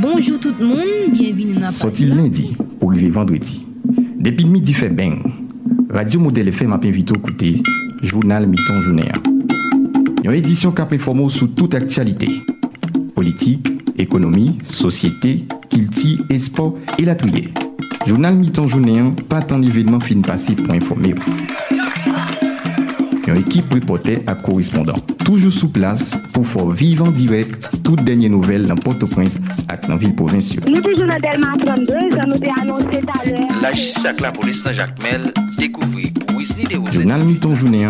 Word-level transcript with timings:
Bonjour 0.00 0.38
tout 0.38 0.54
le 0.60 0.64
monde, 0.64 1.12
bienvenue 1.12 1.54
dans 1.54 1.60
la 1.60 1.72
Sorti 1.72 2.06
lundi 2.06 2.54
pour 2.78 2.92
arriver 2.92 3.10
vendredi. 3.10 3.66
Depuis 4.16 4.44
midi 4.44 4.72
fait 4.72 4.90
bien. 4.90 5.18
Radio 5.90 6.20
Modèle 6.20 6.48
FM 6.48 6.68
m'a 6.68 6.76
invité 6.76 7.14
à 7.14 7.16
écouter 7.16 7.62
Journal 8.00 8.46
Miton 8.46 8.80
Journée. 8.80 9.10
Une 10.22 10.32
édition 10.32 10.70
qui 10.70 10.82
a 10.82 11.28
sous 11.28 11.48
toute 11.48 11.74
actualité. 11.74 12.28
Politique, 13.16 13.68
économie, 13.96 14.58
société, 14.70 15.46
kilti, 15.68 16.20
espoir 16.30 16.74
et 16.96 17.04
la 17.04 17.16
trier. 17.16 17.48
Journal 18.06 18.36
Miton 18.36 18.68
Journée, 18.68 19.02
pas 19.28 19.42
tant 19.42 19.58
d'événements 19.58 19.98
fin 19.98 20.20
passés 20.20 20.54
pour 20.54 20.72
informer. 20.74 21.14
Une 23.28 23.36
équipe 23.36 23.72
reporter 23.74 24.22
à 24.26 24.34
correspondant. 24.34 24.96
Toujours 25.22 25.52
sous 25.52 25.68
place 25.68 26.12
pour 26.32 26.46
faire 26.46 26.70
vivre 26.70 27.06
en 27.06 27.10
direct 27.10 27.68
toutes 27.84 28.02
dernières 28.02 28.30
nouvelles 28.30 28.64
dans 28.64 28.74
Port-au-Prince 28.74 29.36
et 29.36 29.86
dans 29.86 29.88
la 29.88 29.98
ville 29.98 30.14
provinciale. 30.14 30.64
Nous 30.66 30.80
toujours 30.80 31.06
dans 31.06 31.20
Delma 31.20 31.52
32, 31.58 31.92
ça 32.10 32.24
nous 32.26 32.32
a 32.32 32.60
annoncé 32.62 33.02
tout 33.02 33.08
à 33.12 33.26
l'heure. 33.28 33.40
La 33.60 33.70
justice 33.72 34.06
avec 34.06 34.22
la 34.22 34.32
police 34.32 34.62
dans 34.62 34.72
Jacques 34.72 35.02
Mel 35.02 35.34
découvrit 35.58 36.10
Wesley 36.38 36.64
de 36.64 36.80
Journal 36.90 37.22
Mi-temps 37.22 37.54
journée, 37.54 37.86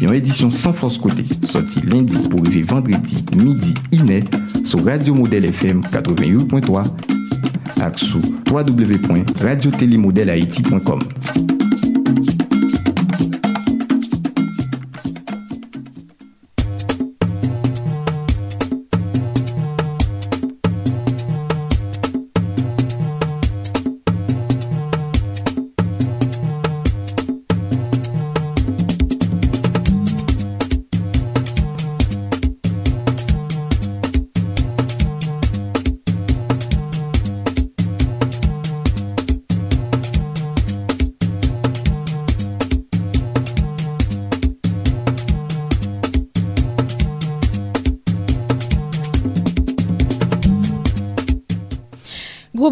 une 0.00 0.14
édition 0.14 0.52
sans 0.52 0.72
force 0.72 0.98
côté, 0.98 1.24
sorti 1.42 1.80
lundi 1.80 2.16
pour 2.28 2.42
arriver 2.42 2.62
vendredi 2.62 3.24
midi 3.34 3.74
iné 3.90 4.22
sur 4.64 4.84
Radio 4.84 5.14
Modèle 5.14 5.46
FM 5.46 5.80
88.3 5.80 6.84
et 7.78 7.96
sur 7.96 8.20
www.radiotélémodèlehaïti.com. 8.48 11.00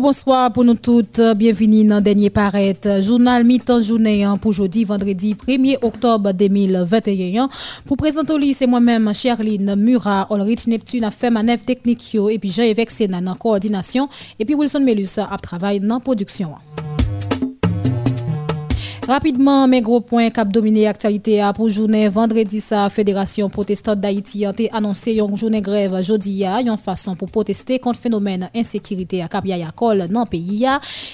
bonsoir 0.05 0.53
pour 0.53 0.65
nous 0.65 0.75
toutes. 0.75 1.19
Bienvenue 1.35 1.83
dans 1.85 2.03
Dernier 2.03 2.29
Paraître. 2.29 3.01
Journal 3.01 3.43
mi-temps 3.43 3.81
journée 3.81 4.27
pour 4.39 4.53
jeudi, 4.53 4.85
vendredi 4.85 5.35
1er 5.35 5.79
octobre 5.81 6.31
2021. 6.31 7.49
Pour 7.87 7.97
présenter, 7.97 8.53
c'est 8.53 8.67
moi-même, 8.67 9.15
Sherline 9.15 9.75
Murat, 9.77 10.27
Olrich 10.29 10.67
Neptune, 10.67 11.05
a 11.05 11.11
fait 11.11 11.31
manœuvre 11.31 11.65
technique 11.65 12.15
et 12.31 12.39
puis 12.39 12.51
Jean-Évêque 12.51 12.91
Sénat 12.91 13.23
en 13.27 13.35
coordination 13.35 14.07
et 14.39 14.45
puis 14.45 14.55
Wilson 14.55 14.81
Melus 14.81 15.17
a 15.17 15.39
travaillé 15.39 15.81
dans 15.81 15.95
la 15.95 16.01
production. 16.01 16.51
Rapidement, 19.07 19.69
mes 19.69 19.83
gros 19.83 20.01
points 20.01 20.31
cap 20.31 20.51
dominé 20.51 20.87
actualité 20.87 21.47
pour 21.55 21.69
journée 21.69 22.09
vendredi 22.09 22.59
sa 22.59 22.89
Fédération 22.89 23.51
protestante 23.51 24.01
d'Haïti 24.01 24.47
a 24.47 24.53
annoncé 24.73 25.13
une 25.19 25.37
journée 25.37 25.61
grève 25.61 26.03
jeudi 26.03 26.43
a 26.47 26.63
une 26.63 26.75
façon 26.79 27.15
pour 27.15 27.31
protester 27.31 27.79
contre 27.79 27.99
phénomène 27.99 28.49
insécurité 28.57 29.23
à 29.23 29.29
Cap 29.29 29.45
Yayakol 29.45 30.09
dans 30.09 30.21
le 30.21 30.27
pays 30.27 30.67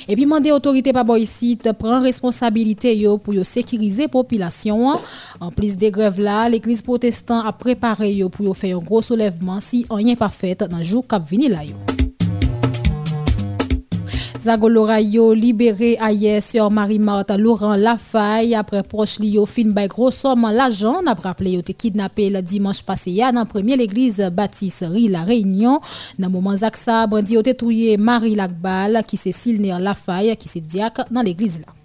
et 0.08 0.14
puis 0.14 0.22
demander 0.24 0.52
autorité 0.52 0.92
par 0.92 1.04
ici 1.18 1.58
prendre 1.76 2.04
responsabilité 2.04 2.96
yo 2.96 3.18
pour 3.18 3.34
yo 3.34 3.42
sécuriser 3.42 4.06
population 4.06 4.92
en 5.40 5.50
plus 5.50 5.76
des 5.76 5.90
grèves 5.90 6.20
là 6.20 6.48
l'église 6.48 6.82
protestante 6.82 7.44
a 7.44 7.52
préparé 7.52 8.12
yo 8.12 8.28
pour 8.28 8.56
faire 8.56 8.76
un 8.78 8.80
gros 8.80 9.02
soulèvement 9.02 9.58
si 9.58 9.84
rien 9.90 10.14
pas 10.14 10.28
fait 10.28 10.62
dans 10.62 10.80
jour 10.80 11.04
cap 11.08 11.24
yo. 11.32 11.89
Zagolora 14.40 15.02
yo 15.02 15.34
libéré 15.34 15.98
hier 16.12 16.40
sur 16.40 16.70
Marie-Marthe 16.70 17.36
Laurent 17.36 17.76
Lafaye. 17.76 18.54
Après 18.54 18.82
proche 18.82 19.18
li 19.20 19.34
yo 19.34 19.44
fin 19.44 19.68
bay 19.68 19.86
gros 19.86 20.10
somme 20.10 20.48
l'argent 20.50 21.02
n'a 21.02 21.12
rappelé 21.12 21.60
te 21.62 21.72
kidnappé 21.72 22.30
le 22.30 22.40
dimanche 22.40 22.82
passé 22.82 23.10
ya 23.10 23.32
dans 23.32 23.44
première 23.44 23.76
l'église 23.76 24.30
Baptiste 24.32 24.86
Ri 24.88 25.08
la 25.08 25.24
Réunion. 25.24 25.78
Dans 26.18 26.30
moment 26.30 26.56
zaksa 26.56 27.06
bandi 27.06 27.34
yo 27.34 27.42
te 27.42 27.52
touye 27.52 27.98
Marie 27.98 28.34
Lagbal 28.34 29.02
qui 29.06 29.18
c'est 29.18 29.32
Silner 29.32 29.76
Lafaye 29.78 30.34
qui 30.38 30.48
c'est 30.48 30.64
diacre 30.66 31.04
dans 31.10 31.20
l'église 31.20 31.60
là 31.60 31.79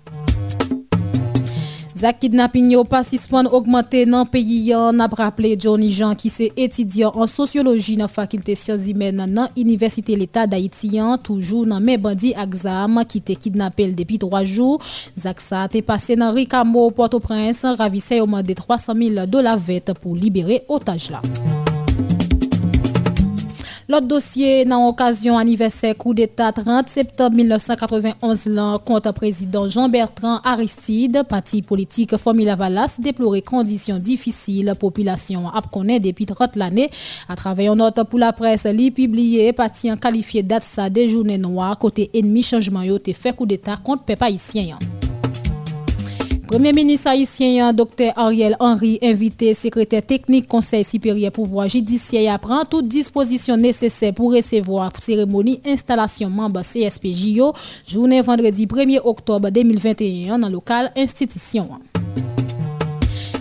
Zak 1.95 2.17
kidnapping 2.19 2.73
yo 2.73 2.81
pa 2.83 2.99
sispan 3.07 3.47
augmente 3.47 4.01
nan 4.03 4.27
peyi 4.27 4.57
yan 4.67 4.99
ap 4.99 5.13
rappele 5.15 5.53
Johnny 5.55 5.87
Jean 5.87 6.11
ki 6.19 6.27
se 6.27 6.49
etidyan 6.59 7.15
an 7.15 7.29
sosyoloji 7.31 7.95
nan 7.95 8.11
fakilte 8.11 8.51
siyans 8.59 8.89
imen 8.91 9.21
nan 9.23 9.47
Universite 9.55 10.17
l'Etat 10.19 10.51
d'Haïtian 10.51 11.15
toujou 11.23 11.63
nan 11.63 11.79
men 11.79 12.01
bandi 12.03 12.33
aksam 12.35 12.99
ki 13.07 13.21
te 13.23 13.37
kidnapel 13.39 13.95
depi 13.95 14.19
3 14.19 14.43
jou. 14.43 14.75
Zak 15.15 15.39
sa 15.39 15.69
te 15.71 15.79
pase 15.79 16.19
nan 16.19 16.35
Rikamo, 16.35 16.89
Port-au-Prince, 16.91 17.77
ravise 17.79 18.19
yo 18.19 18.27
mande 18.27 18.59
300 18.59 18.91
000 18.91 19.31
dola 19.31 19.55
vet 19.55 19.95
pou 19.95 20.19
libere 20.19 20.65
otaj 20.67 21.13
la. 21.15 21.23
L'autre 23.87 24.07
dossier, 24.07 24.65
dans 24.65 24.87
l'occasion 24.87 25.37
anniversaire 25.37 25.95
coup 25.95 26.15
d'État 26.15 26.51
30 26.51 26.89
septembre 26.89 27.35
1991, 27.35 28.47
là, 28.47 28.79
contre 28.83 29.13
président 29.13 29.67
Jean-Bertrand 29.67 30.39
Aristide, 30.43 31.21
parti 31.29 31.61
politique 31.61 32.17
Formula 32.17 32.55
Valas, 32.55 32.99
déploré 32.99 33.43
conditions 33.43 33.99
difficiles, 33.99 34.73
population 34.79 35.49
a 35.49 35.61
connaît 35.61 35.99
depuis 35.99 36.25
30 36.25 36.55
l'année. 36.55 36.89
À 37.29 37.35
travers 37.35 37.73
une 37.73 37.77
note 37.77 38.01
pour 38.09 38.17
la 38.17 38.33
presse, 38.33 38.65
li 38.65 38.89
publié, 38.89 39.53
parti 39.53 39.91
en 39.91 39.97
qualifié 39.97 40.41
date 40.41 40.63
ça 40.63 40.89
des 40.89 41.07
journées 41.07 41.37
noires, 41.37 41.77
côté 41.77 42.09
ennemi 42.15 42.41
changement 42.41 42.81
yo 42.81 42.97
te 42.97 43.13
fait 43.13 43.35
coup 43.35 43.45
d'État 43.45 43.77
contre 43.77 44.03
peuple 44.03 44.23
haïtien. 44.23 44.79
Premier 46.47 46.73
ministre 46.73 47.09
haïtien, 47.09 47.73
Dr. 47.73 48.11
Ariel 48.15 48.55
Henry, 48.59 48.99
invité 49.01 49.53
secrétaire 49.53 50.05
technique 50.05 50.47
Conseil 50.47 50.83
supérieur 50.83 51.31
pouvoir 51.31 51.67
judiciaire, 51.67 52.39
prend 52.39 52.63
toutes 52.63 52.87
dispositions 52.87 53.57
nécessaires 53.57 54.13
pour 54.13 54.33
recevoir 54.33 54.91
cérémonie 54.99 55.59
installation 55.65 56.29
membre 56.29 56.61
CSPJO, 56.61 57.53
journée 57.87 58.21
vendredi 58.21 58.67
1er 58.67 59.01
octobre 59.03 59.49
2021 59.49 60.37
dans 60.39 60.49
local 60.49 60.91
institution. 60.95 61.67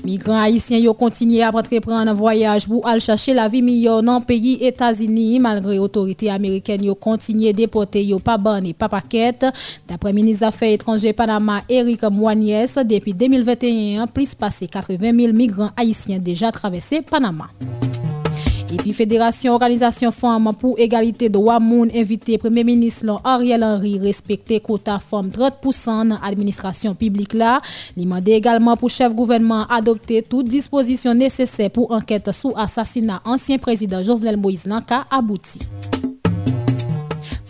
Migrants 0.05 0.43
haïtiens 0.43 0.79
yo 0.79 0.93
continué 0.93 1.43
à 1.43 1.51
entreprendre 1.51 2.11
un 2.11 2.13
voyage 2.13 2.69
pour 2.69 2.87
aller 2.87 3.01
chercher 3.01 3.33
la 3.33 3.49
vie 3.49 3.63
meilleure 3.63 4.03
dans 4.03 4.19
le 4.19 4.25
pays 4.25 4.59
États-Unis 4.61 5.41
malgré 5.41 5.79
autorités 5.79 6.31
américaines 6.31 6.85
yo 6.85 6.95
continué 6.95 7.55
déporter 7.55 8.05
yo 8.05 8.19
pas 8.19 8.37
ban 8.37 8.63
et 8.63 8.75
pas 8.75 8.91
paquette 8.91 9.47
d'après 9.89 10.13
ministre 10.13 10.41
des 10.41 10.47
Affaires 10.47 10.73
étrangères 10.73 11.15
Panama 11.15 11.63
Eric 11.71 12.03
Moignes 12.05 12.67
depuis 12.85 13.15
2021 13.15 14.07
plus 14.09 14.35
passé 14.35 14.67
80 14.67 14.99
000 15.19 15.33
migrants 15.33 15.71
haïtiens 15.75 16.19
déjà 16.19 16.53
traversé 16.53 17.01
Panama. 17.01 17.49
Et 18.75 18.77
puis 18.77 18.93
Fédération 18.93 19.53
Organisation 19.53 20.11
Femmes 20.11 20.51
pour 20.59 20.77
égalité 20.81 21.29
de 21.29 21.39
Wamoun 21.39 21.93
invité 21.95 22.39
Premier 22.39 22.65
ministre 22.65 23.21
Ariel 23.23 23.63
Henry 23.63 24.01
respecter 24.01 24.59
quota 24.59 24.99
femmes 24.99 25.29
30% 25.29 26.09
dans 26.09 26.19
l'administration 26.21 26.93
publique 26.93 27.35
là. 27.35 27.61
Il 27.97 28.03
demande 28.03 28.29
également 28.29 28.77
pour 28.77 28.91
chef 28.91 29.15
gouvernement 29.15 29.65
adopter 29.69 30.23
toutes 30.23 30.49
dispositions 30.49 31.15
nécessaires 31.15 31.71
pour 31.71 31.93
enquête 31.93 32.33
sous 32.33 32.53
assassinat 32.57 33.23
ancien 33.25 33.59
président 33.59 34.03
Jovenel 34.03 34.39
Moïse 34.39 34.67
Lanka 34.67 35.05
abouti. 35.09 35.61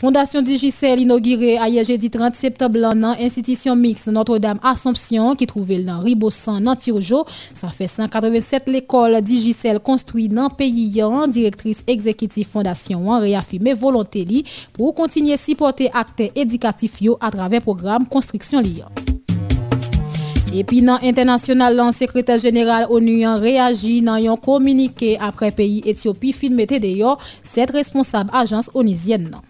Fondation 0.05 0.43
Digicel 0.43 1.01
inaugurée 1.01 1.57
hier 1.67 1.83
jeudi 1.83 2.11
30 2.11 2.35
septembre 2.35 2.79
dans 2.79 3.17
l'institution 3.19 3.75
mixte 3.75 4.09
Notre-Dame 4.09 4.59
Assomption 4.63 5.35
qui 5.35 5.47
trouvait 5.47 5.83
dans 5.83 6.01
Ribossan, 6.01 6.61
dans 6.61 6.77
Tirjo. 6.77 7.25
Ça 7.27 7.69
fait 7.69 7.87
187 7.87 8.65
l'école 8.67 9.23
Digicel 9.23 9.81
construite 9.81 10.35
dans 10.35 10.51
pays. 10.51 11.01
Directrice 11.29 11.83
exécutive 11.87 12.47
Fondation 12.47 13.15
a 13.15 13.19
réaffirmé 13.19 13.73
volonté 13.73 14.27
pour 14.75 14.95
continuer 14.95 15.33
à 15.33 15.37
supporter 15.39 15.91
acteurs 15.95 16.29
éducatifs 16.35 17.01
à 17.19 17.31
travers 17.31 17.61
le 17.61 17.65
programme 17.65 18.07
Construction 18.07 18.61
Lyon. 18.61 18.85
Epi 20.55 20.85
nan 20.87 21.01
internasyonal 21.03 21.75
lan 21.75 21.91
sekretèr 21.97 22.39
jeneral 22.39 22.85
ONU 22.93 23.17
yon 23.25 23.41
reagi 23.43 23.97
nan 24.07 24.21
yon 24.23 24.37
komunike 24.39 25.17
apre 25.19 25.49
peyi 25.57 25.81
Etiopi 25.91 26.31
filmete 26.37 26.79
deyo 26.79 27.17
set 27.43 27.73
responsab 27.75 28.31
ajans 28.31 28.71
onizyen 28.79 29.33
nan. 29.33 29.43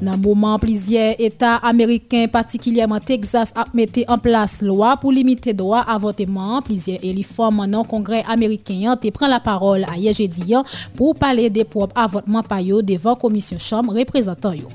Nan 0.00 0.16
mouman, 0.22 0.56
plizye 0.62 1.12
Etat 1.20 1.60
Ameriken, 1.68 2.24
patikilyèman 2.32 3.04
Texas, 3.04 3.52
ap 3.52 3.74
mette 3.76 4.06
an 4.08 4.20
plas 4.22 4.58
lwa 4.64 4.94
pou 5.00 5.12
limite 5.12 5.52
doa 5.56 5.82
avoteman. 5.92 6.62
Plizye 6.64 6.96
elifom 7.04 7.60
nan 7.66 7.84
kongre 7.88 8.22
Ameriken 8.24 8.96
te 9.00 9.12
pren 9.12 9.32
la 9.32 9.42
parol 9.44 9.84
a 9.84 9.98
yeje 10.00 10.24
diyan 10.32 10.64
pou 10.96 11.12
pale 11.12 11.50
de 11.52 11.66
prop 11.68 11.92
avotman 12.00 12.46
payo 12.48 12.80
devan 12.80 13.18
komisyon 13.20 13.60
chanm 13.60 13.92
reprezentan 13.92 14.56
yo. 14.62 14.72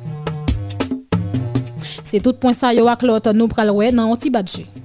Se 2.05 2.21
tout 2.21 2.37
pon 2.37 2.53
sa 2.53 2.69
yo 2.77 2.85
ak 2.91 3.01
lot 3.01 3.33
nou 3.33 3.49
pral 3.49 3.73
wè 3.73 3.89
nan 3.89 4.13
an 4.13 4.21
ti 4.21 4.29
badje. 4.29 4.84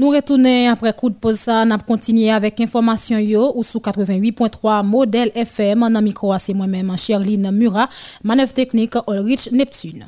Nous 0.00 0.08
retournons 0.08 0.70
après 0.70 0.94
coup 0.94 1.10
de 1.10 1.14
pause 1.14 1.36
ça, 1.40 1.62
n'a 1.66 1.76
continué 1.76 2.30
avec 2.30 2.58
information 2.58 3.18
yo 3.18 3.52
ou 3.54 3.62
sous 3.62 3.80
88.3 3.80 4.82
modèle 4.82 5.30
FM 5.34 5.92
dans 5.92 6.00
micro 6.00 6.32
c'est 6.38 6.54
moi-même 6.54 6.96
Sherline 6.96 7.50
Murat, 7.50 7.86
manœuvre 8.24 8.54
technique 8.54 8.94
Ulrich 9.06 9.52
Neptune. 9.52 10.06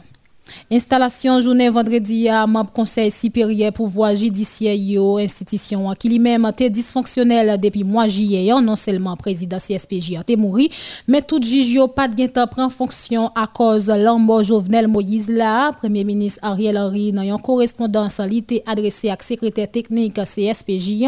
Installation 0.71 1.41
journée 1.41 1.69
vendredi 1.69 2.29
à 2.29 2.47
membre 2.47 2.73
conseil 2.73 3.11
supérieur 3.11 3.73
pouvoir 3.73 4.17
judiciaire 4.17 4.75
yo 4.75 5.19
institution 5.19 5.93
qui 5.99 6.09
lui-même 6.09 6.47
était 6.47 6.71
dysfonctionnelle 6.71 7.61
depuis 7.61 7.85
mois 7.85 8.09
juillet. 8.09 8.53
Non 8.63 8.77
seulement 8.77 9.17
président 9.17 9.59
CSPJ 9.59 10.17
a 10.17 10.37
mouru 10.37 10.69
mais 11.09 11.23
tout 11.23 11.41
juge 11.43 11.79
pas 11.95 12.09
de 12.09 12.27
temps 12.27 12.47
prend 12.47 12.69
fonction 12.69 13.31
à 13.35 13.47
cause 13.47 13.89
l'ambo 13.89 14.43
Jovenel 14.43 14.89
Moïse 14.89 15.29
là. 15.29 15.71
Premier 15.73 16.05
ministre 16.05 16.41
Ariel 16.43 16.79
Henry 16.79 17.13
dans 17.13 17.23
une 17.23 17.39
correspondance 17.41 18.19
l'été 18.21 18.63
adressée 18.67 19.11
à 19.11 19.17
secrétaire 19.21 19.71
technique 19.71 20.15
CSPJ 20.15 21.05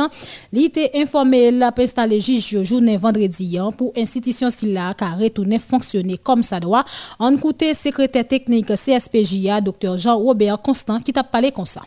l'été 0.53 0.91
informé 0.95 1.51
la 1.51 1.73
installé 1.77 2.21
juge 2.21 2.63
journée 2.63 2.97
vendredi 2.97 3.59
pour 3.77 3.93
institution 3.97 4.49
si 4.51 4.73
là 4.73 4.95
car 4.95 5.19
retourner 5.19 5.59
fonctionner 5.59 6.19
comme 6.19 6.43
ça 6.43 6.61
doit. 6.61 6.85
En 7.19 7.37
côté 7.37 7.75
secrétaire 7.75 8.27
technique 8.27 8.67
CSPJ 8.69 9.34
DJA, 9.35 9.61
Dr. 9.61 9.99
Jean-Robert 9.99 10.61
Constant, 10.63 11.01
qui 11.01 11.13
t'a 11.13 11.25
parlé 11.25 11.51
comme 11.51 11.67
ça. 11.67 11.83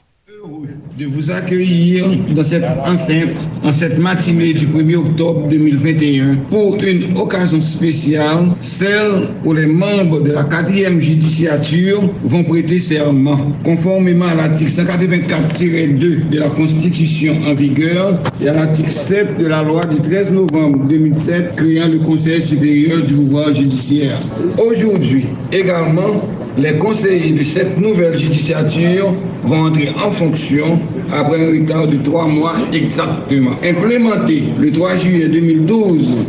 De 0.98 1.06
vous 1.06 1.30
accueillir 1.30 2.06
dans 2.36 2.44
cette 2.44 2.64
enceinte, 2.64 3.38
en 3.64 3.74
cette 3.74 3.98
matinée 3.98 4.54
du 4.54 4.66
1er 4.68 4.96
octobre 4.96 5.48
2021, 5.50 6.36
pour 6.50 6.82
une 6.82 7.18
occasion 7.18 7.60
spéciale, 7.60 8.46
celle 8.62 9.30
où 9.44 9.54
les 9.54 9.66
membres 9.66 10.22
de 10.22 10.32
la 10.32 10.44
4e 10.44 11.00
judiciature 11.00 12.02
vont 12.24 12.44
prêter 12.44 12.80
serment. 12.80 13.38
Conformément 13.64 14.26
à 14.26 14.36
l'article 14.36 14.72
184-2 14.72 16.30
de 16.30 16.40
la 16.40 16.50
Constitution 16.50 17.36
en 17.48 17.54
vigueur 17.54 18.20
et 18.42 18.48
à 18.48 18.54
l'article 18.54 18.92
7 18.92 19.38
de 19.38 19.48
la 19.48 19.64
loi 19.64 19.86
du 19.86 19.98
13 19.98 20.32
novembre 20.32 20.88
2007 20.88 21.56
créant 21.56 21.88
le 21.88 22.00
Conseil 22.00 22.42
supérieur 22.42 23.02
du 23.04 23.14
pouvoir 23.14 23.54
judiciaire. 23.54 24.18
Aujourd'hui, 24.58 25.26
également, 25.52 26.22
les 26.58 26.78
conseillers 26.78 27.34
de 27.34 27.44
cette 27.44 27.78
nouvelle 27.80 28.18
judiciature 28.18 29.14
vont 29.44 29.66
entrer 29.68 29.90
en 29.90 30.12
fonction 30.12 30.80
après 31.14 31.40
un 31.46 31.52
retard 31.52 31.88
de 31.88 31.98
trois 31.98 32.28
mois 32.28 32.56
exactement. 32.74 33.52
Implémenté 33.64 34.44
le 34.60 34.72
3 34.72 34.96
juillet 34.98 35.28
2012 35.28 36.28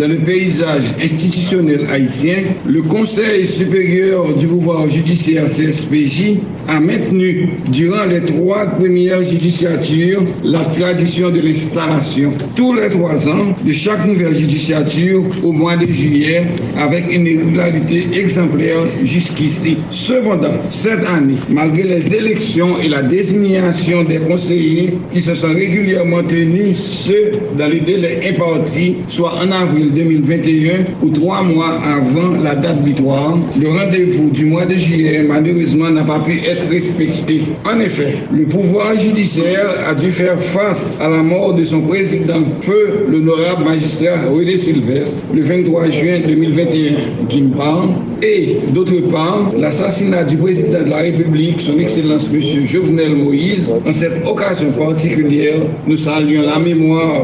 dans 0.00 0.08
le 0.08 0.16
paysage 0.16 0.84
institutionnel 1.02 1.80
haïtien, 1.92 2.36
le 2.66 2.80
Conseil 2.80 3.46
supérieur 3.46 4.34
du 4.34 4.46
pouvoir 4.46 4.88
judiciaire 4.88 5.44
CSPJ 5.46 6.36
a 6.68 6.80
maintenu 6.80 7.50
durant 7.70 8.04
les 8.04 8.22
trois 8.22 8.64
premières 8.64 9.22
judiciatures 9.22 10.22
la 10.42 10.60
tradition 10.60 11.28
de 11.30 11.40
l'installation 11.40 12.32
tous 12.56 12.72
les 12.72 12.88
trois 12.88 13.28
ans 13.28 13.54
de 13.62 13.72
chaque 13.72 14.06
nouvelle 14.06 14.34
judiciature 14.34 15.22
au 15.42 15.52
mois 15.52 15.76
de 15.76 15.86
juillet 15.92 16.44
avec 16.78 17.04
une 17.14 17.24
régularité 17.24 18.06
exemplaire 18.14 18.78
jusqu'ici. 19.04 19.76
Cependant, 19.90 20.54
cette 20.70 21.06
année, 21.10 21.34
malgré 21.50 21.82
les 21.82 22.14
élections 22.14 22.80
et 22.82 22.88
la 22.88 23.02
désignation 23.02 24.04
des 24.04 24.18
conseillers 24.18 24.94
qui 25.12 25.20
se 25.20 25.34
sont 25.34 25.52
régulièrement 25.52 26.22
tenus, 26.22 26.78
ceux 26.78 27.32
dans 27.58 27.68
le 27.68 27.80
délai 27.80 28.20
imparti, 28.30 28.94
soit 29.08 29.34
en 29.34 29.50
avril 29.50 29.89
2021 29.90 30.72
ou 31.02 31.10
trois 31.10 31.42
mois 31.42 31.80
avant 31.84 32.40
la 32.42 32.54
date 32.54 32.82
butoir, 32.82 33.38
le 33.58 33.68
rendez-vous 33.68 34.30
du 34.30 34.46
mois 34.46 34.64
de 34.64 34.74
juillet 34.74 35.24
malheureusement 35.26 35.90
n'a 35.90 36.04
pas 36.04 36.20
pu 36.20 36.40
être 36.46 36.68
respecté. 36.70 37.42
En 37.64 37.80
effet, 37.80 38.14
le 38.32 38.44
pouvoir 38.46 38.98
judiciaire 38.98 39.66
a 39.88 39.94
dû 39.94 40.10
faire 40.10 40.40
face 40.40 40.96
à 41.00 41.08
la 41.08 41.22
mort 41.22 41.54
de 41.54 41.64
son 41.64 41.80
président, 41.82 42.42
feu 42.60 43.06
l'honorable 43.10 43.64
magistrat 43.64 44.16
René 44.32 44.56
Sylvestre, 44.56 45.24
le 45.34 45.42
23 45.42 45.88
juin 45.90 46.20
2021 46.26 47.26
d'une 47.28 47.50
part, 47.50 47.88
et 48.22 48.56
d'autre 48.74 49.00
part, 49.10 49.50
l'assassinat 49.58 50.24
du 50.24 50.36
président 50.36 50.82
de 50.82 50.90
la 50.90 50.98
République, 50.98 51.60
son 51.60 51.78
Excellence 51.78 52.28
M. 52.32 52.40
Jovenel 52.64 53.16
Moïse. 53.16 53.66
En 53.86 53.92
cette 53.92 54.26
occasion 54.26 54.70
particulière, 54.72 55.56
nous 55.86 55.96
saluons 55.96 56.42
la 56.42 56.58
mémoire 56.58 57.22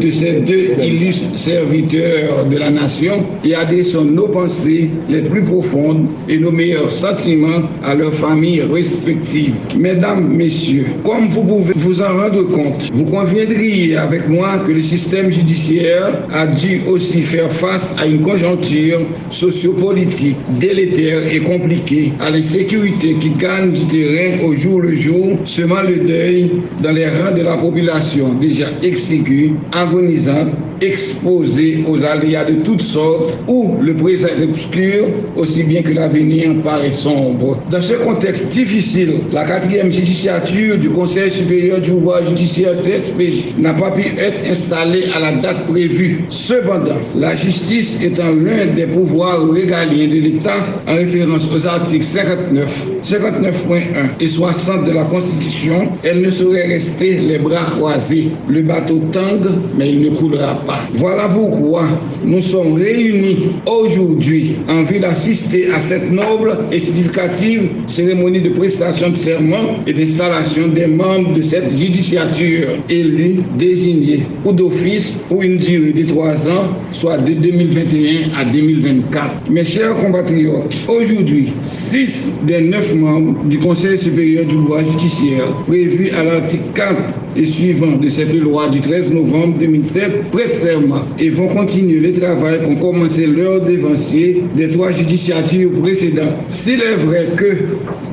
de 0.00 0.10
ces 0.10 0.40
deux 0.40 0.70
illustres 0.82 1.38
serviteurs 1.38 1.87
de 1.88 2.56
la 2.58 2.70
nation 2.70 3.24
et 3.44 3.54
adressons 3.54 4.04
nos 4.04 4.28
pensées 4.28 4.90
les 5.08 5.22
plus 5.22 5.42
profondes 5.42 6.06
et 6.28 6.38
nos 6.38 6.52
meilleurs 6.52 6.90
sentiments 6.90 7.62
à 7.84 7.94
leurs 7.94 8.14
familles 8.14 8.62
respectives. 8.62 9.54
Mesdames, 9.76 10.28
Messieurs, 10.28 10.86
comme 11.04 11.26
vous 11.28 11.44
pouvez 11.44 11.72
vous 11.76 12.02
en 12.02 12.08
rendre 12.16 12.42
compte, 12.52 12.90
vous 12.92 13.04
conviendriez 13.04 13.96
avec 13.96 14.28
moi 14.28 14.58
que 14.66 14.72
le 14.72 14.82
système 14.82 15.30
judiciaire 15.30 16.12
a 16.32 16.46
dû 16.46 16.82
aussi 16.86 17.22
faire 17.22 17.50
face 17.50 17.94
à 17.98 18.06
une 18.06 18.20
conjoncture 18.20 19.00
sociopolitique 19.30 20.36
délétère 20.58 21.20
et 21.32 21.40
compliquée, 21.40 22.12
à 22.20 22.30
l'insécurité 22.30 23.14
qui 23.20 23.30
gagne 23.30 23.72
du 23.72 23.84
terrain 23.86 24.44
au 24.46 24.54
jour 24.54 24.80
le 24.80 24.94
jour, 24.94 25.38
semant 25.44 25.82
le 25.82 25.96
deuil 25.96 26.52
dans 26.82 26.92
les 26.92 27.06
rangs 27.06 27.34
de 27.36 27.42
la 27.42 27.56
population 27.56 28.34
déjà 28.34 28.66
exiguë, 28.82 29.52
agonisante, 29.72 30.48
exposée 30.80 31.84
aux 31.86 32.02
aléas 32.04 32.44
de 32.44 32.54
toutes 32.62 32.82
sortes, 32.82 33.38
où 33.48 33.76
le 33.80 33.94
présent 33.94 34.28
est 34.28 34.44
obscur, 34.44 35.06
aussi 35.36 35.62
bien 35.64 35.82
que 35.82 35.92
l'avenir 35.92 36.50
paraît 36.62 36.90
sombre. 36.90 37.60
Dans 37.70 37.82
ce 37.82 37.94
contexte 37.94 38.50
difficile, 38.50 39.14
la 39.32 39.44
quatrième 39.44 39.90
judiciature 39.90 40.78
du 40.78 40.90
Conseil 40.90 41.30
supérieur 41.30 41.80
du 41.80 41.90
pouvoir 41.90 42.26
judiciaire 42.26 42.74
CSPJ 42.74 43.58
n'a 43.58 43.74
pas 43.74 43.90
pu 43.90 44.02
être 44.02 44.50
installée 44.50 45.04
à 45.14 45.20
la 45.20 45.32
date 45.32 45.66
prévue. 45.66 46.24
Cependant, 46.30 46.98
la 47.16 47.34
justice 47.34 47.98
étant 48.02 48.30
l'un 48.30 48.66
des 48.74 48.86
pouvoirs 48.86 49.50
régaliens 49.50 50.08
de 50.08 50.20
l'État, 50.20 50.56
en 50.86 50.94
référence 50.94 51.48
aux 51.54 51.66
articles 51.66 52.04
59, 52.04 52.90
59.1 53.02 53.80
et 54.20 54.28
60 54.28 54.86
de 54.86 54.92
la 54.92 55.04
Constitution, 55.04 55.90
elle 56.02 56.22
ne 56.22 56.30
saurait 56.30 56.66
rester 56.66 57.18
les 57.18 57.38
bras 57.38 57.64
croisés. 57.70 58.30
Le 58.48 58.62
bateau 58.62 59.00
tangue, 59.12 59.48
mais 59.76 59.90
il 59.90 60.02
ne 60.02 60.10
coulera 60.10 60.60
Voilà 60.94 61.28
pourquoi 61.28 61.84
nous 62.24 62.42
sommes 62.42 62.74
réunis 62.74 63.38
aujourd'hui 63.66 64.56
en 64.68 64.82
vue 64.82 64.98
d'assister 64.98 65.68
à 65.74 65.80
cette 65.80 66.10
noble 66.10 66.58
et 66.72 66.78
significative 66.78 67.68
cérémonie 67.86 68.40
de 68.40 68.50
prestation 68.50 69.10
de 69.10 69.16
serment 69.16 69.78
et 69.86 69.92
d'installation 69.92 70.68
des 70.68 70.86
membres 70.86 71.34
de 71.34 71.42
cette 71.42 71.70
judiciature 71.76 72.68
élus, 72.90 73.36
désignés 73.58 74.26
ou 74.44 74.52
d'office 74.52 75.16
pour 75.28 75.42
une 75.42 75.58
durée 75.58 75.92
de 75.92 76.06
trois 76.06 76.48
ans, 76.48 76.68
soit 76.92 77.18
de 77.18 77.32
2021 77.32 78.38
à 78.38 78.44
2024. 78.44 79.50
Mes 79.50 79.64
chers 79.64 79.94
compatriotes, 79.94 80.74
aujourd'hui, 80.88 81.48
six 81.64 82.32
des 82.42 82.60
neuf 82.60 82.94
membres 82.94 83.42
du 83.44 83.58
Conseil 83.58 83.96
supérieur 83.96 84.44
du 84.44 84.54
pouvoir 84.54 84.84
judiciaire 84.84 85.46
prévus 85.66 86.10
à 86.10 86.24
l'article 86.24 86.64
4 86.74 86.96
et 87.36 87.46
suivant 87.46 87.96
de 87.96 88.08
cette 88.08 88.34
loi 88.34 88.68
du 88.68 88.80
13 88.80 89.12
novembre 89.12 89.58
2007 89.58 90.30
prêtent 90.30 90.57
serment 90.58 91.02
et 91.18 91.30
vont 91.30 91.46
continuer 91.48 92.00
le 92.00 92.12
travail 92.20 92.62
qu'ont 92.64 92.76
commencé 92.76 93.26
leurs 93.26 93.60
dévanciers 93.60 94.42
des 94.56 94.68
trois 94.68 94.90
judiciatures 94.90 95.70
précédentes. 95.80 96.34
S'il 96.50 96.80
est 96.80 96.94
vrai 96.94 97.28
que 97.36 97.52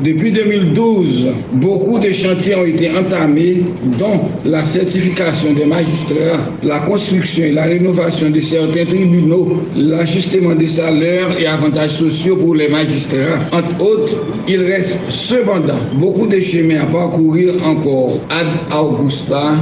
depuis 0.03 0.31
2012, 0.31 1.27
beaucoup 1.53 1.99
de 1.99 2.11
chantiers 2.11 2.55
ont 2.55 2.65
été 2.65 2.89
entamés, 2.91 3.63
dont 3.97 4.19
la 4.45 4.63
certification 4.63 5.53
des 5.53 5.65
magistrats, 5.65 6.39
la 6.63 6.79
construction 6.79 7.45
et 7.45 7.51
la 7.51 7.63
rénovation 7.63 8.29
de 8.29 8.39
certains 8.41 8.85
tribunaux, 8.85 9.63
l'ajustement 9.75 10.53
des 10.55 10.67
salaires 10.67 11.29
et 11.39 11.47
avantages 11.47 11.97
sociaux 11.97 12.35
pour 12.35 12.55
les 12.55 12.67
magistrats. 12.69 13.39
Entre 13.51 13.83
autres, 13.83 14.17
il 14.47 14.61
reste 14.63 14.97
cependant 15.09 15.79
beaucoup 15.99 16.27
de 16.27 16.39
chemins 16.39 16.81
à 16.81 16.85
parcourir 16.85 17.53
encore 17.65 18.19
ad 18.29 18.47
Augusta, 18.77 19.53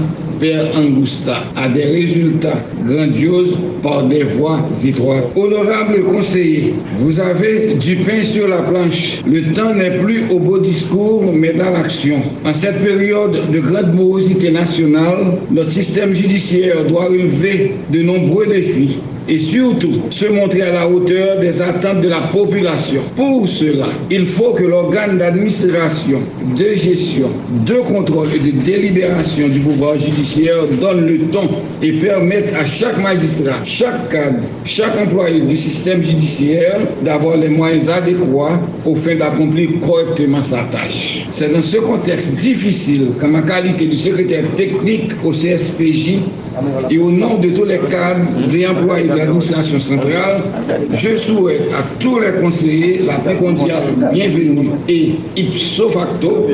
Angusta, 0.51 1.37
à 1.55 1.69
des 1.69 1.83
résultats 1.83 2.61
grandiose 2.85 3.57
par 3.81 4.03
des 4.07 4.23
voies 4.23 4.59
étroites. 4.85 5.25
Honorable 5.35 6.03
conseiller, 6.09 6.73
vous 6.95 7.19
avez 7.19 7.75
du 7.75 7.95
pain 7.97 8.21
sur 8.23 8.47
la 8.47 8.57
planche. 8.57 9.21
Le 9.25 9.41
temps 9.53 9.73
n'est 9.73 9.99
plus 9.99 10.23
au 10.31 10.39
beau 10.39 10.59
discours, 10.59 11.31
mais 11.33 11.53
dans 11.53 11.71
l'action. 11.71 12.17
En 12.45 12.53
cette 12.53 12.83
période 12.83 13.51
de 13.51 13.59
grande 13.59 13.93
morosité 13.93 14.51
nationale, 14.51 15.37
notre 15.51 15.71
système 15.71 16.13
judiciaire 16.13 16.83
doit 16.89 17.05
relever 17.05 17.71
de 17.91 18.01
nombreux 18.01 18.47
défis 18.47 18.99
et 19.27 19.39
surtout 19.39 20.01
se 20.09 20.25
montrer 20.25 20.61
à 20.63 20.73
la 20.73 20.87
hauteur 20.87 21.39
des 21.39 21.61
attentes 21.61 22.01
de 22.01 22.09
la 22.09 22.19
population. 22.31 23.01
Pour 23.15 23.47
cela, 23.47 23.85
il 24.11 24.25
faut 24.25 24.53
que 24.53 24.63
l'organe 24.63 25.17
d'administration, 25.17 26.19
de 26.57 26.75
gestion, 26.75 27.29
de 27.65 27.75
contrôle 27.75 28.27
et 28.35 28.39
de 28.39 28.61
délibération 28.63 29.47
du 29.47 29.59
pouvoir 29.59 29.97
judiciaire 29.97 30.67
donne 30.79 31.05
le 31.05 31.19
ton 31.27 31.49
et 31.81 31.93
permette 31.93 32.53
à 32.59 32.65
chaque 32.65 33.01
magistrat, 33.01 33.55
chaque 33.63 34.09
cadre, 34.09 34.39
chaque 34.65 34.97
employé 34.99 35.41
du 35.41 35.55
système 35.55 36.01
judiciaire 36.01 36.79
d'avoir 37.03 37.37
les 37.37 37.49
moyens 37.49 37.89
adéquats 37.89 38.59
au 38.85 38.95
fin 38.95 39.15
d'accomplir 39.15 39.69
correctement 39.81 40.43
sa 40.43 40.63
tâche. 40.71 41.27
C'est 41.31 41.51
dans 41.53 41.61
ce 41.61 41.77
contexte 41.77 42.35
difficile 42.35 43.11
qu'en 43.19 43.29
ma 43.29 43.41
qualité 43.41 43.85
de 43.87 43.95
secrétaire 43.95 44.43
technique 44.55 45.11
au 45.23 45.31
CSPJ 45.31 46.19
et 46.89 46.97
au 46.97 47.09
nom 47.09 47.37
de 47.39 47.49
tous 47.49 47.65
les 47.65 47.79
cadres 47.89 48.27
et 48.53 48.67
employés 48.67 49.07
l'administration 49.15 49.79
centrale, 49.79 50.41
je 50.91 51.15
souhaite 51.15 51.69
à 51.73 51.83
tous 51.99 52.19
les 52.19 52.41
conseillers 52.41 53.01
la 53.05 53.15
paix 53.17 53.35
cordiale 53.39 53.83
bienvenue 54.11 54.69
et 54.89 55.13
ipso 55.37 55.89
facto, 55.89 56.47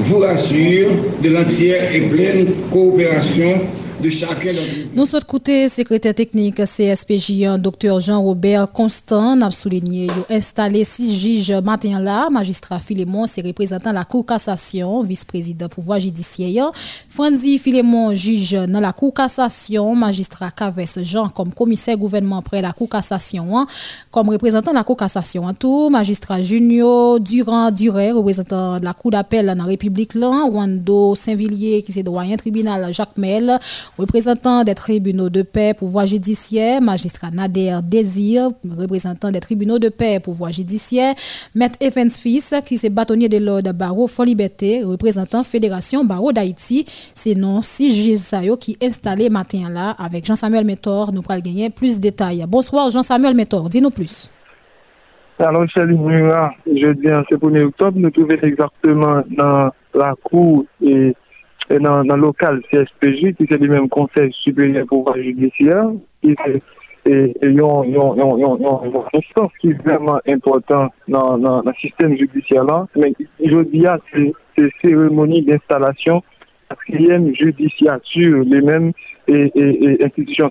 vous 0.00 0.18
rassure 0.18 0.88
de 1.22 1.28
l'entière 1.28 1.94
et 1.94 2.00
pleine 2.02 2.46
coopération 2.70 3.60
nous. 4.02 5.06
Sommes 5.06 5.20
côté 5.22 5.68
secrétaire 5.68 6.14
technique 6.14 6.56
CSPJ, 6.64 7.58
Dr 7.58 8.00
Jean-Robert 8.00 8.72
Constant, 8.72 9.40
a 9.40 9.50
souligné 9.50 10.08
installé 10.30 10.84
six 10.84 11.18
juges 11.18 11.52
matin 11.62 12.00
là, 12.00 12.28
magistrat 12.30 12.80
Philémon, 12.80 13.26
c'est 13.26 13.44
représentant 13.44 13.92
la 13.92 14.04
Cour 14.04 14.24
cassation, 14.24 15.02
vice-président 15.02 15.68
pouvoir 15.68 16.00
judiciaire, 16.00 16.70
Franzi 17.08 17.58
Philémon, 17.58 18.14
juge 18.14 18.52
dans 18.52 18.80
la 18.80 18.92
Cour 18.92 19.12
cassation, 19.12 19.94
magistrat 19.94 20.50
Caves 20.50 21.02
Jean 21.02 21.28
comme 21.28 21.52
commissaire 21.52 21.96
gouvernement 21.96 22.42
près 22.42 22.62
la 22.62 22.72
Cour 22.72 22.88
cassation, 22.88 23.66
comme 24.10 24.30
représentant 24.30 24.72
la 24.72 24.84
Cour 24.84 24.96
cassation 24.96 25.52
tout, 25.54 25.90
magistrat 25.90 26.42
Junior 26.42 27.20
Durand 27.20 27.70
Duret, 27.70 28.12
représentant 28.12 28.78
la 28.78 28.94
Cour 28.94 29.10
d'appel 29.10 29.46
dans 29.46 29.54
la 29.54 29.64
République 29.64 30.14
là, 30.14 30.44
Wando 30.50 31.14
Saint-Villiers 31.14 31.82
qui 31.82 31.92
c'est 31.92 32.02
doyen 32.02 32.36
tribunal 32.36 32.92
Jacques 32.92 33.18
Mel, 33.18 33.58
représentant 33.98 34.64
des 34.64 34.74
tribunaux 34.74 35.28
de 35.28 35.42
paix, 35.42 35.74
pouvoir 35.74 36.06
judiciaire, 36.06 36.80
magistrat 36.80 37.30
Nader 37.30 37.78
Désir, 37.82 38.50
représentant 38.76 39.30
des 39.30 39.40
tribunaux 39.40 39.78
de 39.78 39.88
paix, 39.88 40.20
pouvoir 40.20 40.52
judiciaire, 40.52 41.14
maître 41.54 41.76
Evans 41.80 42.10
Fils, 42.10 42.54
qui 42.64 42.74
est 42.74 42.90
bâtonnier 42.90 43.28
de 43.28 43.38
l'ordre 43.38 43.72
barreau 43.72 44.06
Liberté, 44.24 44.82
représentant 44.84 45.44
Fédération 45.44 46.04
Barreau 46.04 46.32
d'Haïti. 46.32 46.84
C'est 46.86 47.34
non 47.34 47.62
si 47.62 47.90
juges 47.90 48.58
qui 48.58 48.76
installé 48.82 49.30
matin 49.30 49.70
là 49.70 49.94
avec 49.98 50.26
Jean-Samuel 50.26 50.64
Métor. 50.64 51.12
Nous 51.12 51.22
pourrons 51.22 51.40
gagner 51.40 51.70
plus 51.70 51.96
de 51.96 52.02
détails. 52.02 52.44
Bonsoir 52.48 52.90
Jean-Samuel 52.90 53.34
Métor, 53.34 53.68
dis-nous 53.68 53.90
plus. 53.90 54.30
Alors, 55.38 55.66
Charlie 55.70 55.96
je 55.96 56.92
dis 56.92 57.10
en 57.10 57.22
ce 57.28 57.34
1er 57.34 57.62
octobre, 57.62 57.98
nous 57.98 58.10
trouvons 58.10 58.36
exactement 58.42 59.22
dans 59.30 59.70
la 59.94 60.14
cour 60.22 60.66
et 60.82 61.14
dans, 61.78 62.02
le 62.02 62.16
local 62.16 62.60
CSPJ, 62.70 63.34
qui 63.36 63.46
c'est 63.48 63.60
le 63.60 63.68
même 63.68 63.88
conseil 63.88 64.32
supérieur 64.32 64.86
pouvoir 64.86 65.16
judiciaire, 65.16 65.90
qui 66.22 66.34
c'est 66.44 67.32
une 67.42 67.62
instance 69.14 69.52
qui 69.60 69.70
est 69.70 69.82
vraiment 69.84 70.20
important 70.28 70.88
dans, 71.08 71.38
dans, 71.38 71.62
le 71.62 71.72
système 71.80 72.16
judiciaire 72.16 72.64
là. 72.64 72.86
Mais 72.96 73.14
je 73.42 73.58
dis 73.62 73.86
à 73.86 73.98
ces, 74.12 74.34
cérémonies 74.82 75.42
d'installation, 75.42 76.22
quatrième 76.68 77.34
judiciature, 77.34 78.44
les 78.44 78.60
mêmes 78.60 78.92
institutions 79.28 80.50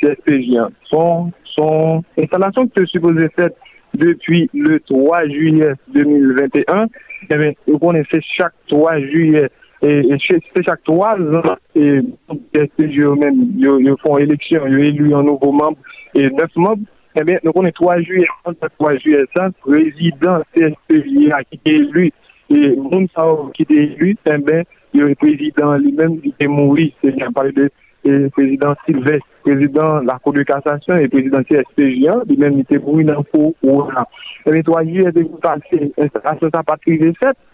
CSPJ 0.00 0.58
sont, 0.84 1.32
sont 1.44 2.04
installations 2.16 2.66
qui 2.68 2.80
sont 2.80 2.86
supposées 2.86 3.28
faites 3.34 3.56
depuis 3.94 4.48
le 4.54 4.80
3 4.80 5.26
juillet 5.28 5.72
2021. 5.94 6.86
Eh 7.30 7.36
bien, 7.36 7.52
vous 7.66 7.78
connaissez 7.78 8.20
chaque 8.36 8.52
3 8.68 9.00
juillet 9.00 9.48
E, 9.80 10.14
e, 10.14 10.18
se 10.18 10.62
chak 10.62 10.80
3 10.84 11.02
an, 11.06 11.56
e, 11.76 12.02
yo 12.90 13.96
fon 14.02 14.18
eleksyon, 14.18 14.72
yo 14.72 14.78
elu 14.82 15.10
yon 15.12 15.28
nouvo 15.28 15.52
mamb, 15.54 15.78
9 16.14 16.56
mamb, 16.58 16.86
nou 17.14 17.54
konen 17.54 17.74
3 17.76 18.00
juye, 18.02 18.26
3 18.58 18.96
juye 18.98 19.20
sa, 19.36 19.52
prezident 19.62 20.42
CSPV 20.56 21.30
ki 21.52 21.60
te 21.62 21.76
elu, 21.76 22.08
moun 22.88 23.06
sa 23.14 23.28
ou 23.30 23.52
ki 23.54 23.68
te 23.70 23.78
elu, 23.84 24.16
yo 24.98 25.12
prezident 25.22 25.78
li 25.84 25.94
men 25.94 26.18
ki 26.24 26.34
te 26.40 26.50
mouri, 26.50 26.88
se 26.98 27.14
jan 27.14 27.30
pale 27.36 27.54
de 27.54 27.68
prezident 28.34 28.74
Sylvestre, 28.82 29.30
prezident 29.46 30.02
la 30.08 30.18
Kou 30.24 30.34
de 30.34 30.42
Kassasyon, 30.48 31.06
prezident 31.14 31.46
CSPJ, 31.46 32.18
li 32.26 32.40
men 32.40 32.58
ki 32.58 32.66
te 32.72 32.82
mouri 32.82 33.06
nan 33.06 33.22
pou 33.30 33.54
ou 33.62 33.86
nan. 33.94 34.10
3 34.42 34.84
juye, 34.90 35.14
se 35.14 36.50
jan 36.50 36.66
pale 36.66 36.98
de 36.98 37.14
7, 37.22 37.48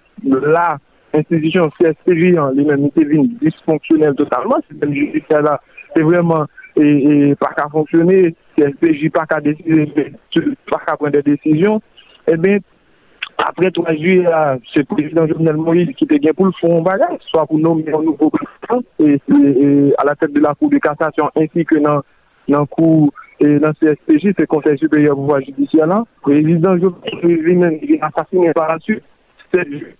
la, 0.48 0.70
institisyon 1.18 1.72
CSPJ 1.78 2.34
an, 2.40 2.54
li 2.56 2.66
men 2.66 2.84
mite 2.86 3.06
vin 3.08 3.30
disfonksyonel 3.42 4.16
totalman, 4.18 4.62
si 4.66 4.76
men 4.80 4.94
judisya 4.94 5.42
la, 5.44 5.56
se 5.94 6.02
vreman 6.02 6.46
e 6.80 7.32
pa 7.40 7.52
ka 7.56 7.68
fonksyonel, 7.72 8.32
CSPJ 8.58 9.10
pa 9.14 9.26
ka 9.30 9.40
desisyon, 9.44 10.14
pa 10.70 10.80
ka 10.84 10.96
pren 11.00 11.14
de 11.14 11.22
desisyon, 11.26 11.82
e 12.24 12.34
eh 12.34 12.40
ben, 12.40 12.62
apre 13.44 13.70
3 13.74 13.96
juye 13.98 14.22
la, 14.26 14.56
se 14.72 14.84
prezident 14.90 15.30
Jovenel 15.30 15.58
Moïse 15.60 15.94
ki 15.98 16.08
te 16.10 16.18
gen 16.22 16.36
pou 16.38 16.50
l'fond 16.50 16.86
bagay, 16.86 17.18
soa 17.30 17.46
pou 17.50 17.62
nomi 17.62 17.86
an 17.90 18.06
nouvo 18.06 18.30
prezident, 18.34 18.86
e 19.02 19.92
a 19.98 20.08
la 20.08 20.16
tèt 20.18 20.34
de 20.34 20.42
la 20.42 20.54
kou 20.58 20.72
de 20.72 20.82
kassasyon, 20.82 21.34
ansi 21.38 21.66
ke 21.68 21.82
nan 21.82 22.68
kou 22.74 23.10
nan 23.40 23.74
CSPJ, 23.80 24.36
se 24.38 24.46
konsey 24.50 24.78
superior 24.80 25.18
pouwa 25.18 25.40
judisya 25.44 25.90
la, 25.90 26.02
prezident 26.26 26.78
Jovenel 26.82 27.22
Moïse 27.22 27.48
li 27.48 27.58
men 27.62 27.80
asasine 28.10 28.54
par 28.58 28.74
la 28.74 28.78
su, 28.82 28.98
7 29.54 29.70
juye, 29.70 29.94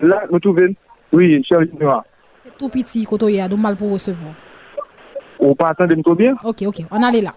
La, 0.00 0.22
nou 0.30 0.40
touven, 0.42 0.74
oui, 1.12 1.42
chavit 1.48 1.72
noua. 1.80 2.02
Se 2.42 2.50
tou 2.58 2.70
piti 2.72 3.04
koto 3.06 3.28
ye 3.30 3.42
adou 3.42 3.60
mal 3.60 3.76
pou 3.78 3.94
recevou. 3.94 4.32
Ou 5.42 5.56
pa 5.58 5.72
atende 5.74 5.98
mto 5.98 6.14
bien? 6.18 6.36
Ok, 6.44 6.66
ok, 6.70 6.84
an 6.90 7.08
ale 7.08 7.22
mhm. 7.22 7.30
la. 7.30 7.34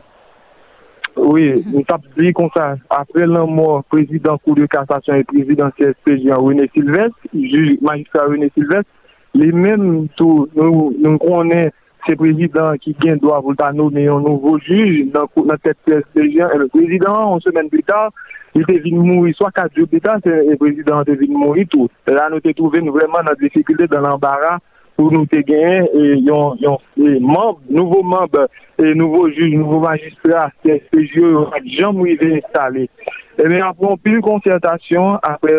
Oui, 1.15 1.47
mm 1.47 1.61
-hmm. 1.61 1.73
nou 1.73 1.83
tap 1.87 2.01
li 2.17 2.33
kon 2.33 2.49
sa. 2.53 2.75
Apre 2.89 3.25
lan 3.25 3.49
mou, 3.49 3.81
prezident 3.89 4.37
kou 4.43 4.55
de 4.55 4.67
kassasyon 4.67 5.15
et 5.15 5.23
prezident 5.23 5.71
CSPJ 5.77 6.31
an 6.31 6.43
René 6.47 6.67
Sylvestre, 6.73 7.29
juj 7.33 7.77
magistrat 7.81 8.29
René 8.29 8.49
Sylvestre, 8.53 8.91
li 9.33 9.51
men 9.51 10.09
tou 10.15 10.47
nou 10.53 11.17
konen 11.17 11.71
se 12.07 12.15
prezident 12.15 12.77
ki 12.81 12.95
gen 13.01 13.17
do 13.19 13.33
avoulta 13.33 13.71
nou 13.71 13.89
men 13.89 14.03
yon 14.03 14.23
nouvo 14.23 14.59
juj 14.59 15.09
nan 15.13 15.57
tep 15.63 15.77
CSPJ 15.87 16.41
an, 16.41 16.59
le 16.59 16.67
prezident, 16.67 17.33
an 17.33 17.41
semen 17.41 17.69
plus 17.69 17.85
tard, 17.85 18.13
il 18.55 18.65
devine 18.65 18.97
mourir, 18.97 19.35
soit 19.35 19.51
quatre 19.51 19.75
jours 19.75 19.87
de 19.91 19.99
temps, 19.99 20.15
le 20.23 20.55
président 20.55 21.03
devine 21.03 21.33
mourir 21.33 21.65
tout. 21.69 21.89
Là, 22.07 22.29
nous 22.31 22.39
te 22.39 22.51
trouvons 22.53 22.91
vraiment 22.91 23.17
dans 23.17 23.31
la 23.31 23.35
difficulté, 23.35 23.85
dans 23.87 24.01
l'embarras, 24.01 24.59
pour 24.95 25.11
nous 25.11 25.25
te 25.25 25.39
gagner, 25.41 25.89
et 25.93 26.17
yon, 26.19 26.55
yon, 26.59 26.77
et 26.97 27.19
membre, 27.19 27.59
nouveau 27.69 28.01
membre, 28.01 28.47
et 28.79 28.93
nouveau 28.93 29.29
juge, 29.29 29.53
nouveau 29.53 29.81
magistrat, 29.81 30.51
c'est 30.65 30.83
ce 30.93 31.03
jeu, 31.03 31.37
jamais 31.77 32.17
installé. 32.21 32.89
Et 33.37 33.43
eh 33.43 33.49
mais 33.49 33.59
après, 33.59 33.87
on 33.87 33.97
pile 33.97 34.21
concertation, 34.21 35.19
après, 35.21 35.57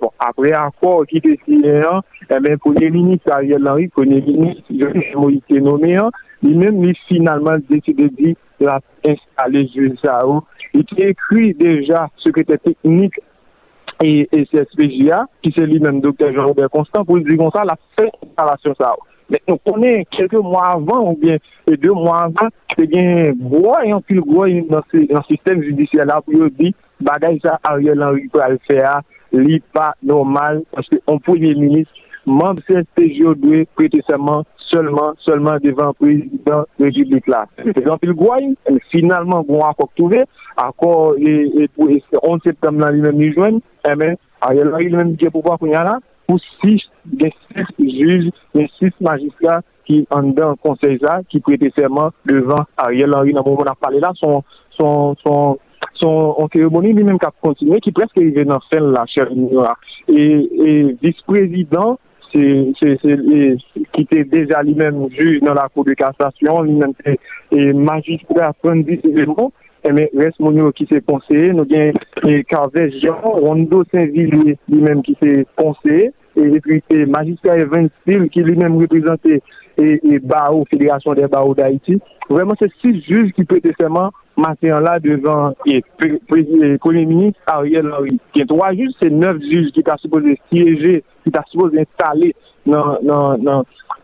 Bon, 0.00 0.12
apre 0.18 0.54
akor 0.56 1.02
ki 1.10 1.20
te 1.20 1.34
siye 1.42 1.82
an, 1.84 2.00
eh 2.30 2.54
konye 2.62 2.88
minis 2.94 3.26
Ariel 3.28 3.66
Henry, 3.68 3.88
konye 3.92 4.22
minis 4.24 4.62
Moïse 5.14 5.60
Noméan, 5.60 6.08
li 6.42 6.54
men 6.56 6.80
li 6.80 6.94
finalman 7.08 7.60
deside 7.68 8.08
di 8.16 8.32
la 8.64 8.78
installe 9.04 9.66
Jules 9.74 9.98
Sao 10.00 10.44
Il 10.76 10.84
te 10.88 11.10
ekri 11.10 11.52
deja 11.58 12.06
sekretè 12.22 12.58
teknik 12.64 13.18
et, 14.02 14.28
et 14.30 14.44
CSPJA, 14.52 15.24
ki 15.42 15.52
se 15.56 15.66
li 15.66 15.80
men 15.82 16.02
Dr. 16.04 16.32
Jean-Robert 16.32 16.72
Constant, 16.74 17.06
pou 17.08 17.20
di 17.24 17.38
kon 17.40 17.52
sa 17.54 17.66
la 17.68 17.78
fèk 17.98 18.12
installasyon 18.28 18.76
sa 18.78 18.94
ou. 18.96 19.06
Mèk 19.28 19.44
nou 19.50 19.60
konen 19.68 20.06
kelke 20.14 20.40
mwa 20.40 20.64
avan 20.72 21.10
ou 21.10 21.16
bien 21.20 21.40
e 21.68 21.76
dè 21.76 21.92
mwa 21.92 22.22
avan, 22.28 22.52
te 22.72 22.86
gen 22.88 23.36
gwa 23.42 23.82
yon 23.84 24.04
pil 24.08 24.22
gwa 24.24 24.46
yon 24.48 24.70
nan 24.72 25.24
sistem 25.28 25.60
judisyel 25.66 26.08
la 26.08 26.20
pou 26.24 26.38
yo 26.38 26.48
di 26.60 26.72
bagay 27.04 27.36
sa 27.44 27.58
Ariel 27.68 28.04
Henry 28.06 28.28
pou 28.32 28.44
al 28.44 28.56
fè 28.68 28.78
a 28.88 28.98
li 29.36 29.58
pa 29.76 29.90
normal, 30.00 30.62
paske 30.72 31.00
on 31.10 31.20
pou 31.20 31.36
yon 31.36 31.60
minis, 31.60 31.90
mamb 32.24 32.62
CSPJA 32.64 33.34
dwe 33.42 33.66
prete 33.76 34.00
seman 34.08 34.46
seulement, 34.70 35.12
seulement 35.18 35.56
devant 35.62 35.92
président 35.94 36.64
République 36.78 37.26
là. 37.26 37.46
C'est 37.64 37.88
un 37.88 37.96
pile 37.96 38.12
gouaille, 38.12 38.54
finalement, 38.90 39.42
bon 39.42 39.60
accord 39.60 39.90
trouvé, 39.96 40.24
accord, 40.56 41.14
et, 41.18 41.68
pour 41.74 41.88
11 42.22 42.40
septembre, 42.44 42.80
là, 42.80 42.90
lui-même, 42.90 43.16
nous 43.16 43.32
joignent, 43.32 43.58
et 43.58 43.90
eh 43.92 43.96
bien, 43.96 44.14
Ariel 44.40 44.72
Henry, 44.72 44.84
lui-même, 44.84 45.16
qui 45.16 45.26
est 45.26 45.30
pour 45.30 45.42
voir 45.42 45.58
qu'on 45.58 45.66
y 45.66 45.74
a 45.74 45.84
là, 45.84 45.98
pour 46.26 46.38
six, 46.62 46.82
des 47.04 47.32
six 47.76 47.98
juges, 47.98 48.30
des 48.54 48.70
six 48.78 48.92
magistrats 49.00 49.62
qui, 49.86 50.06
en 50.10 50.22
dedans, 50.22 50.54
conseil 50.56 50.98
là, 51.00 51.20
qui 51.28 51.40
prêtaient 51.40 51.72
serment 51.76 52.10
devant 52.26 52.64
Ariel 52.76 53.14
Henry, 53.14 53.32
dans 53.32 53.40
le 53.40 53.50
moment 53.50 53.60
où 53.60 53.64
on 53.64 53.70
a 53.70 53.74
parlé 53.74 54.00
là, 54.00 54.12
son, 54.14 54.42
son, 54.70 55.16
son, 55.24 55.58
son 55.94 56.48
cérémonie 56.52 56.92
lui-même 56.92 57.18
qui 57.18 57.26
a 57.26 57.32
continué, 57.40 57.80
qui 57.80 57.92
presque 57.92 58.16
arrivé 58.16 58.44
dans 58.44 58.54
la 58.54 58.60
fin 58.70 58.80
là, 58.80 59.04
cher 59.06 59.28
Et, 60.08 60.14
et 60.14 60.96
vice-président, 61.02 61.98
ki 62.32 64.04
te 64.10 64.24
deja 64.32 64.60
li 64.66 64.74
men 64.78 65.06
juj 65.14 65.38
nan 65.44 65.58
la 65.58 65.68
kou 65.72 65.86
de 65.86 65.96
kastasyon, 65.98 66.68
li 66.68 66.76
men 66.80 66.94
te 67.00 67.16
magistrat 67.74 68.58
pren 68.64 68.84
disizemon, 68.88 69.50
men 69.88 70.06
res 70.20 70.36
moun 70.42 70.58
yo 70.60 70.72
ki 70.76 70.88
se 70.90 71.00
ponseye, 71.06 71.52
nou 71.56 71.68
gen 71.70 71.96
Karvej 72.50 72.98
Jean, 73.02 73.22
Rondo 73.24 73.84
Saint-Ville 73.92 74.56
li 74.58 74.80
men 74.82 75.04
ki 75.06 75.16
se 75.22 75.42
ponseye, 75.60 76.12
et 76.36 76.60
puis 76.60 76.82
c'est 76.90 77.06
magistrat 77.06 77.58
Evans 77.58 77.88
Steele 78.02 78.28
qui 78.30 78.40
lui-même 78.40 78.76
représentait 78.76 79.42
et, 79.78 80.00
et 80.02 80.18
Barreau, 80.18 80.64
Fédération 80.70 81.14
des 81.14 81.26
barreaux 81.26 81.54
d'Haïti. 81.54 82.00
Vraiment, 82.28 82.54
c'est 82.58 82.70
six 82.80 83.00
juges 83.02 83.32
qui 83.32 83.44
prêtaient 83.44 83.74
seulement 83.78 84.10
matin 84.38 84.80
là 84.80 84.98
devant 85.00 85.54
et 85.66 85.82
premier 86.78 87.06
ministre 87.06 87.40
Ariel 87.46 87.92
Henry. 87.92 88.18
Il 88.34 88.38
y 88.38 88.42
a 88.42 88.46
trois 88.46 88.72
juges, 88.72 88.92
c'est 89.00 89.10
neuf 89.10 89.40
juges 89.42 89.72
qui 89.72 89.82
t'a 89.82 89.96
supposé 89.96 90.38
siéger, 90.50 91.04
qui 91.24 91.30
t'a 91.30 91.44
supposé 91.50 91.80
installer 91.80 92.34
dans 92.66 92.98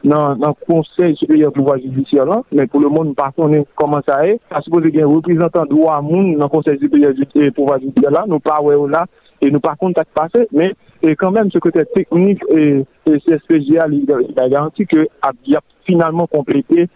le 0.04 0.66
Conseil 0.66 1.16
supérieur 1.16 1.52
du 1.52 1.58
pouvoir 1.58 1.78
judiciaire. 1.78 2.26
Là. 2.26 2.42
Mais 2.52 2.66
pour 2.66 2.80
le 2.80 2.88
monde, 2.88 3.14
par 3.14 3.32
contre, 3.34 3.64
comment 3.76 4.00
ça 4.06 4.26
est. 4.26 4.40
T'as 4.50 4.60
supposé 4.60 4.90
qu'il 4.90 4.96
y 4.96 5.00
ait 5.00 5.04
un 5.04 5.08
représentant 5.08 5.64
droit 5.64 5.94
à 5.94 6.00
monde 6.00 6.36
dans 6.36 6.44
le 6.44 6.48
Conseil 6.48 6.78
supérieur 6.78 7.12
du 7.14 7.50
pouvoir 7.52 7.80
judiciaire. 7.80 8.10
Là. 8.10 8.24
Nous 8.26 8.40
pas 8.40 8.60
ouais, 8.60 8.74
oh 8.74 8.86
là 8.86 9.06
et 9.40 9.50
nous 9.50 9.60
par 9.60 9.76
contre, 9.76 10.02
t'as 10.02 10.22
passé. 10.22 10.48
Mais 10.52 10.72
et 11.02 11.14
quand 11.16 11.30
même, 11.30 11.50
ce 11.50 11.58
côté 11.58 11.84
technique 11.94 12.40
et, 12.50 12.84
et 13.06 13.20
CSPGA, 13.20 13.86
il 13.90 14.38
a 14.38 14.48
garanti 14.48 14.86
qu'il 14.86 15.06
a 15.20 15.60
finalement 15.84 16.26
complété 16.26 16.88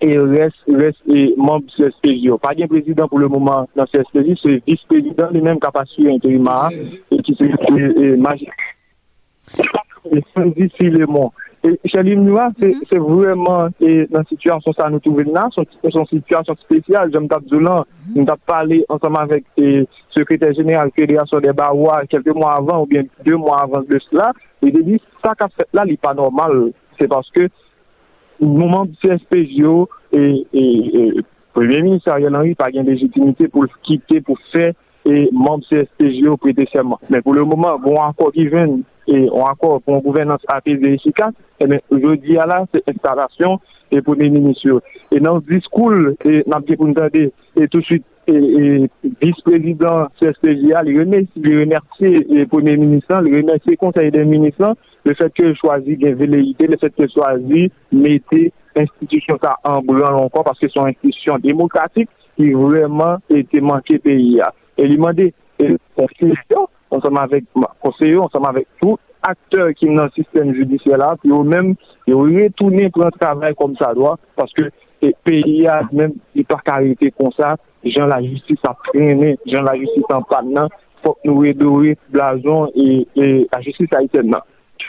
e 0.00 0.12
res, 0.18 0.54
res, 0.68 0.98
e 1.08 1.32
mamb 1.40 1.70
CSPJ 1.74 2.26
yo. 2.28 2.38
Pa 2.42 2.54
gen 2.58 2.70
prezident 2.70 3.10
pou 3.10 3.22
le 3.22 3.30
mouman 3.32 3.68
nan 3.78 3.88
CSPJ, 3.92 4.36
se 4.42 4.58
vice-prezident 4.68 5.34
li 5.34 5.42
menm 5.44 5.62
kapasye 5.62 6.12
interima, 6.14 6.66
e 7.10 7.20
ki 7.24 7.36
se 7.38 7.50
majik. 8.20 8.66
E 10.06 10.22
sendi 10.34 10.70
si 10.76 10.90
le 10.90 11.06
moun. 11.10 11.32
E 11.66 11.72
chalim 11.90 12.22
nou 12.22 12.38
a, 12.38 12.50
se 12.60 12.98
vwèman 13.00 13.72
nan 14.12 14.26
situasyon 14.28 14.74
sa 14.76 14.90
nou 14.92 15.02
touve 15.02 15.24
nan, 15.26 15.50
son 15.54 16.06
situasyon 16.12 16.58
spesyal, 16.60 17.10
jom 17.14 17.26
tap 17.30 17.46
zoulan, 17.50 17.86
nou 18.12 18.26
tap 18.28 18.42
pale 18.46 18.82
ansaman 18.92 19.30
vek 19.32 19.46
sekretèr 20.14 20.54
jeneral 20.54 20.92
Fédération 20.94 21.40
des 21.40 21.56
Barois 21.56 22.06
kelpe 22.12 22.34
moun 22.36 22.46
avan 22.50 22.84
ou 22.84 22.86
bien 22.86 23.08
2 23.24 23.34
moun 23.34 23.56
avan 23.56 23.86
de 23.88 23.98
s'la, 24.06 24.30
e 24.62 24.70
de 24.70 24.84
di 24.86 25.00
sa 25.24 25.34
ka 25.34 25.48
fèt 25.56 25.72
la 25.74 25.86
li 25.88 25.96
pa 25.98 26.14
normal, 26.14 26.68
se 27.00 27.08
paske 27.10 27.48
mouman 28.40 28.90
CSPJ 29.02 29.60
yo 29.62 29.88
e, 30.12 30.44
e, 30.52 30.62
e 30.62 31.24
premier 31.56 31.82
minister 31.82 32.12
Ariel 32.12 32.36
Henry 32.36 32.56
pa 32.58 32.70
gen 32.74 32.88
legitimite 32.88 33.48
pou 33.52 33.66
l'kite 33.66 34.20
pou 34.26 34.40
fè 34.52 34.72
e 35.06 35.22
membre 35.30 35.68
CSPJ 35.70 36.26
yo 36.26 36.36
prete 36.40 36.66
seman. 36.72 37.00
Men 37.12 37.24
pou 37.24 37.36
le 37.36 37.46
mouman, 37.46 37.80
bon 37.82 38.00
akor 38.04 38.34
ki 38.34 38.48
ven 38.52 38.80
e 39.06 39.24
on 39.30 39.46
akor 39.46 39.80
pou 39.80 39.96
an 39.96 40.04
gouvernance 40.04 40.46
apese 40.52 40.96
efika, 40.98 41.30
e 41.60 41.70
men 41.70 41.80
jodi 41.94 42.36
ala 42.42 42.64
se 42.72 42.82
installasyon 42.84 43.60
e 43.94 44.02
pou 44.02 44.18
men 44.18 44.34
minisyon. 44.34 44.82
E 45.14 45.22
nan 45.22 45.40
diskoul, 45.46 46.12
e, 46.26 46.42
nan 46.50 46.64
pye 46.66 46.76
pou 46.76 46.90
ntade, 46.90 47.28
e 47.56 47.70
tout 47.70 47.84
suite 47.86 48.04
vice-prezident 48.26 50.10
CSPJ 50.18 50.74
a, 50.74 50.82
li 50.82 50.96
remersi 50.98 51.42
pou 52.50 52.62
men 52.64 52.82
minisyon, 52.82 53.22
li 53.22 53.36
remersi 53.36 53.78
konsey 53.80 54.10
den 54.14 54.28
minisyon, 54.32 54.74
le 55.06 55.14
fet 55.14 55.34
ke 55.38 55.52
chwazi 55.60 55.96
gen 56.00 56.16
veleite, 56.18 56.66
le 56.66 56.78
fet 56.82 56.94
ke 56.98 57.06
chwazi 57.12 57.68
mette 57.94 58.48
institisyon 58.76 59.38
sa 59.42 59.54
ambran 59.70 60.18
ankon, 60.24 60.46
paske 60.46 60.70
son 60.72 60.90
institisyon 60.90 61.44
demokratik 61.44 62.10
ki 62.36 62.52
vreman 62.58 63.22
ete 63.32 63.62
manke 63.64 64.00
peyi 64.02 64.36
ya. 64.40 64.50
E 64.76 64.86
li 64.88 64.98
mande, 65.00 65.30
konseyon, 65.96 66.66
anseman 66.92 67.30
vek 67.32 67.46
konseyon, 67.84 68.26
anseman 68.26 68.58
vek 68.58 68.68
tout 68.82 69.00
akteur 69.26 69.72
ki 69.78 69.88
nan 69.94 70.10
sistem 70.14 70.52
judisye 70.54 70.98
la, 70.98 71.14
pi 71.22 71.30
yo 71.32 71.42
men, 71.46 71.74
yo 72.10 72.24
retounen 72.26 72.90
pou 72.94 73.06
an 73.06 73.14
travay 73.14 73.54
kom 73.58 73.78
sa 73.78 73.92
doa, 73.96 74.16
paske 74.38 74.68
peyi 75.26 75.62
ya, 75.64 75.80
men, 75.94 76.16
di 76.34 76.44
par 76.46 76.64
karite 76.66 77.12
kon 77.16 77.32
sa, 77.36 77.54
jan 77.86 78.10
la 78.10 78.20
justice 78.24 78.66
a 78.66 78.74
prene, 78.88 79.36
jan 79.46 79.66
la 79.66 79.76
justice 79.78 80.10
an 80.14 80.26
pan 80.28 80.50
nan, 80.50 80.70
fok 81.04 81.22
nou 81.28 81.44
redore 81.44 81.94
blazon 82.10 82.72
e 82.74 83.06
la 83.52 83.62
justice 83.62 83.94
a 83.96 84.02
iten 84.04 84.32
nan. 84.34 84.44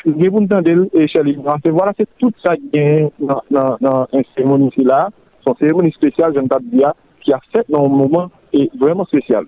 Entendre, 0.07 0.87
et 0.93 1.69
voilà, 1.71 1.93
c'est 1.97 2.07
tout 2.17 2.31
ça 2.43 2.55
qui 2.55 2.69
est 2.73 3.09
dans, 3.19 4.07
une 4.13 4.23
cérémonie 4.35 4.71
là, 4.77 5.09
son 5.43 5.55
cérémonie 5.55 5.91
spéciale, 5.91 6.33
je 6.35 6.39
ne 6.39 6.47
pas 6.47 6.59
dire, 6.61 6.93
qui 7.21 7.33
a 7.33 7.39
fait 7.51 7.65
un 7.73 7.87
moment 7.87 8.29
vraiment 8.79 9.05
spécial. 9.05 9.45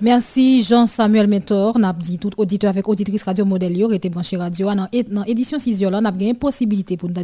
Merci 0.00 0.62
Jean-Samuel 0.62 1.28
Mentor. 1.28 1.78
N'a 1.78 1.92
dit 1.92 2.18
tout 2.18 2.30
auditeur 2.38 2.70
avec 2.70 2.88
auditrice 2.88 3.22
radio 3.22 3.44
modèle 3.44 3.76
yo 3.76 3.90
été 3.92 4.08
branché 4.08 4.36
radio 4.36 4.68
dans 4.74 4.88
dans 5.10 5.24
édition 5.24 5.58
6 5.58 5.82
là 5.84 6.00
n'a 6.00 6.12
une 6.18 6.34
possibilité 6.34 6.96
pour 6.96 7.08
nous 7.08 7.14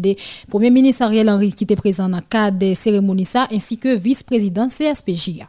premier 0.49 0.71
ministre 0.71 1.03
Ariel 1.03 1.29
Henry 1.29 1.53
qui 1.53 1.65
était 1.65 1.77
présent 1.77 2.09
dans 2.09 2.19
le 2.19 2.23
cadre 2.29 2.59
des 2.59 2.75
cérémonies 2.75 3.27
ainsi 3.51 3.79
que 3.79 3.97
vice-président 3.97 4.69
CSPJ. 4.69 5.45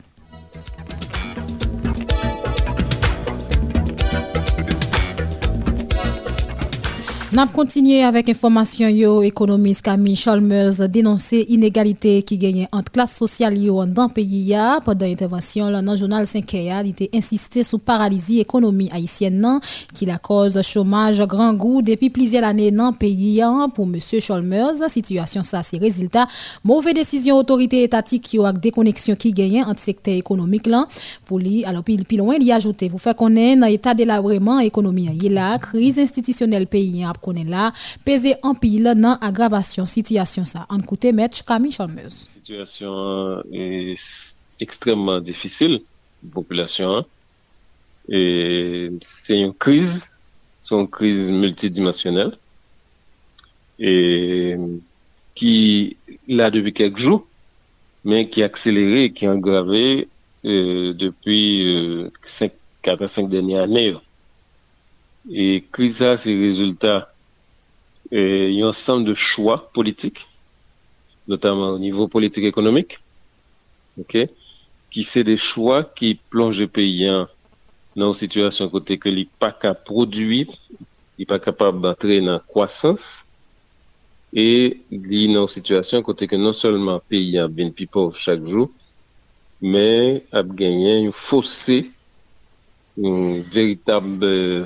N'a 7.34 7.46
continué 7.46 8.04
avec 8.04 8.30
information 8.30 8.88
yo 8.88 9.22
économiste 9.22 9.82
Camille 9.82 10.16
Chalmers 10.16 10.88
dénoncer 10.88 11.46
inégalité 11.50 12.24
qui 12.24 12.38
gagne 12.38 12.70
entre 12.72 12.90
classe 12.94 13.18
sociale 13.18 13.58
yo 13.58 13.86
dans 13.86 14.08
pays 14.08 14.56
pendant 14.86 15.06
intervention 15.06 15.70
dans 15.70 15.82
le 15.82 15.98
journal 15.98 16.26
5 16.26 16.54
il 16.54 16.90
était 16.92 17.10
insisté 17.14 17.64
sur 17.64 17.82
paralysie 17.82 18.40
économie 18.40 18.88
haïtienne 18.94 19.60
qui 19.94 20.06
la 20.06 20.20
cause 20.20 20.62
chômage 20.62 21.22
grand 21.24 21.54
goût 21.54 21.82
depuis 21.82 22.10
plusieurs 22.10 22.46
années 22.46 22.72
dans 22.72 22.94
pays 22.94 23.44
pour 23.76 23.86
monsieur 23.86 24.22
Chalmers 24.22 24.90
situation 24.90 25.44
ça 25.44 25.64
c'est 25.64 25.80
résultat 25.80 26.28
mauvaise 26.64 26.94
décision 26.94 27.36
autorité 27.36 27.84
étatique 27.84 28.24
qui 28.24 28.40
a 28.40 28.54
déconnexion 28.54 29.18
qui 29.18 29.34
gagne 29.34 29.66
entre 29.66 29.82
secteur 29.82 30.14
économique 30.14 30.66
là. 30.66 30.88
Pour 31.26 31.40
lui 31.40 31.66
alors 31.66 31.84
puis, 31.84 31.98
puis 31.98 32.16
loin 32.16 32.36
il 32.40 32.50
a 32.54 32.56
ajouté 32.56 32.90
pour 32.90 33.02
faire 33.02 33.18
connaître 33.18 33.60
dans 33.60 33.68
état 33.68 33.94
délabrement 33.94 34.60
économie 34.60 35.10
il 35.22 35.34
la 35.34 35.58
crise 35.58 36.00
institutionnelle 36.00 36.68
pays 36.68 37.04
qu'on 37.04 37.04
est 37.04 37.04
là, 37.04 37.17
peser 37.17 37.17
en 37.17 37.17
ap 37.18 37.24
konen 37.26 37.50
la, 37.52 37.72
peze 38.06 38.36
anpil 38.46 38.92
nan 38.94 39.18
agravasyon 39.26 39.90
sityasyon 39.90 40.48
sa. 40.48 40.66
An 40.70 40.86
koute 40.86 41.12
met, 41.18 41.42
Kami 41.48 41.74
Chalmers. 41.74 42.28
Sityasyon 42.38 43.50
e, 43.52 43.96
ekstremman 44.64 45.26
difisil, 45.26 45.80
populasyon 46.34 47.00
an, 47.02 47.08
e, 48.08 48.20
se 49.04 49.42
yon 49.42 49.56
kriz, 49.58 50.12
son 50.62 50.86
kriz 50.88 51.32
multidimensionel, 51.34 52.36
e, 53.82 53.92
ki 55.38 55.56
la 56.38 56.52
debi 56.54 56.74
kek 56.78 56.98
jou, 57.02 57.24
men 58.08 58.30
ki 58.30 58.46
akselere, 58.46 59.10
ki 59.14 59.28
angrave, 59.30 60.08
depi 60.48 61.40
4-5 62.24 63.32
denye 63.32 63.62
ane 63.62 63.84
yo. 63.84 64.02
E 65.28 65.60
kriza 65.72 66.16
se 66.18 66.32
rezultat 66.40 67.10
e, 68.12 68.22
yon 68.56 68.72
sam 68.72 69.04
de 69.04 69.12
chwa 69.12 69.58
politik, 69.76 70.22
notaman 71.28 71.76
ou 71.76 71.82
nivou 71.82 72.08
politik 72.08 72.48
ekonomik, 72.48 72.96
okay? 74.00 74.30
ki 74.88 75.04
se 75.04 75.24
de 75.28 75.36
chwa 75.36 75.82
ki 75.84 76.14
plonje 76.32 76.68
peyen 76.72 77.28
nan 77.98 78.08
ou 78.08 78.16
situasyon 78.16 78.72
kote 78.72 78.96
ke 79.02 79.12
li 79.12 79.26
pa 79.40 79.52
ka 79.52 79.74
produi, 79.76 80.46
li 81.18 81.28
pa 81.28 81.42
kapab 81.44 81.82
batre 81.84 82.22
nan 82.24 82.40
kwasans, 82.48 83.26
e 84.32 84.80
li 84.90 85.26
nan 85.28 85.44
ou 85.44 85.52
situasyon 85.52 86.06
kote 86.08 86.30
ke 86.30 86.40
non 86.40 86.56
solman 86.56 87.04
peyen 87.12 87.52
ben 87.52 87.74
pi 87.76 87.90
pov 87.92 88.16
chak 88.16 88.40
jou, 88.48 88.70
men 89.60 90.22
ap 90.32 90.56
genyen 90.56 91.10
yon 91.10 91.16
fose, 91.16 91.84
yon 92.96 93.44
veritab... 93.52 94.08
E, 94.24 94.66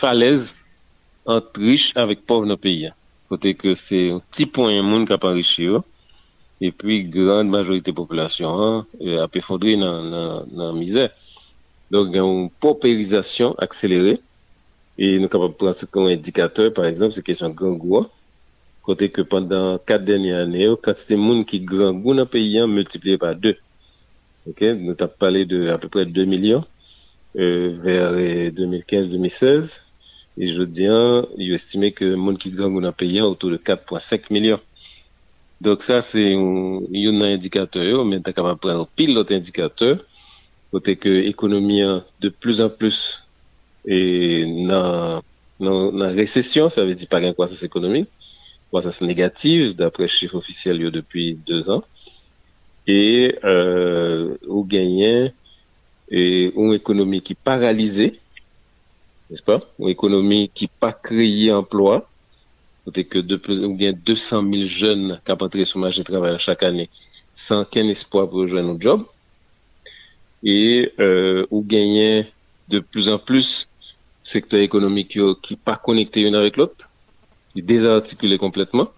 falez 0.00 0.50
ant 1.28 1.60
riche 1.60 1.94
avèk 2.00 2.24
pov 2.28 2.46
nan 2.48 2.58
peyi. 2.60 2.90
Kote 3.30 3.52
ke 3.54 3.76
se 3.78 4.00
ti 4.34 4.46
pon 4.50 4.72
yon 4.72 4.88
moun 4.88 5.06
kap 5.06 5.24
anrichi 5.28 5.68
yo, 5.68 5.84
epi 6.60 7.02
grande 7.14 7.52
majorite 7.52 7.92
populasyon 7.96 8.86
ap 9.22 9.36
efondri 9.38 9.76
nan, 9.80 10.08
nan, 10.12 10.48
nan 10.56 10.78
mizè. 10.78 11.10
Donk 11.90 12.12
gen 12.14 12.24
yon 12.24 12.48
pauperizasyon 12.62 13.54
akselere, 13.62 14.16
e 15.00 15.12
nou 15.18 15.30
kapap 15.32 15.54
pransit 15.60 15.92
kon 15.94 16.10
indikateur, 16.10 16.72
par 16.74 16.88
exemple, 16.90 17.16
se 17.16 17.24
kesyon 17.26 17.54
grangou 17.56 18.00
an, 18.00 18.08
kote 18.86 19.08
ke 19.14 19.24
pandan 19.28 19.78
kat 19.88 20.04
denye 20.08 20.34
ane 20.42 20.64
yo, 20.66 20.76
kantite 20.80 21.18
moun 21.18 21.44
ki 21.48 21.62
grangou 21.66 22.14
nan 22.18 22.28
peyi 22.30 22.60
an, 22.62 22.70
multipliye 22.72 23.20
pa 23.20 23.32
2. 23.34 23.54
Ok, 24.50 24.64
nou 24.80 24.96
tap 24.98 25.14
pale 25.20 25.44
de 25.48 25.68
apèpè 25.72 26.06
2 26.08 26.26
milyon, 26.30 26.66
euh, 27.38 27.70
ver 27.82 28.50
2015-2016, 28.58 29.76
E 30.38 30.46
jodi 30.46 30.86
an, 30.86 31.26
yo 31.38 31.56
estime 31.58 31.90
ke 31.94 32.12
moun 32.14 32.38
ki 32.38 32.52
gangou 32.54 32.82
nan 32.82 32.94
peyi 32.96 33.18
an 33.20 33.32
otou 33.32 33.50
de 33.50 33.58
4.5 33.58 34.30
milyon. 34.34 34.60
Dok 35.60 35.82
sa 35.84 35.98
se 36.00 36.22
yon 36.30 37.18
nan 37.18 37.34
indikator 37.34 37.84
yo, 37.84 38.04
men 38.08 38.22
ta 38.24 38.32
kapap 38.32 38.62
pran 38.62 38.86
pil 38.96 39.12
lot 39.16 39.32
indikator, 39.34 39.98
kote 40.70 40.94
ke 40.96 41.16
ekonomi 41.28 41.82
an 41.84 42.04
de 42.22 42.30
plus 42.30 42.62
an 42.62 42.70
plus 42.70 43.00
e 43.84 44.46
nan, 44.46 45.20
nan, 45.58 45.90
nan 45.98 46.14
resesyon, 46.16 46.70
sa 46.72 46.86
ve 46.86 46.94
di 46.96 47.10
pa 47.10 47.20
gen 47.20 47.34
kwasans 47.36 47.66
ekonomi, 47.66 48.06
kwasans 48.70 49.02
negatif, 49.02 49.74
dapre 49.76 50.08
chif 50.08 50.32
ofisyel 50.38 50.86
yo 50.86 50.94
depi 50.94 51.34
2 51.48 51.60
an, 51.74 51.84
e 52.86 53.34
euh, 53.44 54.38
ou 54.46 54.64
genyen 54.64 55.32
e, 56.08 56.50
ou 56.54 56.72
ekonomi 56.78 57.20
ki 57.20 57.36
paralize, 57.36 58.12
n'est-ce 59.30 59.42
pas? 59.42 59.60
Une 59.78 59.88
économie 59.88 60.50
qui 60.52 60.66
pas 60.66 60.92
créé 60.92 61.52
emploi, 61.52 62.08
côté 62.84 63.04
que 63.04 63.18
de 63.18 63.36
plus, 63.36 63.60
ou 63.64 63.74
bien 63.74 63.92
200 63.92 64.42
000 64.42 64.66
jeunes 64.66 65.20
qui 65.24 65.32
entré 65.32 65.64
sur 65.64 65.78
le 65.78 65.84
marché 65.84 66.00
du 66.00 66.04
travail 66.04 66.38
chaque 66.38 66.62
année 66.62 66.90
sans 67.34 67.62
aucun 67.62 67.88
espoir 67.88 68.28
pour 68.28 68.40
rejoindre 68.40 68.70
un 68.70 68.80
job. 68.80 69.04
Et 70.42 70.92
euh, 70.98 71.46
ou 71.50 71.62
de 71.62 72.78
plus 72.80 73.08
en 73.08 73.18
plus 73.18 73.68
secteur 74.22 74.60
économique 74.60 75.18
qui 75.42 75.56
pas 75.56 75.76
connecté 75.76 76.22
une 76.22 76.34
avec 76.34 76.56
l'autre, 76.56 76.88
qui 77.52 77.62
désarticulé 77.62 78.38
complètement, 78.38 78.88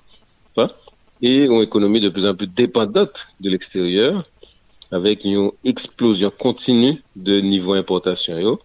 et 1.25 1.45
une 1.45 1.63
économie 1.63 2.01
de 2.01 2.09
plus 2.09 2.27
en 2.27 2.35
plus 2.35 2.49
dépendante 2.49 3.29
de 3.41 3.49
l'extérieur, 3.49 4.25
avec 4.91 5.25
une 5.25 5.53
explosion 5.65 6.33
continue 6.37 7.01
de 7.15 7.41
niveau 7.41 7.75
importation. 7.75 8.59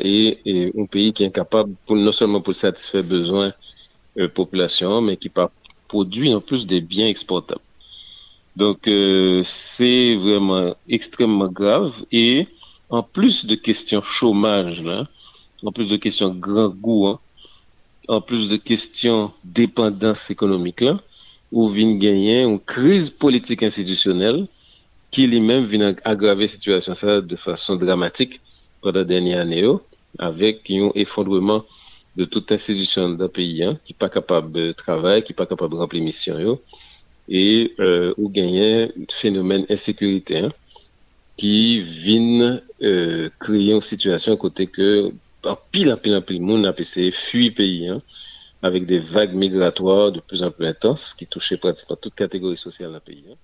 Et, 0.00 0.72
un 0.78 0.86
pays 0.86 1.12
qui 1.12 1.24
est 1.24 1.26
incapable, 1.26 1.74
non 1.90 2.12
seulement 2.12 2.40
pour 2.40 2.54
satisfaire 2.54 3.04
besoins 3.04 3.52
euh, 4.18 4.28
population, 4.28 5.00
mais 5.02 5.16
qui 5.16 5.30
produit 5.88 6.32
en 6.34 6.40
plus 6.40 6.66
des 6.66 6.80
biens 6.80 7.06
exportables. 7.06 7.60
Donc, 8.56 8.88
euh, 8.88 9.42
c'est 9.44 10.14
vraiment 10.14 10.74
extrêmement 10.88 11.48
grave. 11.48 12.04
Et 12.12 12.46
en 12.88 13.02
plus 13.02 13.44
de 13.44 13.56
questions 13.56 14.00
chômage, 14.00 14.82
en 15.62 15.72
plus 15.72 15.90
de 15.90 15.96
questions 15.96 16.30
grand 16.32 16.68
goût, 16.68 17.08
hein, 17.08 17.18
en 18.08 18.20
plus 18.20 18.48
de 18.48 18.56
questions 18.56 19.32
dépendance 19.42 20.30
économique, 20.30 20.80
là, 20.80 20.98
vient 21.52 21.94
gagner 21.94 22.42
une 22.42 22.60
crise 22.60 23.10
politique 23.10 23.62
institutionnelle 23.62 24.46
qui 25.10 25.26
lui-même 25.26 25.64
vient 25.64 25.94
aggraver 26.04 26.42
la 26.42 26.48
situation 26.48 26.94
ça 26.94 27.20
de 27.20 27.36
façon 27.36 27.76
dramatique 27.76 28.40
pradan 28.84 29.08
denye 29.08 29.38
ane 29.40 29.58
yo, 29.62 29.78
avek 30.20 30.68
yon 30.70 30.92
effondreman 30.94 31.64
de 32.14 32.24
tout 32.24 32.52
insedisyon 32.54 33.16
da 33.18 33.28
peyi 33.32 33.64
an, 33.66 33.78
ki 33.86 33.96
pa 33.98 34.10
kapab 34.12 34.52
travay, 34.78 35.22
ki 35.26 35.34
pa 35.34 35.48
kapab 35.50 35.74
rample 35.80 36.02
misyon 36.04 36.42
yo, 36.42 36.58
e 37.26 37.72
euh, 37.80 38.12
ou 38.18 38.28
genyen 38.34 38.92
fenomen 39.10 39.64
insekurite 39.72 40.44
an, 40.44 40.52
ki 41.40 41.56
vin 42.04 42.44
euh, 42.44 43.26
kreye 43.42 43.72
yon 43.72 43.82
situasyon 43.82 44.38
kote 44.38 44.68
ke 44.70 44.90
anpil 45.50 45.90
anpil 45.96 46.20
anpil 46.20 46.38
moun 46.44 46.68
apese 46.70 47.08
fwi 47.16 47.50
peyi 47.56 47.90
an, 47.96 48.04
avek 48.64 48.86
de 48.88 49.00
vague 49.00 49.34
migratoir 49.34 50.12
de 50.14 50.22
plus 50.22 50.44
anpil 50.46 50.70
intans, 50.70 51.10
ki 51.18 51.26
touche 51.26 51.58
pratikman 51.60 51.98
tout 52.00 52.14
kategori 52.22 52.60
sosyal 52.60 52.94
la 52.94 53.02
peyi 53.02 53.34
an. 53.34 53.38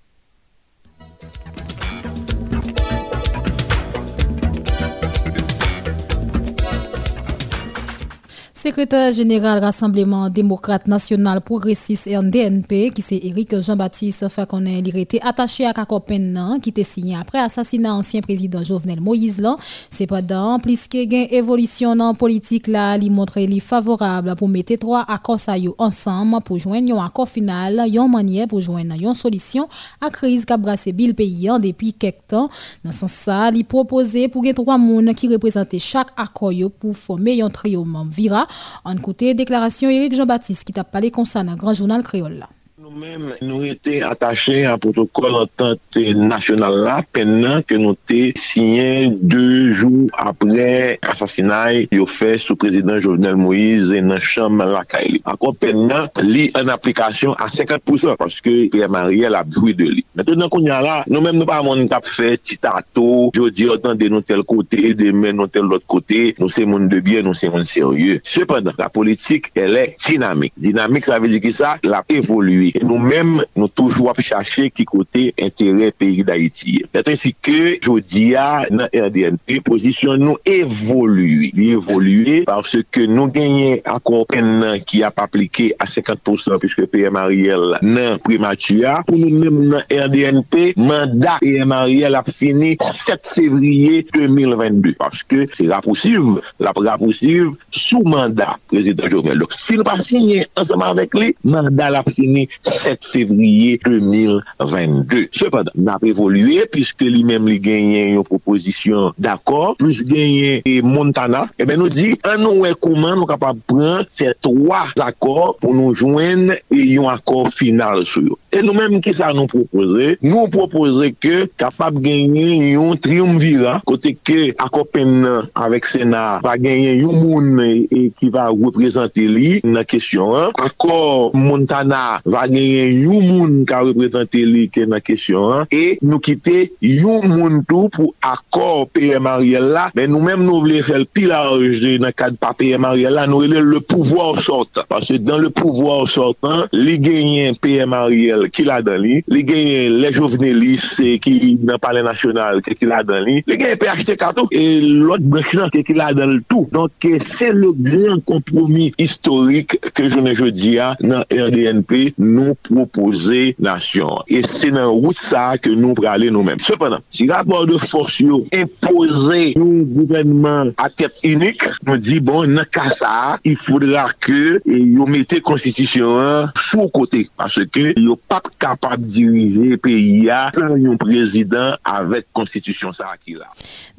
Secrétaire 8.62 9.10
général 9.14 9.64
Rassemblement 9.64 10.28
démocrate 10.28 10.86
national 10.86 11.40
progressiste 11.40 12.10
RDNP, 12.14 12.90
qui 12.94 13.00
c'est 13.00 13.16
Éric 13.16 13.58
Jean-Baptiste, 13.58 14.28
fait 14.28 14.46
qu'on 14.46 14.66
est 14.66 15.24
attaché 15.24 15.64
à 15.64 15.72
Kakopen, 15.72 16.58
qui 16.60 16.68
était 16.68 16.82
signé 16.82 17.16
après 17.16 17.38
assassinat 17.38 17.94
ancien 17.94 18.20
président 18.20 18.62
Jovenel 18.62 19.00
Moïse. 19.00 19.48
Cependant, 19.90 20.58
plus 20.58 20.86
que 20.88 21.02
gain 21.06 21.24
évolution 21.30 21.96
dans 21.96 22.12
politique 22.12 22.66
là, 22.66 22.98
il 22.98 23.10
montre 23.10 23.40
li 23.40 23.60
favorable 23.60 24.34
pour 24.36 24.50
mettre 24.50 24.76
trois 24.76 25.06
accords 25.08 25.40
ensemble 25.78 26.42
pour 26.44 26.58
joindre 26.58 27.00
un 27.00 27.06
accord 27.06 27.30
final, 27.30 27.82
une 27.90 28.10
manière 28.10 28.46
pour 28.46 28.60
joindre 28.60 28.94
une 29.00 29.14
solution 29.14 29.70
à 30.02 30.10
crise 30.10 30.44
qui 30.44 30.52
a 30.52 30.58
brassé 30.58 30.92
le 30.92 31.14
pays 31.14 31.48
depuis 31.62 31.94
quelques 31.94 32.26
temps. 32.28 32.50
Dans 32.84 32.92
ce 32.92 33.06
sens, 33.06 33.52
il 33.54 33.64
proposé 33.64 34.28
pour 34.28 34.42
que 34.42 34.52
trois 34.52 34.76
personnes 34.76 35.14
qui 35.14 35.28
représentent 35.28 35.78
chaque 35.78 36.08
accord 36.14 36.52
pour 36.78 36.94
former 36.94 37.40
un 37.40 37.48
trio 37.48 37.86
vira 38.10 38.46
en 38.84 38.96
côté 38.96 39.34
déclaration 39.34 39.90
Éric 39.90 40.14
Jean-Baptiste 40.14 40.64
qui 40.64 40.72
t'a 40.72 40.84
parlé 40.84 41.10
concernant 41.10 41.54
Grand 41.54 41.74
Journal 41.74 42.02
Créole. 42.02 42.46
Nou 42.90 42.98
men, 42.98 43.28
nou 43.46 43.62
ete 43.62 44.00
atache 44.02 44.64
a 44.66 44.72
protokol 44.82 45.36
entente 45.38 46.10
nasyonal 46.18 46.74
la 46.82 46.96
pen 47.14 47.36
nan 47.38 47.60
ke 47.62 47.76
nou 47.78 47.94
te 47.94 48.32
siyen 48.34 49.12
2 49.30 49.76
jou 49.78 50.08
apre 50.18 50.96
asasinaj 51.12 51.84
yo 51.94 52.08
fe 52.10 52.32
sou 52.42 52.58
prezident 52.58 52.98
Jovenel 52.98 53.38
Moïse 53.38 54.00
nan 54.02 54.18
chanm 54.18 54.64
la 54.66 54.82
ka 54.90 55.04
li. 55.04 55.20
Akon 55.30 55.54
pen 55.54 55.84
nan, 55.86 56.08
li 56.26 56.48
an 56.58 56.72
aplikasyon 56.74 57.36
a 57.38 57.46
50% 57.52 58.18
paske 58.18 58.56
kremanrie 58.74 59.30
la 59.30 59.44
bjoui 59.46 59.76
de 59.78 59.86
li. 59.92 60.04
Meten 60.18 60.42
nan 60.42 60.50
konya 60.50 60.80
la, 60.82 60.96
nou 61.06 61.22
men 61.22 61.38
nou 61.38 61.46
pa 61.46 61.60
moun 61.62 61.86
kap 61.92 62.10
fe 62.10 62.32
titato, 62.42 63.06
jodi 63.38 63.70
otan 63.70 64.02
de 64.02 64.10
nou 64.10 64.26
tel 64.26 64.42
kote, 64.42 64.96
de 64.98 65.12
men 65.14 65.38
nou 65.38 65.46
tel 65.46 65.70
lot 65.70 65.86
kote, 65.86 66.32
nou 66.42 66.50
se 66.50 66.66
moun 66.66 66.90
de 66.90 66.98
bien, 67.06 67.22
nou 67.22 67.38
se 67.38 67.52
moun 67.54 67.62
serye. 67.62 68.18
Sependan, 68.26 68.74
la 68.82 68.90
politik, 68.90 69.52
el 69.54 69.78
e 69.78 69.86
dinamik. 70.08 70.58
Dinamik 70.58 71.06
sa 71.06 71.22
vezi 71.22 71.38
ki 71.46 71.54
sa, 71.54 71.76
la 71.86 72.02
evolui. 72.10 72.74
E 72.80 72.86
nou 72.86 72.96
menm 72.96 73.42
nou 73.58 73.68
toujou 73.68 74.08
ap 74.08 74.22
chache 74.24 74.70
ki 74.72 74.86
kote 74.88 75.26
entere 75.36 75.90
peyi 76.00 76.24
d'Haïti. 76.24 76.78
Neten 76.94 77.18
si 77.20 77.34
ke 77.36 77.76
jodia 77.84 78.64
nan 78.72 78.88
RDNP, 78.88 79.58
pozisyon 79.66 80.22
nou 80.24 80.40
evolue. 80.48 81.50
Li 81.56 81.70
evolue 81.76 82.40
parce 82.48 82.80
ke 82.88 83.04
nou 83.10 83.28
genye 83.34 83.82
akon 83.84 84.24
pen 84.30 84.48
nan 84.62 84.80
ki 84.80 85.02
ap 85.04 85.20
aplike 85.20 85.70
a 85.76 85.88
50% 85.90 86.56
piske 86.62 86.86
PM 86.88 87.18
Ariel 87.20 87.76
nan 87.84 88.16
prematua. 88.24 89.00
Pou 89.08 89.20
nou 89.20 89.28
menm 89.28 89.74
nan 89.74 89.84
RDNP, 89.84 90.72
mandat 90.80 91.44
PM 91.44 91.76
Ariel 91.76 92.16
ap 92.16 92.32
fini 92.32 92.78
7 92.80 93.28
fevriye 93.28 94.06
2022. 94.14 94.96
Parce 95.00 95.26
ke 95.28 95.44
se 95.52 95.68
rapoussiv, 95.68 96.40
la 96.64 96.72
rapoussiv 96.72 97.52
sou 97.76 98.08
mandat 98.08 98.56
prezident 98.72 99.12
Jovenel. 99.12 99.44
Donc 99.44 99.52
si 99.52 99.76
nou 99.76 99.84
pa 99.84 99.98
signe 100.00 100.46
anseman 100.56 100.96
vek 100.96 101.20
li, 101.20 101.34
mandat 101.44 102.00
ap 102.00 102.08
fini 102.08 102.48
7 102.48 102.69
fevriye 102.69 102.69
2022. 102.69 102.69
7 102.72 103.10
fevriye 103.10 103.78
2022. 103.84 105.28
Sepadan, 105.36 105.74
nan 105.76 106.00
prevoluye, 106.02 106.66
piske 106.70 107.08
li 107.10 107.22
mem 107.26 107.48
li 107.50 107.58
genyen 107.62 108.16
yon 108.16 108.26
proposisyon 108.28 109.16
d'akor, 109.20 109.76
plus 109.80 110.02
genyen 110.06 110.64
e 110.68 110.78
Montana, 110.84 111.46
ebe 111.60 111.76
nou 111.78 111.92
di, 111.92 112.12
an 112.26 112.42
nou 112.44 112.64
wè 112.64 112.72
kouman 112.78 113.18
nou 113.18 113.28
kapap 113.30 113.58
pran 113.70 114.06
se 114.12 114.30
3 114.44 114.80
akor 115.04 115.56
pou 115.60 115.74
nou 115.76 115.94
jwen 115.96 116.54
yon 116.70 117.10
akor 117.10 117.50
final 117.54 118.04
sou 118.08 118.30
yo. 118.30 118.38
E 118.50 118.62
nou 118.64 118.74
menm 118.74 118.98
ki 119.04 119.12
sa 119.16 119.30
nou 119.36 119.50
propose, 119.50 120.16
nou 120.24 120.50
propose 120.52 121.12
ke 121.22 121.44
kapap 121.60 121.98
genyen 122.02 122.70
yon 122.72 122.98
triumvira, 123.02 123.78
kote 123.88 124.14
ke 124.26 124.50
akopen 124.60 125.20
nan 125.24 125.50
avek 125.58 125.88
Sena 125.90 126.38
pa 126.44 126.56
genyen 126.60 127.00
yon 127.02 127.18
moun 127.18 127.60
e, 127.64 127.70
e 127.90 128.02
ki 128.18 128.30
va 128.34 128.48
reprezenter 128.52 129.30
li 129.30 129.50
nan 129.66 129.86
kesyon 129.88 130.36
an. 130.38 130.56
Akor 130.60 131.34
Montana 131.34 132.20
va 132.24 132.44
genyen 132.46 132.59
genyen 132.60 133.00
yon 133.04 133.26
moun 133.28 133.54
ka 133.68 133.82
reprezentè 133.86 134.42
li 134.46 134.66
ke 134.72 134.86
nan 134.88 135.02
kesyon 135.04 135.54
an, 135.60 135.68
e 135.72 135.96
nou 136.04 136.20
kite 136.22 136.70
yon 136.84 137.28
moun 137.30 137.60
tou 137.68 137.90
pou 137.92 138.14
akor 138.26 138.86
PM 138.94 139.28
Ariel 139.30 139.70
la, 139.74 139.88
men 139.96 140.12
nou 140.12 140.24
menm 140.24 140.44
nou 140.46 140.64
vle 140.64 140.80
fèl 140.86 141.06
pilarje 141.14 141.96
nan 142.02 142.14
kad 142.16 142.36
pa 142.40 142.52
PM 142.56 142.86
Ariel 142.88 143.16
la, 143.18 143.26
nou 143.30 143.46
ele 143.46 143.62
le 143.64 143.80
pouvoi 143.80 144.30
ou 144.32 144.40
sortan. 144.40 144.86
Pase 144.90 145.18
dan 145.22 145.42
le 145.44 145.52
pouvoi 145.54 146.00
ou 146.04 146.10
sortan, 146.10 146.66
li 146.76 146.98
genyen 147.02 147.58
PM 147.62 147.94
Ariel 147.96 148.48
ki 148.52 148.66
la 148.68 148.80
dan 148.84 149.00
li, 149.04 149.20
li 149.30 149.44
genyen 149.46 149.98
le 150.02 150.12
jovenelis 150.14 150.88
ki 151.24 151.56
nan 151.66 151.80
pale 151.82 152.04
nasyonal 152.06 152.62
ki 152.66 152.88
la 152.88 153.02
dan 153.06 153.24
li, 153.26 153.40
li 153.46 153.60
genyen 153.60 153.80
PHT 153.80 154.16
kato, 154.20 154.46
e 154.52 154.80
lot 154.82 155.24
brech 155.32 155.54
nan 155.58 155.72
ki 155.74 155.96
la 155.96 156.10
dan 156.16 156.36
l 156.36 156.42
tou. 156.50 156.68
Donk 156.70 157.06
se 157.26 157.50
le 157.54 157.72
gran 157.76 158.20
kompromis 158.26 158.94
historik 158.98 159.76
ke 159.96 160.08
jounen 160.08 160.36
jodi 160.36 160.76
a 160.82 160.92
nan 161.00 161.24
RDNP, 161.30 162.14
nou 162.20 162.49
nou 162.50 162.58
propose 162.66 163.54
nasyon. 163.62 164.24
E 164.30 164.42
se 164.46 164.70
nan 164.74 164.90
wout 164.90 165.18
sa 165.18 165.54
ke 165.60 165.72
nou 165.76 165.96
prale 165.98 166.30
nou 166.32 166.46
men. 166.46 166.60
Sepanan, 166.62 167.04
si 167.14 167.28
rapport 167.30 167.66
de 167.68 167.78
fos 167.80 168.18
yo 168.22 168.42
impose 168.54 169.54
nou 169.58 169.84
gouvenman 169.94 170.72
a 170.80 170.88
tet 170.92 171.20
inik, 171.26 171.64
nou 171.86 172.00
di 172.00 172.20
bon 172.24 172.50
nan 172.56 172.68
kasa, 172.72 173.38
il 173.46 173.58
foudra 173.60 174.08
ke 174.22 174.60
yo 174.66 175.06
mette 175.10 175.40
konstitisyon 175.46 176.50
sou 176.58 176.88
kote. 176.94 177.26
Parce 177.38 177.64
ke 177.72 177.92
yo 177.96 178.16
pap 178.30 178.50
kapab 178.60 179.02
dirije 179.06 179.78
PIA 179.84 180.42
san 180.56 180.76
yon 180.80 180.98
prezident 181.00 181.78
avek 181.86 182.28
konstitisyon 182.36 182.94
sa 182.96 183.12
ki 183.18 183.38
la. 183.40 183.50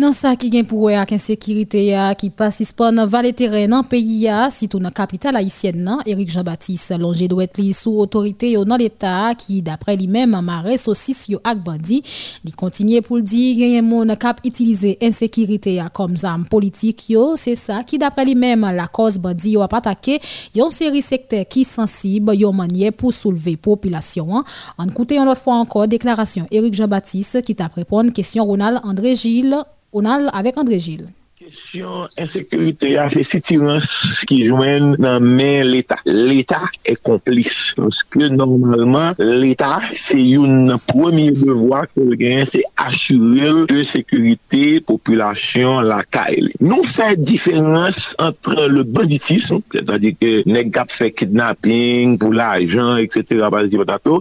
Nan 0.02 0.16
sa 0.16 0.34
ki 0.40 0.52
gen 0.54 0.68
pou 0.68 0.90
we 0.90 0.96
ak 0.98 1.14
ensekirite 1.16 1.82
ya 1.88 2.10
ki 2.18 2.32
pasispan 2.38 2.96
nan 2.98 3.10
vale 3.10 3.34
teren 3.38 3.70
nan 3.72 3.86
PIA 3.88 4.48
sitou 4.54 4.82
nan 4.82 4.94
kapital 4.96 5.38
Haitien 5.40 5.78
nan, 5.86 6.02
Erik 6.06 6.32
Jean-Baptiste 6.32 6.98
longe 7.00 7.28
do 7.30 7.42
et 7.44 7.60
li 7.60 7.72
sou 7.76 8.02
otorite 8.04 8.41
sous 8.42 8.58
autorité 8.58 8.58
sécurité 8.58 8.66
dans 8.66 8.76
l'État 8.78 9.36
qui, 9.36 9.62
d'après 9.62 9.96
lui-même, 9.96 10.40
marre 10.42 10.78
saucisse 10.78 11.30
yo 11.30 11.40
ak 11.44 11.64
bandi. 11.64 12.02
Il 12.44 12.56
continue 12.56 13.02
pour 13.02 13.18
le 13.18 13.24
dire, 13.24 13.56
il 13.58 13.74
y 13.74 13.78
a 13.78 13.82
moun 13.82 14.16
cap 14.18 14.40
utiliser 14.44 14.98
insécurité 15.02 15.84
comme 15.94 16.16
arme 16.24 16.46
politique 16.46 17.10
yo. 17.10 17.36
C'est 17.36 17.56
ça 17.56 17.84
qui, 17.84 17.98
d'après 17.98 18.26
lui-même, 18.26 18.62
la 18.62 18.88
cause 18.88 19.18
bandi 19.18 19.52
yo 19.52 19.62
a 19.62 19.68
attaqué 19.72 20.20
yon 20.56 20.70
série 20.70 21.02
secteur 21.02 21.46
qui 21.48 21.64
sensible 21.64 22.36
yon 22.36 22.54
manière 22.54 22.94
pour 22.94 23.14
soulever 23.14 23.58
population. 23.58 24.44
En 24.78 24.88
écoutant 24.88 25.22
une 25.22 25.28
autre 25.28 25.42
fois 25.42 25.56
encore 25.56 25.88
déclaration 25.88 26.48
Éric 26.52 26.74
Jean-Baptiste 26.74 27.42
qui 27.44 27.56
t'a 27.56 27.70
répondu 27.74 28.12
question 28.12 28.46
Ronald 28.46 28.80
André 28.84 29.16
Gilles, 29.16 29.58
Ronald 29.94 30.30
avec 30.34 30.58
André 30.58 30.80
Gilles. 30.80 31.08
Question 31.44 32.08
insécurité 32.20 33.00
a 33.00 33.10
fait 33.10 33.24
tirance 33.40 34.24
qui 34.28 34.46
joignent 34.46 34.96
dans 34.98 35.20
main 35.20 35.64
l'État? 35.64 35.96
L'État 36.06 36.62
est 36.86 37.02
complice 37.02 37.74
parce 37.76 38.04
que 38.04 38.28
normalement 38.28 39.14
l'État 39.18 39.80
c'est 39.92 40.36
un 40.36 40.78
premier 40.78 41.32
devoir 41.32 41.88
que 41.96 42.02
le 42.02 42.16
gain 42.16 42.44
c'est 42.46 42.64
assurer 42.78 43.66
de 43.68 43.82
sécurité 43.82 44.82
population 44.82 45.80
la 45.80 46.04
CAIL. 46.04 46.52
Nous 46.60 46.84
fait 46.84 47.20
différence 47.20 48.16
entre 48.20 48.68
le 48.68 48.84
banditisme, 48.84 49.62
c'est-à-dire 49.74 50.14
que 50.22 50.48
nèg 50.48 50.78
fait 50.90 51.12
kidnapping 51.12 52.20
pour 52.20 52.34
l'argent 52.34 52.98
etc. 52.98 53.48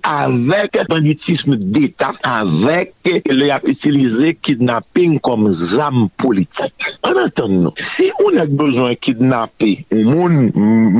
avec 0.02 0.78
banditisme 0.88 1.56
d'État 1.56 2.14
avec 2.22 2.94
le 3.04 4.33
kidnapping 4.33 5.20
comme 5.20 5.52
an 7.11 7.20
atan 7.27 7.57
nou. 7.64 7.75
Si 7.81 8.09
ou 8.18 8.33
nèk 8.35 8.53
bezon 8.59 8.94
kidnapè, 9.03 9.73
moun 9.94 10.51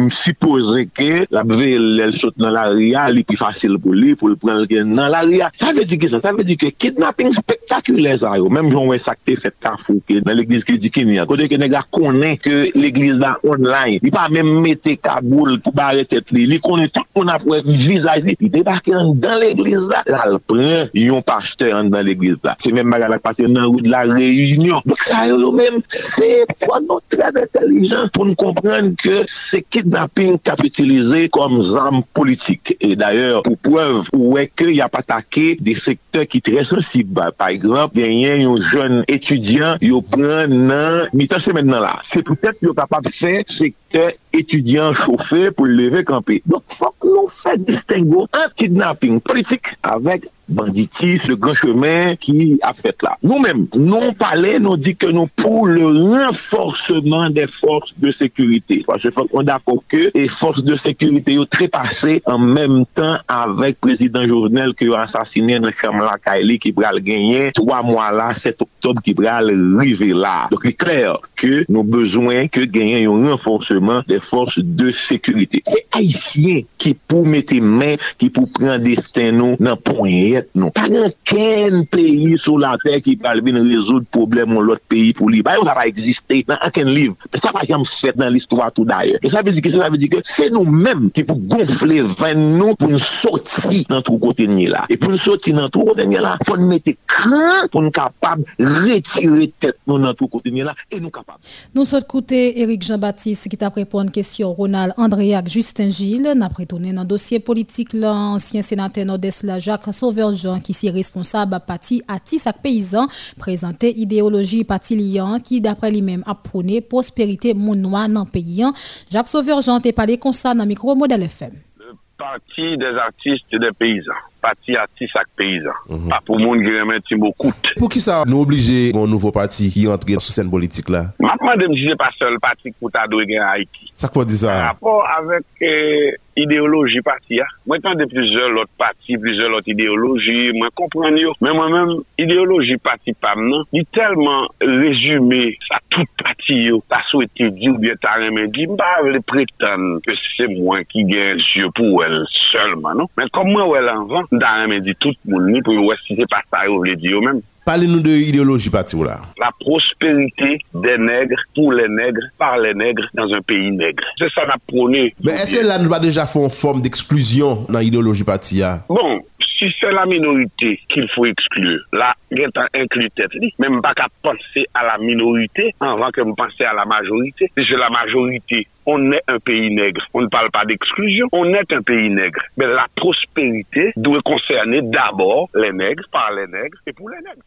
msipose 0.07 0.87
ke 0.96 1.25
la 1.33 1.44
beve 1.46 1.79
lèl 1.81 2.14
sot 2.18 2.38
nan 2.40 2.55
la 2.57 2.66
ria, 2.75 3.07
li 3.12 3.25
pi 3.27 3.38
fasil 3.38 3.79
pou 3.81 3.96
li, 3.96 4.14
pou 4.18 4.33
l'pren 4.33 4.62
lèl 4.64 4.88
nan 4.88 5.11
la 5.12 5.23
ria. 5.27 5.51
Sa 5.57 5.73
ve 5.77 5.85
di 5.88 5.99
ki 6.01 6.11
sa, 6.12 6.20
sa 6.23 6.35
ve 6.37 6.44
di 6.46 6.57
ki 6.61 6.73
kidnapping 6.81 7.35
spektakulè 7.37 8.16
sa 8.23 8.37
yo. 8.38 8.51
Mèm 8.53 8.70
joun 8.73 8.90
wè 8.90 8.99
sakte 9.01 9.37
fèt 9.40 9.57
ka 9.62 9.77
fouke 9.81 10.20
nan 10.27 10.38
l'eglise 10.38 10.66
ki 10.68 10.79
di 10.81 10.92
ki 10.92 11.07
ni. 11.09 11.18
Kote 11.29 11.49
ke 11.51 11.59
nèk 11.61 11.75
la 11.75 11.85
konen 11.94 12.38
ke 12.42 12.70
l'eglise 12.77 13.20
la 13.23 13.37
online. 13.46 14.01
Li 14.05 14.12
pa 14.14 14.27
mèm 14.33 14.51
mette 14.64 14.96
kaboul 15.03 15.59
pou 15.64 15.75
bare 15.77 16.07
tèt 16.09 16.33
li. 16.35 16.46
Li 16.51 16.61
konen 16.64 16.90
tout 16.92 17.07
moun 17.16 17.33
apwè 17.33 17.62
vizaj 17.66 18.25
li. 18.27 18.37
Li 18.40 18.53
debake 18.53 18.94
an 18.96 19.14
dan 19.20 19.40
l'eglise 19.42 19.90
la. 19.92 20.03
La 20.11 20.27
l'pren, 20.35 20.90
yon 20.96 21.25
pachte 21.27 21.70
an 21.75 21.92
dan 21.92 22.07
l'eglise 22.09 22.40
la. 22.46 22.57
Se 22.62 22.73
mèm 22.75 22.90
baga 22.92 23.11
la 23.12 23.20
pase 23.23 23.49
nan 23.49 23.68
ou 23.68 23.83
de 23.83 23.90
la 23.92 24.05
reyunyon. 24.09 24.85
Dok 24.88 25.05
sa 25.05 25.25
yo 25.31 25.38
yo 25.40 25.53
mèm 25.57 25.81
Se 26.01 26.29
kwa 26.63 26.79
nou 26.83 27.03
trèd 27.13 27.37
intelijan 27.43 28.09
pou 28.15 28.27
nou 28.29 28.39
komprenn 28.39 28.95
ke 29.01 29.25
se 29.31 29.61
kidnapping 29.63 30.39
kap 30.47 30.63
utilize 30.65 31.27
kom 31.35 31.59
zanm 31.67 32.01
politik. 32.17 32.75
E 32.81 32.95
d'ayor, 32.99 33.43
pou 33.47 33.59
preuve, 33.61 34.09
ou 34.17 34.35
wè 34.37 34.47
ke 34.49 34.71
y 34.73 34.81
ap 34.85 34.97
atake 35.01 35.55
de 35.61 35.77
sektor 35.79 36.27
ki 36.31 36.43
trè 36.47 36.65
sensib. 36.69 37.21
Par 37.37 37.53
exemple, 37.53 38.01
genyen 38.01 38.45
yon 38.47 38.61
joun 38.63 39.05
etudyan, 39.11 39.81
yo 39.85 40.01
pren 40.13 40.55
nan, 40.71 41.07
mi 41.17 41.29
tan 41.31 41.43
se 41.45 41.55
men 41.57 41.69
nan 41.71 41.85
la. 41.85 41.97
Se 42.07 42.25
pou 42.27 42.39
tèt 42.41 42.61
yo 42.65 42.75
kapap 42.77 43.09
fè 43.13 43.41
sektor 43.51 44.15
etudyan 44.37 44.97
choufe 44.97 45.51
pou 45.57 45.69
leve 45.69 46.05
kampe. 46.09 46.41
Donk 46.49 46.77
fòk 46.79 47.09
nou 47.09 47.31
fè 47.31 47.57
distingo 47.61 48.27
an 48.37 48.53
kidnapping 48.57 49.21
politik 49.25 49.75
avèk 49.83 50.29
banditis, 50.51 51.27
le 51.29 51.37
gran 51.41 51.57
chemin 51.59 52.17
ki 52.21 52.59
a 52.67 52.73
fèt 52.77 53.05
la. 53.07 53.17
Nou 53.25 53.41
mèm, 53.43 53.67
nou 53.77 54.13
pale, 54.19 54.57
nou 54.63 54.79
di 54.81 54.95
ke 54.99 55.11
nou 55.15 55.31
pou 55.39 55.67
le 55.71 55.89
renforceman 55.89 57.35
de 57.37 57.47
fòrs 57.51 57.95
de 58.01 58.13
sekurite. 58.15 58.81
Je 59.01 59.13
fòk 59.15 59.35
on 59.37 59.47
d'akon 59.49 59.81
ke, 59.91 60.09
e 60.15 60.27
fòrs 60.33 60.63
de 60.67 60.77
sekurite 60.81 61.37
yo 61.37 61.47
trepase 61.51 62.19
an 62.31 62.45
mèm 62.57 62.83
tan 62.99 63.21
avèk 63.31 63.81
prezident 63.85 64.29
jounel 64.29 64.75
ki 64.77 64.91
yo 64.91 64.99
ansasine 64.99 65.61
nan 65.63 65.75
chanm 65.77 66.03
la 66.05 66.17
kaili 66.21 66.59
ki 66.63 66.75
bral 66.77 67.01
genyen 67.05 67.55
3 67.57 67.81
mwa 67.87 68.11
la, 68.15 68.31
7 68.37 68.67
oktob 68.67 69.03
ki 69.07 69.15
bral 69.19 69.53
rive 69.81 70.13
la. 70.17 70.49
Dok 70.53 70.69
e 70.71 70.75
kler 70.77 71.19
ke 71.41 71.65
nou 71.71 71.87
bezwen 71.87 72.51
ke 72.53 72.67
genyen 72.69 73.05
yo 73.07 73.17
renforceman 73.25 74.05
de 74.11 74.21
fòrs 74.25 74.59
de 74.61 74.91
sekurite. 74.97 75.63
Se 75.69 75.85
haisyen 75.97 76.67
ki 76.81 76.95
pou 77.09 77.29
mette 77.29 77.61
men, 77.63 77.99
ki 78.21 78.31
pou 78.35 78.51
pren 78.51 78.83
desten 78.83 79.39
nou 79.41 79.59
nan 79.63 79.79
ponye 79.81 80.39
tèt 80.40 80.50
nou. 80.57 80.72
Pa 80.74 80.88
gen 80.90 81.12
ken 81.29 81.85
peyi 81.90 82.35
sou 82.40 82.59
la 82.61 82.74
tè 82.83 82.98
ki 83.05 83.16
pal 83.20 83.42
vin 83.44 83.61
rezoud 83.61 84.09
problem 84.14 84.57
ou 84.57 84.64
lot 84.64 84.83
peyi 84.90 85.12
pou 85.16 85.31
li. 85.33 85.42
Bayo 85.46 85.64
sa 85.68 85.76
pa 85.76 85.87
egziste 85.88 86.42
nan 86.48 86.61
anken 86.66 86.90
liv. 86.94 87.14
Sa 87.37 87.53
pa 87.55 87.64
jam 87.68 87.85
fèt 87.88 88.18
nan 88.20 88.33
l'histoire 88.33 88.72
tout 88.74 88.88
d'aye. 88.88 89.18
E 89.20 89.33
sa 89.33 89.44
vizike, 89.46 89.72
sa 89.72 89.90
vizike, 89.92 90.22
se 90.26 90.48
nou 90.53 90.64
menm 90.64 91.11
ki 91.14 91.24
pou 91.29 91.40
gonfle 91.50 92.03
ven 92.20 92.42
nou 92.59 92.76
pou 92.79 92.90
nou 92.90 93.03
soti 93.03 93.85
nan 93.90 94.05
trou 94.07 94.20
kote 94.22 94.46
nye 94.50 94.68
la. 94.72 94.87
E 94.90 94.98
pou 95.00 95.12
nou 95.12 95.20
soti 95.20 95.55
nan 95.57 95.70
trou 95.72 95.90
kote 95.90 96.07
nye 96.09 96.22
la, 96.22 96.37
pou 96.46 96.59
nou 96.59 96.70
mette 96.70 96.96
kran 97.11 97.68
pou 97.72 97.85
nou 97.85 97.94
kapab 97.94 98.44
retire 98.59 99.50
tèt 99.61 99.79
nou 99.88 100.00
nan 100.03 100.16
trou 100.16 100.31
kote 100.33 100.53
nye 100.55 100.66
la 100.66 100.76
e 100.88 101.00
nou 101.00 101.12
kapab. 101.14 101.38
Nou 101.76 101.87
sot 101.88 102.07
koute 102.11 102.38
Eric 102.61 102.87
Jean-Baptiste 102.87 103.50
ki 103.53 103.59
ta 103.61 103.72
prepon 103.74 104.11
kesyon 104.14 104.55
Ronald 104.59 104.96
Andréac 105.00 105.50
Justin 105.50 105.90
Gilles, 105.92 106.35
na 106.38 106.50
pretounen 106.53 106.96
nan 106.98 107.09
dosye 107.09 107.40
politik 107.44 107.94
la 107.96 108.12
ansyen 108.35 108.64
senatè 108.66 109.05
Nodesla 109.09 109.59
Jacques 109.62 109.94
Sauveur 109.96 110.30
Jean 110.33 110.61
qui 110.61 110.73
est 110.87 110.90
responsable 110.90 111.59
parti 111.66 112.03
à 112.09 112.19
Tissac 112.19 112.62
Paysan 112.62 113.07
présenté 113.38 113.99
idéologie 113.99 114.64
parti 114.64 114.97
liant 114.97 115.38
qui 115.38 115.61
d'après 115.61 115.90
lui-même 115.90 116.23
a 116.27 116.35
prôné 116.35 116.81
prospérité 116.81 117.55
moun 117.55 117.81
noir 117.81 118.09
dans 118.09 118.25
le 118.25 118.31
pays. 118.31 118.64
Jacques 119.11 119.29
Sauveur 119.29 119.61
Jean 119.61 119.81
t'a 119.81 119.93
parlé 119.93 120.19
comme 120.19 120.33
ça 120.33 120.55
dans 120.55 120.62
le 120.62 120.69
micro 120.69 120.95
modèle 120.95 121.23
FM. 121.23 121.53
Le 121.79 121.95
parti 122.19 122.77
des 122.77 122.97
artistes 122.99 123.47
et 123.53 123.59
des 123.59 123.73
paysans 123.73 124.12
pati 124.42 124.76
atis 124.81 125.14
ak 125.20 125.29
peyizan. 125.38 125.76
Mm 125.88 125.96
-hmm. 125.96 126.09
Pa 126.12 126.20
pou 126.26 126.38
moun 126.38 126.64
giremen 126.64 127.03
ti 127.07 127.16
mou 127.16 127.33
koute. 127.37 127.74
Pou 127.79 127.88
ki 127.88 128.00
sa 128.00 128.24
nou 128.26 128.44
oblije 128.44 128.90
yon 128.90 129.11
nouvo 129.11 129.33
pati 129.35 129.70
ki 129.70 129.87
yon 129.87 129.98
entre 129.98 130.20
sou 130.20 130.33
sen 130.33 130.50
politik 130.50 130.88
la? 130.88 131.11
Matman 131.18 131.59
dem 131.59 131.76
jise 131.76 131.96
pa 131.96 132.11
sol 132.18 132.38
pati 132.40 132.72
kouta 132.81 133.07
do 133.11 133.22
gen 133.26 133.44
Haiti. 133.44 133.92
Sak 133.94 134.12
po 134.12 134.24
di 134.24 134.37
sa? 134.37 134.53
Par 134.53 134.66
rapport 134.72 135.05
avek 135.18 135.44
eh, 135.61 136.16
ideoloji 136.40 137.03
pati 137.03 137.37
ya. 137.37 137.46
Mwen 137.66 137.83
tan 137.85 137.98
de 137.98 138.07
plize 138.09 138.46
lot 138.55 138.70
pati, 138.81 139.18
plize 139.20 139.48
lot 139.50 139.66
ideoloji, 139.68 140.53
mwen 140.57 140.72
kompran 140.79 141.18
yo. 141.18 141.35
Men 141.40 141.57
mwen 141.59 141.74
men 141.74 141.92
ideoloji 142.20 142.79
pati 142.83 143.14
pam 143.20 143.42
nan, 143.48 143.66
ni 143.74 143.85
telman 143.94 144.48
rezume 144.61 145.42
sa 145.66 145.81
tout 145.92 146.09
pati 146.22 146.57
yo. 146.68 146.81
Ta 146.90 147.03
sou 147.11 147.24
ete 147.26 147.50
di 147.57 147.70
ou 147.70 147.81
bien 147.83 147.98
ta 148.00 148.16
remen 148.20 148.50
di, 148.55 148.66
mba 148.70 148.88
vle 149.05 149.22
pretan 149.26 149.98
ke 150.07 150.16
se 150.20 150.48
mwen 150.53 150.87
ki 150.90 151.05
gen 151.11 151.42
syo 151.44 151.72
pou 151.76 152.05
el 152.07 152.22
solman. 152.50 153.03
Non? 153.03 153.11
Men 153.18 153.33
kom 153.35 153.53
mwen 153.53 153.68
wè 153.70 153.85
lanvan, 153.85 154.30
Nda 154.31 154.57
remen 154.62 154.83
di 154.87 154.95
tout 154.99 155.16
moun 155.27 155.51
ni 155.51 155.62
pou 155.66 155.75
yo 155.75 155.88
wè 155.88 155.97
si 156.05 156.19
se 156.19 156.27
pa 156.31 156.43
sa 156.47 156.66
yo 156.69 156.81
vle 156.83 156.95
di 156.99 157.11
yo 157.14 157.23
menm. 157.25 157.43
Parle 157.66 157.87
nou 157.90 158.03
de 158.03 158.12
ideoloji 158.25 158.71
pati 158.73 158.97
ou 158.97 159.05
la. 159.07 159.19
La 159.38 159.51
prosperite 159.61 160.57
de 160.73 160.95
negre, 160.99 161.38
pou 161.55 161.75
le 161.75 161.87
negre, 161.93 162.25
par 162.38 162.57
le 162.59 162.73
negre, 162.73 163.05
dans 163.14 163.31
un 163.37 163.43
peyi 163.47 163.71
negre. 163.71 164.07
Se 164.19 164.31
sa 164.35 164.47
na 164.49 164.57
prone. 164.71 165.11
Men 165.23 165.43
eske 165.43 165.61
la 165.66 165.77
nou 165.79 165.93
ba 165.93 166.01
deja 166.03 166.27
fon 166.31 166.51
form 166.51 166.81
d'eksklusyon 166.83 167.66
nan 167.71 167.85
ideoloji 167.87 168.27
pati 168.27 168.62
ya? 168.62 168.79
Bon. 168.88 169.21
Si 169.61 169.69
se 169.77 169.90
la 169.93 170.07
minorite 170.09 170.71
ki 170.88 171.03
l 171.05 171.09
fwo 171.12 171.27
eksklu, 171.29 171.75
la 171.93 172.14
gen 172.33 172.49
tan 172.57 172.71
inklu 172.81 173.11
tet 173.12 173.35
li, 173.37 173.51
men 173.61 173.75
m 173.75 173.83
baka 173.85 174.07
panse 174.25 174.62
a 174.73 174.87
la 174.87 174.95
minorite 175.03 175.66
anvan 175.85 176.14
ke 176.16 176.25
m 176.25 176.33
panse 176.38 176.64
a 176.64 176.73
la 176.73 176.87
majorite. 176.88 177.51
Si 177.53 177.66
se 177.69 177.77
la 177.77 177.90
majorite 177.93 178.62
on 178.90 179.12
est 179.12 179.22
un 179.29 179.38
pays 179.38 179.70
nègre. 179.70 180.03
On 180.14 180.22
ne 180.22 180.26
parle 180.26 180.50
pas 180.50 180.64
d'exclusion, 180.64 181.29
on 181.33 181.55
est 181.55 181.72
un 181.72 181.83
pays 181.83 182.11
nègre. 182.11 182.40
Mais 182.57 182.66
la 182.66 182.87
prospérité 182.96 183.92
doit 183.96 184.20
concerner 184.22 184.81
d'abord 184.83 185.48
les 185.55 185.72
nègres, 185.72 186.05
par 186.11 186.33
les 186.33 186.46
nègres 186.46 186.79
et 186.87 186.92
pour 186.92 187.09
les 187.11 187.18
nègres. 187.18 187.42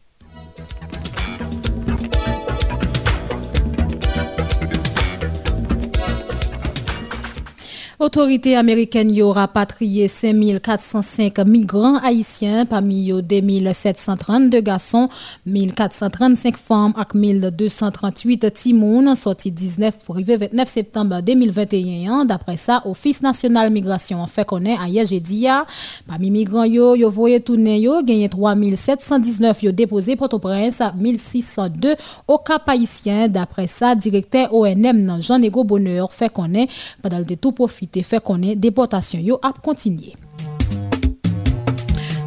Autorité 8.03 8.57
américaine 8.57 9.15
y 9.15 9.21
aura 9.21 9.43
rapatrié 9.43 10.09
5405 10.09 11.39
migrants 11.45 11.99
haïtiens, 11.99 12.65
parmi 12.65 13.09
eux 13.11 13.21
2732 13.21 14.59
garçons, 14.59 15.07
1435 15.45 16.57
femmes 16.57 16.93
et 16.97 17.17
1238 17.17 18.53
timounes, 18.53 19.15
sorti 19.15 19.51
19 19.51 20.03
pour 20.05 20.15
arriver 20.15 20.35
29 20.35 20.67
septembre 20.67 21.21
2021. 21.21 22.25
D'après 22.25 22.57
ça, 22.57 22.81
Office 22.83 23.21
national 23.21 23.71
migration 23.71 24.27
fait 24.27 24.43
connaître 24.43 24.81
à 24.81 24.89
hier 24.89 25.65
Parmi 26.05 26.29
migrants 26.29 26.65
yo, 26.65 26.97
yo 26.97 27.09
voyez 27.09 27.39
tourner 27.39 27.79
yo, 27.79 28.03
gagné 28.03 28.27
3719 28.27 29.63
yo 29.63 29.71
déposé 29.71 30.17
Port-au-Prince, 30.17 30.83
1602 30.97 31.95
au 32.27 32.37
Cap 32.37 32.67
haïtien. 32.67 33.29
D'après 33.29 33.67
ça, 33.67 33.95
directeur 33.95 34.53
ONM 34.53 35.21
Jean-Nego 35.21 35.63
Bonheur 35.63 36.11
fait 36.11 36.27
connaître 36.27 36.73
pendant 37.01 37.19
le 37.19 37.35
tout 37.37 37.53
profit 37.53 37.87
otorite 37.93 38.03
fe 38.03 38.19
konen 38.19 38.59
deportasyon 38.59 39.23
yo 39.23 39.39
ap 39.41 39.61
kontinye. 39.61 40.15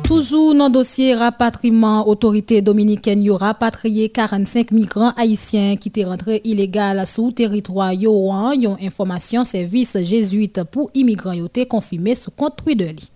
Toujou 0.07 0.55
nan 0.55 0.71
dosye 0.71 1.17
rapatriman, 1.19 2.05
otorite 2.07 2.61
dominiken 2.63 3.25
yo 3.25 3.37
rapatriye 3.39 4.09
45 4.09 4.71
migran 4.71 5.13
haisyen 5.17 5.77
ki 5.83 5.91
te 5.91 6.05
rentre 6.07 6.39
ilegal 6.45 7.03
sou 7.07 7.33
teritwa 7.35 7.91
yo 7.93 8.13
an 8.31 8.55
yon 8.55 8.79
informasyon 8.79 9.45
servis 9.45 9.97
jesuit 10.07 10.63
pou 10.71 10.91
imigran 10.95 11.41
yo 11.41 11.49
te 11.49 11.67
konfime 11.67 12.15
sou 12.15 12.31
kontri 12.31 12.77
de 12.79 12.93
li. 12.93 13.16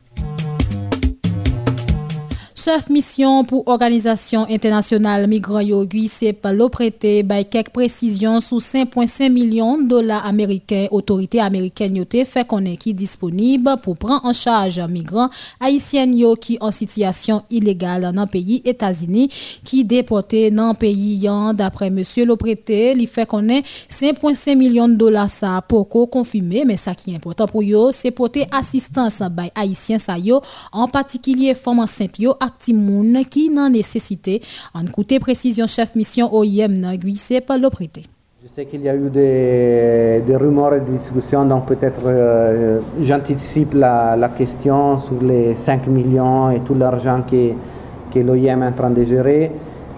Chef 2.60 2.90
mission 2.92 3.40
pou 3.48 3.62
Organizasyon 3.72 4.50
Internasyonal 4.52 5.22
Migran 5.30 5.62
yo 5.64 5.78
gwise 5.88 6.34
pa 6.36 6.50
lo 6.52 6.66
prete 6.68 7.22
bay 7.24 7.46
kek 7.48 7.70
presisyon 7.72 8.42
sou 8.44 8.60
5.5 8.60 9.30
milyon 9.32 9.86
dola 9.88 10.18
Ameriken, 10.28 10.90
otorite 10.92 11.40
Ameriken 11.40 11.96
yo 11.96 12.04
te 12.04 12.26
fe 12.28 12.42
konen 12.50 12.74
ki 12.76 12.92
disponib 12.92 13.70
pou 13.80 13.96
pran 13.96 14.20
an 14.28 14.36
chaj 14.36 14.76
migran 14.92 15.32
Haitien 15.62 16.12
yo 16.18 16.34
ki 16.36 16.58
an 16.60 16.74
sityasyon 16.76 17.46
ilegal 17.48 18.04
nan 18.12 18.28
peyi 18.28 18.60
Etazini 18.68 19.30
ki 19.64 19.80
depote 19.88 20.50
nan 20.52 20.76
peyi 20.76 21.14
yon 21.24 21.56
dapre 21.56 21.88
Monsie 21.88 22.28
lo 22.28 22.36
prete 22.36 22.92
li 22.98 23.08
fe 23.08 23.24
konen 23.30 23.64
5.5 23.64 24.52
milyon 24.60 24.98
dola 25.00 25.24
sa 25.32 25.54
poko 25.64 26.04
konfime 26.12 26.68
men 26.68 26.76
sa 26.76 26.92
ki 26.92 27.16
important 27.16 27.48
pou 27.48 27.64
yo 27.64 27.88
se 27.96 28.12
pote 28.12 28.44
asistans 28.60 29.22
bay 29.32 29.48
Haitien 29.56 30.02
sa 30.02 30.20
yo 30.20 30.44
an 30.76 30.92
patikilye 30.92 31.56
foman 31.56 31.88
sent 31.88 32.20
yo 32.20 32.36
a 32.36 32.49
Qui 32.58 33.50
n'en 33.50 33.70
nécessité. 33.70 34.40
En 34.74 34.84
côté 34.86 35.18
précision, 35.18 35.66
chef 35.66 35.94
mission 35.94 36.34
OIM 36.34 36.98
c'est 37.16 37.40
pas 37.40 37.58
l'oprété. 37.58 38.02
Je 38.42 38.48
sais 38.54 38.64
qu'il 38.64 38.80
y 38.82 38.88
a 38.88 38.94
eu 38.94 39.10
des, 39.10 40.36
rumeurs 40.36 40.74
et 40.74 40.80
des 40.80 40.92
discussions, 40.96 41.44
donc 41.44 41.66
peut-être 41.66 42.00
euh, 42.06 42.80
j'anticipe 43.02 43.74
la, 43.74 44.30
question 44.36 44.98
sur 44.98 45.22
les 45.22 45.54
5 45.54 45.86
millions 45.88 46.50
et 46.50 46.60
tout 46.60 46.74
l'argent 46.74 47.22
que, 47.30 48.18
l'OIM 48.18 48.62
est 48.62 48.66
en 48.66 48.72
train 48.72 48.90
de 48.90 49.04
gérer. 49.04 49.52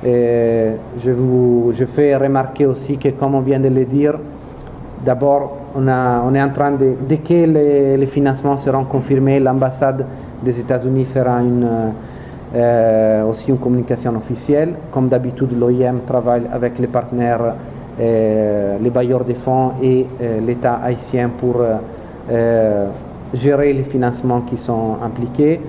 je, 0.04 1.10
vous, 1.12 1.72
je 1.72 1.84
fais 1.84 2.16
remarquer 2.16 2.66
aussi 2.66 2.98
que, 2.98 3.10
comme 3.10 3.36
on 3.36 3.42
vient 3.42 3.60
de 3.60 3.68
le 3.68 3.84
dire, 3.84 4.18
d'abord, 5.04 5.58
on, 5.76 5.86
on, 5.86 6.34
est 6.34 6.42
en 6.42 6.50
train 6.50 6.72
de, 6.72 6.94
dès 7.08 7.18
que 7.18 7.96
les 7.96 8.06
financements 8.06 8.56
seront 8.56 8.84
confirmés, 8.86 9.38
l'ambassade 9.38 10.04
des 10.42 10.58
États-Unis 10.58 11.04
fera 11.04 11.40
une 11.40 11.92
euh, 12.54 13.24
aussi 13.24 13.48
une 13.48 13.56
communication 13.56 14.14
officielle. 14.14 14.74
Comme 14.90 15.08
d'habitude, 15.08 15.58
l'OIM 15.58 16.00
travaille 16.06 16.42
avec 16.52 16.78
les 16.78 16.86
partenaires, 16.86 17.54
euh, 17.98 18.76
les 18.78 18.90
bailleurs 18.90 19.24
de 19.24 19.32
fonds 19.32 19.72
et 19.82 20.06
euh, 20.20 20.38
l'État 20.46 20.74
haïtien 20.84 21.30
pour 21.30 21.62
gérer 23.32 23.72
les 23.72 23.82
financements 23.82 24.42
qui 24.42 24.58
sont 24.58 24.98
impliqués. 25.02 25.60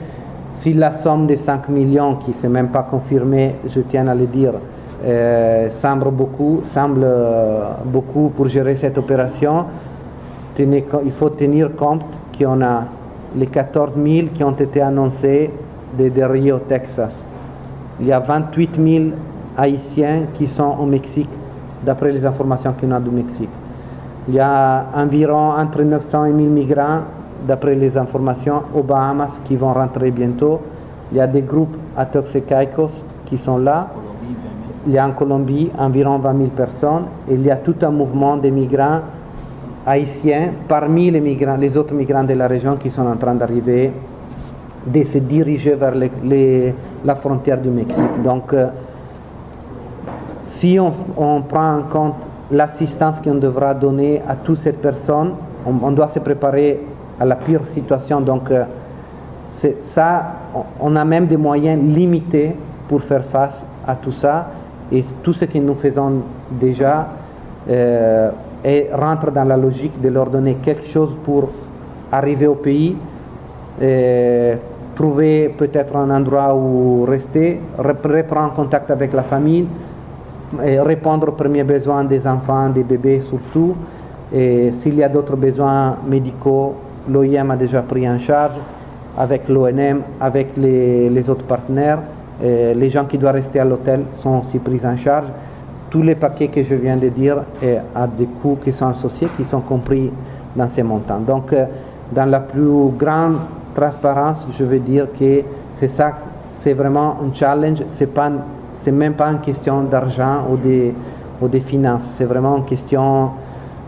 Si 0.52 0.74
la 0.74 0.92
somme 0.92 1.26
des 1.26 1.38
5 1.38 1.70
millions, 1.70 2.16
qui 2.18 2.32
ne 2.32 2.36
s'est 2.36 2.50
même 2.50 2.68
pas 2.68 2.84
confirmée, 2.84 3.56
je 3.68 3.80
tiens 3.80 4.08
à 4.08 4.14
le 4.14 4.26
dire, 4.26 4.54
semble 5.72 6.12
beaucoup, 6.12 6.62
semble 6.66 7.08
beaucoup 7.86 8.32
pour 8.36 8.48
gérer 8.48 8.76
cette 8.76 8.98
opération, 8.98 9.66
il 10.60 11.12
faut 11.12 11.30
tenir 11.30 11.76
compte 11.76 12.06
qu'on 12.38 12.62
a 12.62 12.84
les 13.36 13.48
14 13.48 13.96
000 13.96 14.28
qui 14.34 14.44
ont 14.44 14.52
été 14.52 14.82
annoncés 14.82 15.50
de, 15.98 16.24
Rio, 16.24 16.60
Texas. 16.60 17.24
Il 18.00 18.08
y 18.08 18.12
a 18.12 18.20
28 18.20 18.76
000 18.76 19.06
Haïtiens 19.58 20.24
qui 20.34 20.48
sont 20.48 20.78
au 20.80 20.86
Mexique, 20.86 21.30
d'après 21.84 22.12
les 22.12 22.26
informations 22.26 22.74
qu'on 22.80 22.92
a 22.92 23.00
du 23.00 23.12
Mexique. 23.12 23.50
Il 24.28 24.36
y 24.36 24.40
a 24.40 24.86
environ 24.96 25.52
entre 25.52 25.84
900 25.84 26.26
et 26.26 26.32
1000 26.32 26.50
migrants, 26.50 27.02
d'après 27.48 27.76
les 27.76 27.98
informations, 27.98 28.64
aux 28.74 28.84
Bahamas 28.84 29.40
qui 29.46 29.56
vont 29.56 29.74
rentrer 29.74 30.12
bientôt. 30.12 30.62
Il 31.12 31.18
y 31.18 31.22
a 31.22 31.28
des 31.28 31.42
groupes 31.42 31.76
à 31.96 32.06
Turks 32.06 32.42
qui 33.26 33.38
sont 33.38 33.58
là. 33.58 33.88
Il 34.88 34.94
y 34.94 34.98
a 34.98 35.06
en 35.06 35.12
Colombie 35.12 35.70
environ 35.78 36.18
20 36.18 36.38
000 36.38 36.50
personnes. 36.50 37.04
Et 37.30 37.34
il 37.36 37.44
y 37.44 37.52
a 37.52 37.58
tout 37.58 37.76
un 37.84 37.92
mouvement 37.92 38.38
de 38.38 38.50
migrants 38.50 39.02
haïtiens 39.86 40.52
parmi 40.68 41.12
les, 41.12 41.20
migrants, 41.20 41.58
les 41.58 41.78
autres 41.78 41.94
migrants 41.94 42.24
de 42.24 42.34
la 42.34 42.48
région 42.48 42.78
qui 42.78 42.90
sont 42.90 43.06
en 43.06 43.16
train 43.16 43.36
d'arriver 43.36 43.92
de 44.86 45.04
se 45.04 45.18
diriger 45.20 45.76
vers 45.76 45.94
la 47.06 47.16
frontière 47.16 47.60
du 47.60 47.70
Mexique. 47.70 48.22
Donc, 48.24 48.54
euh, 48.54 48.68
si 50.44 50.78
on, 50.80 51.42
prend 51.42 51.78
en 51.78 51.84
compte 51.84 52.16
l'assistance 52.52 53.20
qu'on 53.20 53.36
devra 53.36 53.74
donner 53.74 54.22
à 54.28 54.36
toutes 54.36 54.58
ces 54.58 54.74
personnes, 54.74 55.34
on, 55.66 55.92
doit 55.92 56.08
se 56.08 56.20
préparer 56.20 56.82
à 57.20 57.26
la 57.26 57.36
pire 57.36 57.66
situation. 57.66 58.20
Donc, 58.20 58.52
euh, 58.52 58.66
ça, 59.82 60.34
on 60.80 60.96
a 60.96 61.06
même 61.06 61.28
des 61.28 61.38
moyens 61.38 61.82
limités 61.82 62.56
pour 62.88 63.02
faire 63.02 63.24
face 63.24 63.66
à 63.88 63.96
tout 63.96 64.12
ça. 64.12 64.48
Et 64.92 65.04
tout 65.24 65.34
ce 65.34 65.46
que 65.46 65.58
nous 65.58 65.76
faisons 65.76 66.22
déjà 66.52 67.08
euh, 67.70 68.32
rentre 68.92 69.32
dans 69.32 69.46
la 69.46 69.56
logique 69.56 70.00
de 70.02 70.10
leur 70.10 70.28
donner 70.28 70.56
quelque 70.56 70.88
chose 70.88 71.16
pour 71.24 71.50
arriver 72.12 72.48
au 72.48 72.56
pays 72.56 72.96
trouver 74.96 75.50
peut-être 75.50 75.96
un 75.96 76.10
endroit 76.10 76.56
où 76.56 77.06
rester, 77.06 77.60
reprendre 77.78 78.54
contact 78.54 78.92
avec 78.92 79.14
la 79.14 79.24
famille, 79.24 79.68
répondre 80.60 81.30
aux 81.30 81.32
premiers 81.32 81.64
besoins 81.64 82.04
des 82.04 82.28
enfants, 82.28 82.70
des 82.70 82.84
bébés 82.84 83.22
surtout. 83.22 83.76
Et 84.34 84.72
s'il 84.72 84.96
y 84.96 85.04
a 85.04 85.10
d'autres 85.10 85.36
besoins 85.36 85.98
médicaux, 86.08 86.76
l'OIM 87.10 87.52
a 87.52 87.56
déjà 87.56 87.82
pris 87.82 88.08
en 88.10 88.20
charge 88.20 88.56
avec 89.18 89.48
l'ONM, 89.48 90.02
avec 90.20 90.58
les, 90.58 91.30
autres 91.30 91.46
partenaires. 91.46 92.00
les 92.42 92.90
gens 92.90 93.06
qui 93.06 93.18
doivent 93.18 93.36
rester 93.36 93.60
à 93.60 93.66
l'hôtel 93.66 94.02
sont 94.14 94.40
aussi 94.40 94.60
pris 94.60 94.86
en 94.86 94.98
charge. 94.98 95.28
Tous 95.90 96.02
les 96.02 96.16
paquets 96.16 96.48
que 96.48 96.64
je 96.64 96.74
viens 96.74 96.98
de 96.98 97.10
dire 97.10 97.38
à 97.96 98.08
des 98.08 98.26
coûts 98.26 98.58
qui 98.64 98.72
sont 98.72 98.88
associés, 98.88 99.28
qui 99.38 99.46
sont 99.46 99.62
compris 99.62 100.12
dans 100.56 100.68
ces 100.68 100.84
montants. 100.84 101.20
Donc, 101.20 101.54
euh, 101.54 101.66
dans 102.12 102.26
la 102.26 102.40
plus 102.40 102.90
grande 102.98 103.38
transparence, 103.74 104.46
je 104.52 104.64
veux 104.64 104.80
dire 104.80 105.08
que 105.18 105.42
c'est 105.80 105.88
ça, 105.88 106.14
c'est 106.52 106.74
vraiment 106.74 107.18
un 107.22 107.34
challenge. 107.34 107.84
C'est 107.90 108.14
pas, 108.14 108.32
c'est 108.74 108.92
même 108.92 109.14
pas 109.14 109.28
une 109.28 109.40
question 109.40 109.84
d'argent 109.84 110.46
ou 110.50 110.58
des, 110.58 110.94
ou 111.42 111.48
des 111.48 111.60
finances. 111.60 112.04
C'est 112.16 112.26
vraiment 112.26 112.58
une 112.58 112.66
question 112.66 113.32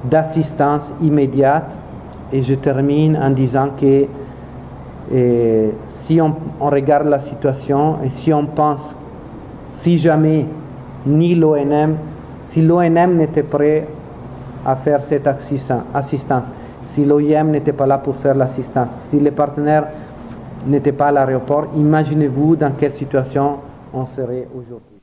d'assistance 0.03 0.91
immédiate. 1.01 1.77
Et 2.33 2.41
je 2.41 2.55
termine 2.55 3.17
en 3.17 3.29
disant 3.29 3.69
que 3.79 4.05
si 5.87 6.19
on, 6.19 6.33
on, 6.59 6.69
regarde 6.69 7.07
la 7.07 7.19
situation 7.19 7.97
et 8.03 8.09
si 8.09 8.33
on 8.33 8.45
pense, 8.47 8.95
si 9.71 9.97
jamais 9.99 10.45
ni 11.05 11.35
l'ONM, 11.35 11.95
si 12.45 12.61
l'ONM 12.61 13.15
n'était 13.17 13.43
prêt 13.43 13.87
à 14.65 14.75
faire 14.75 15.03
cette 15.03 15.27
assistance, 15.27 16.51
si 16.87 17.05
l'OIM 17.05 17.45
n'était 17.51 17.73
pas 17.73 17.85
là 17.85 17.97
pour 17.97 18.15
faire 18.15 18.35
l'assistance, 18.35 18.89
si 19.09 19.19
les 19.19 19.31
partenaires 19.31 19.87
n'étaient 20.65 20.91
pas 20.91 21.07
à 21.07 21.11
l'aéroport, 21.11 21.67
imaginez-vous 21.75 22.55
dans 22.55 22.71
quelle 22.71 22.93
situation 22.93 23.57
on 23.93 24.05
serait 24.05 24.47
aujourd'hui. 24.55 24.94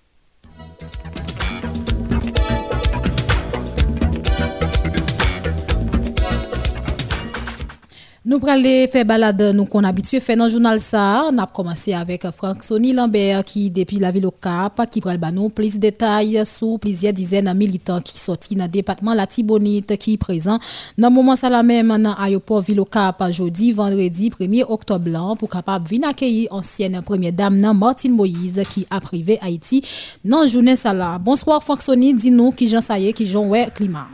Nous 8.33 8.39
prenons 8.39 8.87
faire 8.91 9.05
balade 9.05 9.53
nous 9.55 9.67
qu'on 9.67 9.85
habitué 9.85 10.19
faire 10.19 10.39
dans 10.39 10.45
le 10.45 10.51
journal 10.51 10.81
ça. 10.81 11.27
On 11.31 11.37
a 11.37 11.47
commencé 11.47 11.93
avec 11.93 12.27
Franck 12.31 12.63
Sony 12.63 12.95
Lambert 12.95 13.45
qui 13.45 13.69
depuis 13.69 13.99
la 13.99 14.11
ville 14.11 14.27
au 14.27 14.31
Cap 14.31 14.81
qui 14.91 15.03
prend 15.03 15.15
nous 15.31 15.51
plus 15.51 15.75
de 15.75 15.81
détails 15.81 16.41
sur 16.47 16.81
plusieurs 16.81 17.13
dizaines 17.13 17.45
de 17.45 17.53
militants 17.53 18.01
qui 18.01 18.19
sortis 18.19 18.55
dans 18.55 18.65
le 18.65 18.71
département 18.71 19.13
la 19.13 19.27
Tibonite 19.27 19.99
qui 19.99 20.15
est 20.15 20.17
présent 20.17 20.59
dans 20.97 21.09
le 21.11 21.15
moment 21.15 21.37
ça 21.37 21.51
la 21.51 21.63
même 21.63 21.89
dans 21.89 22.15
l'aéroport 22.19 22.63
ville 22.63 22.81
au 22.81 22.87
Cap 22.87 23.23
jeudi 23.33 23.71
vendredi 23.71 24.31
1er 24.31 24.65
octobre 24.67 25.37
pour 25.39 25.51
capable 25.51 25.87
venir 25.87 26.09
accueillir 26.09 26.55
ancienne 26.55 27.03
première 27.05 27.35
dame 27.35 27.61
Martine 27.77 28.17
Moïse 28.17 28.63
qui 28.71 28.87
a 28.89 28.99
privé 28.99 29.39
Haïti 29.43 29.83
dans 30.25 30.47
journée 30.47 30.75
ça 30.75 30.95
là. 30.95 31.19
Bonsoir 31.19 31.63
Franck 31.63 31.83
Sony, 31.83 32.15
dis-nous 32.15 32.53
qui 32.53 32.67
Jean 32.67 32.81
Saye 32.81 33.13
qui 33.13 33.27
Jean 33.27 33.45
ouais 33.45 33.69
climat. 33.75 34.07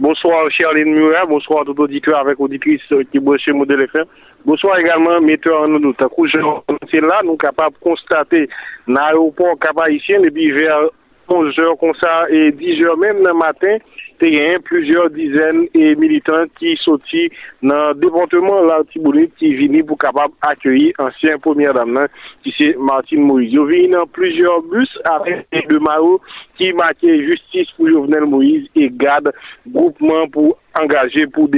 Bonsoir 0.00 0.50
Charline 0.50 0.94
Murat, 0.94 1.26
bonsoir 1.26 1.62
tout 1.66 1.78
auditeur 1.78 2.20
avec 2.20 2.40
auditrice 2.40 2.80
qui 3.12 3.18
bosse 3.18 3.42
chez 3.42 3.52
Modèle 3.52 3.82
FM. 3.82 4.06
Bonsoir 4.46 4.78
également 4.78 5.20
metteur 5.20 5.60
en 5.60 5.68
nous. 5.68 5.94
C'est 6.90 7.02
là, 7.02 7.20
nous 7.22 7.36
capables 7.36 7.74
de 7.74 7.80
constater 7.80 8.48
dans 8.88 8.94
l'aéroport 8.94 9.58
cap 9.58 9.76
et 9.90 10.30
puis 10.30 10.52
vers 10.52 10.84
11 11.28 11.58
heures 11.58 11.76
comme 11.78 11.92
ça 12.00 12.24
et 12.30 12.50
10 12.50 12.86
heures 12.86 12.96
même 12.96 13.18
le 13.18 13.34
matin, 13.34 13.76
y 14.28 14.54
a 14.54 14.58
plusieurs 14.58 15.10
dizaines 15.10 15.66
de 15.74 15.94
militants 15.94 16.44
qui 16.58 16.76
sortent 16.82 17.02
dans 17.62 17.88
le 17.88 17.94
département 17.94 18.62
la 18.62 18.82
Tibonite 18.92 19.34
qui 19.38 19.54
viennent 19.54 19.84
pour 19.84 19.96
capable 19.96 20.34
accueillir 20.42 20.92
ancien 20.98 21.38
première 21.38 21.72
dame 21.72 22.06
qui 22.42 22.54
c'est 22.58 22.76
Martine 22.78 23.22
Moïse. 23.22 23.52
Ils 23.52 23.64
viennent 23.66 23.92
dans 23.92 24.06
plusieurs 24.06 24.62
bus 24.62 24.88
avec 25.04 25.46
de 25.68 25.78
Mao 25.78 26.20
qui 26.58 26.72
marquaient 26.72 27.24
justice 27.24 27.70
pour 27.76 27.88
Jovenel 27.88 28.26
Moïse 28.26 28.66
et 28.76 28.90
garde 28.90 29.32
groupement 29.66 30.28
pour 30.28 30.58
engager 30.78 31.26
pour 31.26 31.48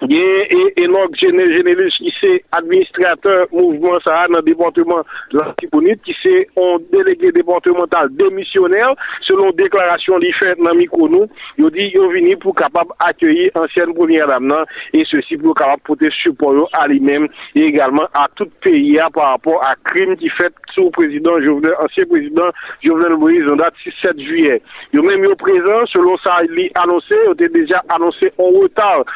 démocratie. 0.00 0.36
gen 0.50 0.72
enok 0.76 1.16
jenelis 1.16 1.96
ki 2.02 2.12
se 2.18 2.32
administrateur 2.56 3.46
mouvment 3.52 4.02
sa 4.04 4.26
nan 4.28 4.44
departement 4.44 5.06
l'Antibonite 5.32 6.04
ki 6.04 6.14
se 6.20 6.34
on 6.60 6.82
delege 6.92 7.32
departemental 7.36 8.10
demisyonel 8.18 8.92
selon 9.24 9.54
deklarasyon 9.56 10.20
li 10.20 10.32
fet 10.36 10.60
nan 10.60 10.76
Mikonou 10.76 11.30
yo 11.60 11.70
di 11.72 11.88
yo 11.94 12.10
vini 12.12 12.36
pou 12.42 12.52
kapab 12.56 12.92
akyeyi 13.08 13.48
ansyen 13.56 13.94
premier 13.96 14.28
dam 14.28 14.48
nan 14.50 14.68
e 14.92 15.04
se 15.08 15.22
si 15.28 15.40
pou 15.40 15.56
kapab 15.56 15.80
pote 15.88 16.12
supporyo 16.20 16.68
a 16.76 16.84
li 16.92 17.00
men 17.00 17.28
e 17.56 17.64
egalman 17.70 18.10
a 18.12 18.26
tout 18.36 18.68
ya 18.68 19.08
par 19.14 19.32
rapport 19.32 19.64
a 19.64 19.72
krim 19.88 20.12
ki 20.20 20.28
fet 20.36 20.52
sou 20.74 20.92
prezident 20.92 21.40
ansyen 21.86 22.10
prezident 22.12 22.52
Jovenel 22.84 23.16
Moïse 23.16 23.48
an 23.48 23.64
dat 23.64 23.80
6-7 23.86 24.22
juye 24.28 24.60
yo 24.92 25.06
men 25.06 25.24
yo 25.24 25.32
prezant 25.40 25.88
selon 25.94 26.20
sa 26.20 26.42
li 26.52 26.68
anonse 26.84 27.24
yo 27.24 27.32
te 27.38 27.48
deja 27.56 27.80
anonse 27.96 28.28
on 28.36 28.52
wotar 28.60 29.06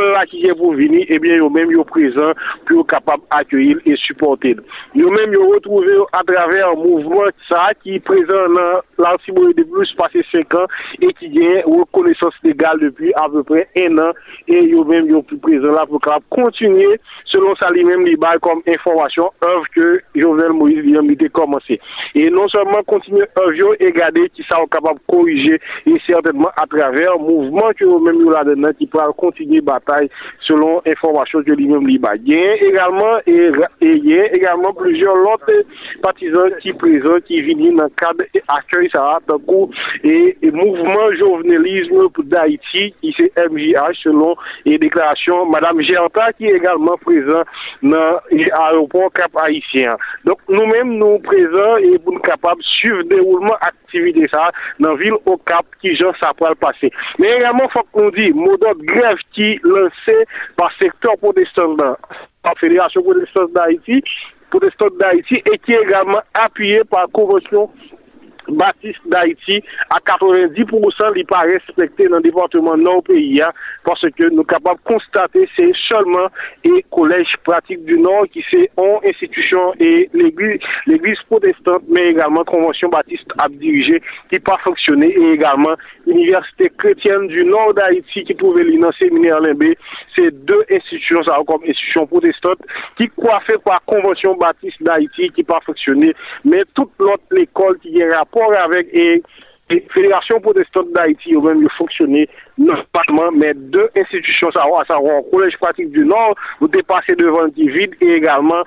nan 0.00 0.08
vol 0.08 0.14
la 0.14 0.24
ki 0.28 0.40
gen 0.44 0.56
pou 0.58 0.74
vini, 0.76 1.04
ebyen 1.12 1.40
yo 1.40 1.48
menm 1.52 1.70
yo 1.74 1.84
prezant 1.88 2.38
pou 2.66 2.80
yo 2.80 2.84
kapab 2.88 3.22
akyoyil 3.36 3.80
e 3.88 3.96
supported. 4.06 4.60
Yo 4.96 5.10
menm 5.12 5.34
yo 5.34 5.46
retrouve 5.52 6.06
a 6.16 6.22
traver 6.26 6.76
mouvment 6.78 7.34
sa 7.48 7.70
ki 7.82 8.00
prezant 8.06 8.54
nan 8.56 8.80
lansibouye 9.00 9.54
de 9.58 9.64
plus 9.68 9.92
pase 9.98 10.24
5 10.32 10.56
an 10.60 10.66
e 11.00 11.12
ki 11.18 11.30
gen 11.34 11.62
ou 11.66 11.86
konesans 11.94 12.36
legal 12.46 12.80
depi 12.80 13.12
a 13.20 13.26
peu 13.30 13.44
pre 13.46 13.66
1 13.78 14.00
an 14.02 14.16
e 14.48 14.62
yo 14.72 14.84
menm 14.88 15.10
yo 15.10 15.22
prezant 15.30 15.76
la 15.76 15.86
pou 15.88 16.02
kapab 16.02 16.26
kontinye 16.34 16.96
selon 17.30 17.56
sa 17.60 17.70
li 17.74 17.84
menm 17.86 18.06
li 18.08 18.16
bay 18.20 18.40
kom 18.44 18.62
informasyon 18.66 19.30
oev 19.46 19.68
ke 19.74 19.90
Jovenel 20.16 20.56
Moïse 20.56 20.84
li 20.86 20.96
menm 20.96 21.10
li 21.10 21.18
de 21.20 21.30
komanse. 21.34 21.78
E 22.16 22.28
non 22.32 22.50
seman 22.52 22.86
kontinye 22.90 23.28
oev 23.44 23.58
yo 23.58 23.74
e 23.78 23.92
gade 23.96 24.28
ki 24.34 24.46
sa 24.48 24.60
ou 24.62 24.70
kapab 24.70 25.00
korije 25.10 25.60
e 25.86 25.98
certainman 26.06 26.52
a 26.56 26.66
traver 26.70 27.18
mouvment 27.20 27.76
ki 27.78 27.88
yo 27.88 28.00
menm 28.02 28.22
yo 28.24 28.34
la 28.34 28.44
denan 28.48 28.76
ki 28.78 28.88
pral 28.90 29.14
selon 30.46 30.84
informasyon 30.88 31.44
ke 31.46 31.56
li 31.58 31.68
mèm 31.70 31.86
li 31.88 31.98
ba. 32.02 32.14
Yen 32.28 32.64
egalman 32.68 33.20
e 33.30 33.92
yen 34.10 34.36
egalman 34.36 34.74
plezyon 34.78 35.22
lote 35.24 35.60
patizan 36.04 36.56
ki 36.62 36.74
prezant 36.80 37.26
ki 37.28 37.40
vini 37.46 37.72
nan 37.76 37.92
kade 38.00 38.26
akyoy 38.56 38.88
sa 38.94 39.06
atakou 39.18 39.68
e 40.04 40.50
mouvment 40.54 41.16
jovenelisme 41.20 42.08
pou 42.14 42.26
Daiti 42.30 42.88
ki 43.00 43.14
se 43.16 43.28
MJH 43.46 44.02
selon 44.02 44.38
e 44.68 44.78
deklarasyon 44.82 45.50
Madame 45.52 45.86
Gerta 45.88 46.30
ki 46.38 46.52
egalman 46.56 47.00
prezant 47.04 47.48
nan 47.82 48.20
aropon 48.60 49.10
kap 49.16 49.36
Haitien. 49.40 49.98
Donk 50.28 50.42
nou 50.50 50.68
mèm 50.70 50.96
nou 51.00 51.20
prezant 51.26 51.82
e 51.84 51.96
pou 51.98 52.16
nou 52.16 52.24
kapab 52.26 52.60
suv 52.76 53.02
deroulement 53.10 53.58
aktivite 53.66 54.28
sa 54.32 54.48
nan 54.82 54.98
vil 55.00 55.16
o 55.24 55.36
kap 55.48 55.66
ki 55.82 55.94
jan 55.98 56.14
sa 56.20 56.32
pral 56.36 56.56
pase. 56.60 56.90
Men 57.18 57.38
egalman 57.38 57.70
fok 57.74 57.88
kon 57.96 58.10
di 58.16 58.30
modot 58.36 58.82
grev 58.90 59.20
ki 59.36 59.52
le 59.66 59.79
par 60.56 60.70
secteur 60.80 61.16
protestant 61.18 61.76
par 62.42 62.54
Fédération 62.58 63.02
protestante 63.02 63.52
d'Haïti 63.52 64.02
protestante 64.50 64.98
d'Haïti 64.98 65.42
et 65.52 65.58
qui 65.58 65.72
est 65.72 65.82
également 65.82 66.20
appuyé 66.34 66.82
par 66.84 67.02
la 67.02 67.06
convention 67.06 67.70
Baptiste 68.58 69.02
d'Haïti 69.12 69.60
a 69.94 70.00
90% 70.10 71.14
li 71.16 71.24
pa 71.28 71.42
respekte 71.48 72.08
nan 72.10 72.24
departement 72.24 72.80
nan 72.80 73.00
ou 73.00 73.06
peyi 73.06 73.38
ya 73.38 73.50
parce 73.86 74.10
ke 74.16 74.30
nou 74.34 74.46
kapab 74.48 74.80
konstate 74.88 75.46
se 75.54 75.68
chalman 75.86 76.28
e 76.66 76.82
kolej 76.94 77.30
pratik 77.46 77.82
du 77.88 77.98
nan 78.02 78.28
ki 78.32 78.44
se 78.48 78.62
an 78.80 79.06
institisyon 79.08 79.80
e 79.80 79.92
l'Eglise 80.16 81.26
protestante 81.30 81.88
men 81.90 82.10
egalman 82.14 82.46
konvensyon 82.50 82.92
Baptiste 82.94 83.36
ap 83.42 83.54
dirije 83.62 84.00
ki 84.32 84.40
pa 84.46 84.58
foksyone 84.64 85.10
e 85.10 85.32
egalman 85.34 85.80
Université 86.06 86.70
Chrétienne 86.78 87.28
du 87.28 87.44
Nord 87.44 87.74
d'Haïti 87.78 88.24
ki 88.28 88.36
pouve 88.40 88.64
li 88.66 88.78
nan 88.80 88.94
Séminaire 88.98 89.40
Limbé 89.44 89.74
se 90.16 90.28
de 90.30 90.58
institisyon 90.66 91.26
sa 91.28 91.38
akom 91.40 91.64
institisyon 91.64 92.08
protestante 92.10 92.66
ki 92.98 93.10
kwa 93.16 93.38
fe 93.46 93.58
pa 93.66 93.78
konvensyon 93.90 94.38
Baptiste 94.40 94.84
d'Haïti 94.86 95.30
ki 95.36 95.46
pa 95.48 95.60
foksyone 95.66 96.12
men 96.44 96.66
tout 96.74 96.90
l'ot 97.04 97.22
l'ekol 97.36 97.78
ki 97.82 97.94
gen 97.96 98.12
avec 98.48 98.88
et 98.92 99.22
Fédération 99.94 100.40
protestante 100.40 100.90
d'Haïti 100.92 101.36
ou 101.36 101.42
même 101.42 101.66
fonctionner 101.78 102.28
normalement, 102.58 103.30
mais 103.32 103.52
deux 103.54 103.88
institutions, 103.96 104.48
à 104.48 104.84
savoir 104.84 105.22
Collège 105.30 105.56
pratique 105.58 105.90
du 105.92 106.04
Nord, 106.04 106.34
vous 106.58 106.66
dépassez 106.66 107.14
devant 107.14 107.48
qui 107.50 107.68
vide 107.68 107.94
et 108.00 108.14
également 108.14 108.62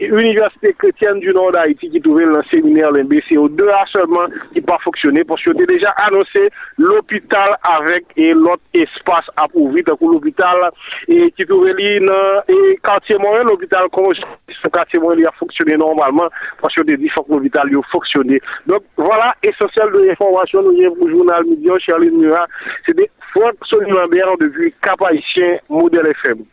Université 0.00 0.74
chrétienne 0.76 1.20
du 1.20 1.28
Nord 1.28 1.52
d'Haïti 1.52 1.88
qui 1.88 2.00
trouvait 2.00 2.24
le 2.24 2.42
séminaire 2.52 2.90
l'MBCO 2.90 3.48
2A 3.48 3.86
seulement 3.92 4.26
qui 4.52 4.60
pas 4.60 4.78
fonctionné 4.82 5.22
parce 5.24 5.42
que 5.42 5.52
j'ai 5.56 5.66
déjà 5.66 5.90
annoncé 5.90 6.50
l'hôpital 6.78 7.56
avec 7.62 8.04
l'autre 8.16 8.62
espace 8.74 9.26
pourvir 9.52 9.84
donc 9.84 10.00
l'hôpital 10.00 10.70
et 11.06 11.30
qui 11.32 11.46
trouvait 11.46 12.00
dans 12.00 12.42
et 12.48 12.76
quartier 12.82 13.16
moyen 13.18 13.44
l'hôpital 13.44 13.84
comme 13.92 14.12
ce 14.14 14.68
quartier 14.68 14.98
moyen 14.98 15.28
a 15.28 15.32
fonctionné 15.32 15.76
normalement 15.76 16.28
parce 16.60 16.74
que 16.74 16.82
j'ai 16.88 16.96
dit 16.96 17.08
que 17.08 17.32
l'hôpital 17.32 17.68
a 17.68 17.82
fonctionné. 17.92 18.40
Donc 18.66 18.82
voilà 18.96 19.34
essentiel 19.42 19.92
de 19.92 20.00
l'information 20.00 20.62
nous 20.62 20.72
y 20.72 20.88
pour 20.88 21.06
le 21.06 21.12
journal 21.12 21.44
Midi 21.44 21.68
Charline 21.78 22.18
Murat. 22.18 22.46
C'est 22.86 22.96
des 22.96 23.10
Franck 23.32 23.54
Sonny 23.64 23.90
Lambert 23.90 24.36
depuis 24.40 24.74
Cap-Haïtien 24.82 25.58
Modèle 25.68 26.08
FM 26.24 26.44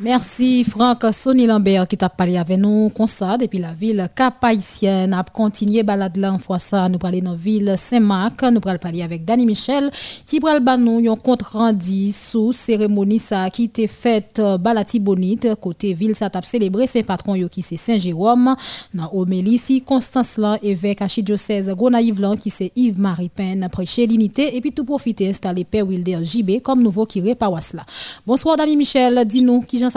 Merci 0.00 0.62
Franck 0.62 1.12
Sonny 1.12 1.44
Lambert 1.44 1.88
qui 1.88 1.96
t'a 1.96 2.08
parlé 2.08 2.36
avec 2.36 2.56
nous. 2.56 2.88
Comme 2.96 3.08
ça 3.08 3.36
depuis 3.36 3.58
la 3.58 3.72
ville 3.72 4.08
cap-haïtienne. 4.14 5.12
A 5.12 5.24
continué 5.24 5.82
balade 5.82 6.16
là 6.18 6.32
en 6.32 6.38
fois 6.38 6.60
ça. 6.60 6.88
Nous 6.88 6.98
parler 6.98 7.20
dans 7.20 7.34
ville 7.34 7.74
Saint-Marc, 7.76 8.44
nous 8.44 8.60
allons 8.64 8.78
parler 8.78 9.02
avec 9.02 9.24
Danny 9.24 9.44
Michel 9.44 9.90
qui 10.24 10.38
pral 10.38 10.60
ba 10.60 10.76
nous 10.76 11.10
un 11.10 11.16
compte 11.16 11.42
rendu 11.42 12.12
sous 12.12 12.52
cérémonie 12.52 13.18
ça 13.18 13.50
qui 13.50 13.64
était 13.64 13.88
faite 13.88 14.38
euh, 14.38 14.56
balati 14.56 15.00
bonite 15.00 15.56
côté 15.56 15.94
ville 15.94 16.14
ça 16.14 16.30
t'a 16.30 16.42
célébré. 16.42 16.86
Saint 16.86 17.02
patron 17.02 17.34
yo 17.34 17.48
qui 17.48 17.62
c'est 17.62 17.76
Saint-Jérôme. 17.76 18.54
Dans 18.94 19.10
Omélie 19.12 19.54
ici 19.54 19.82
Constance 19.82 20.38
là 20.38 20.58
évêque 20.62 21.02
archidiocèse 21.02 21.70
Gonaïve 21.70 22.20
là 22.20 22.36
qui 22.36 22.50
c'est 22.50 22.70
Yves 22.76 23.00
Marie 23.00 23.30
Pen 23.30 23.68
prêcher 23.72 24.06
l'unité. 24.06 24.54
Et 24.54 24.60
puis 24.60 24.70
tout 24.70 24.84
profiter 24.84 25.28
installer 25.28 25.64
Père 25.64 25.88
Wilder 25.88 26.20
JB 26.22 26.62
comme 26.62 26.84
nouveau 26.84 27.04
curé 27.04 27.34
paroisse 27.34 27.72
là. 27.72 27.84
Bonsoir 28.24 28.56
Danny 28.56 28.76
Michel, 28.76 29.24
dis-nous 29.26 29.62
qui 29.62 29.87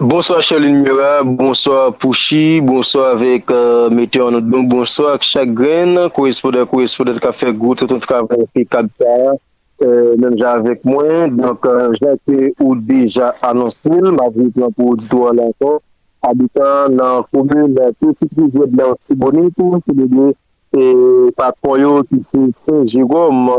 Bonsoir 0.00 0.42
Charline 0.42 0.82
Mura, 0.82 1.22
bonsoir 1.22 1.94
Pouchi, 1.94 2.60
bonsoir 2.60 3.12
avec 3.12 3.48
euh, 3.50 3.88
Météo 3.90 4.28
bonsoir 4.40 5.22
Chagrin, 5.22 6.08
correspondant, 6.08 6.66
correspondant 6.66 7.16
qui 7.16 7.26
a 7.26 7.32
fait 7.32 7.52
goût 7.52 7.76
tout 7.76 7.86
le 7.86 8.00
travail 8.00 8.38
fait 8.52 8.66
euh, 9.82 10.16
même 10.16 10.34
avec 10.42 10.84
moi. 10.84 11.28
Donc, 11.28 11.64
euh, 11.64 11.92
j'ai 11.92 12.52
ou 12.58 12.74
déjà 12.74 13.36
annoncé, 13.40 13.90
ma 13.90 14.28
vie 14.30 14.50
pour 14.76 14.88
auditoire 14.88 15.32
là 15.32 15.44
encore, 15.44 15.80
habitant 16.22 16.88
dans 16.90 17.18
la 17.18 17.26
commune 17.32 17.78
Petit 18.00 18.28
Rivière 18.36 18.66
de 18.66 18.76
l'Antibonite, 18.76 19.54
c'est 19.80 19.94
le 19.94 21.30
patron 21.36 22.02
qui 22.02 22.20
c'est 22.20 22.52
Saint-Jérôme. 22.52 23.50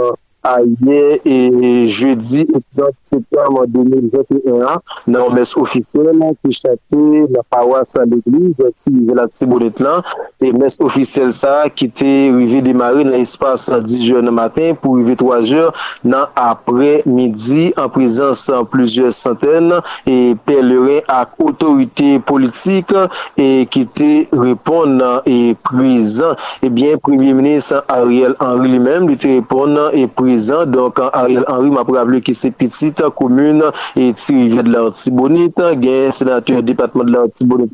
ayer 0.46 1.20
e 1.26 1.88
jeudi 1.88 2.46
30 2.78 2.94
septembre 3.04 3.66
2021 3.68 4.80
nan 5.08 5.34
mes 5.34 5.54
ofisyen 5.58 6.22
ki 6.44 6.52
chate 6.54 7.02
la 7.34 7.42
paroisse 7.50 7.98
an 7.98 8.12
l'eglise 8.12 8.70
ti 8.78 8.94
rive 8.94 9.16
la 9.18 9.26
tibonet 9.32 9.82
lan 9.82 10.06
e 10.46 10.52
mes 10.54 10.78
ofisyen 10.86 11.34
sa 11.34 11.66
ki 11.74 11.90
te 11.90 12.12
rive 12.36 12.62
demare 12.68 13.08
nan 13.08 13.18
espase 13.18 13.80
10 13.82 14.06
jeur 14.06 14.26
nan 14.26 14.38
matin 14.38 14.78
pou 14.82 15.00
rive 15.00 15.18
3 15.24 15.42
jeur 15.50 15.74
nan 16.06 16.30
apre 16.38 17.02
midi 17.10 17.72
an 17.82 17.90
prezans 17.96 18.46
an 18.54 18.70
plusieurs 18.70 19.18
santen 19.26 19.74
e 20.06 20.36
pelere 20.46 21.02
ak 21.10 21.40
otorite 21.42 22.20
politik 22.30 22.94
e 23.34 23.66
ki 23.74 23.86
te 23.98 24.12
repon 24.30 25.00
nan 25.02 25.26
e 25.26 25.56
prezan 25.66 26.38
e 26.62 26.68
eh 26.68 26.70
bien 26.70 27.02
premier 27.02 27.34
ministre 27.34 27.82
Ariel 27.90 28.38
Henry 28.40 28.76
li 28.76 28.80
men 28.80 29.10
li 29.10 29.18
te 29.18 29.34
repon 29.40 29.74
nan 29.80 29.90
e 29.98 30.06
prezan 30.06 30.35
donc 30.68 31.00
Ariel 31.14 31.46
Henry 31.48 31.72
m'a 31.72 31.84
rappelé 31.84 32.22
que 32.22 32.34
c'est 32.34 32.52
petite 32.52 33.02
commune 33.16 33.64
et 33.96 34.14
Rivière 34.28 34.64
de 34.64 34.72
l'Artibonite, 34.72 35.62
gain 35.78 36.12
sénateur 36.12 36.62
département 36.64 37.04
de 37.04 37.12
l'Artibonite 37.12 37.72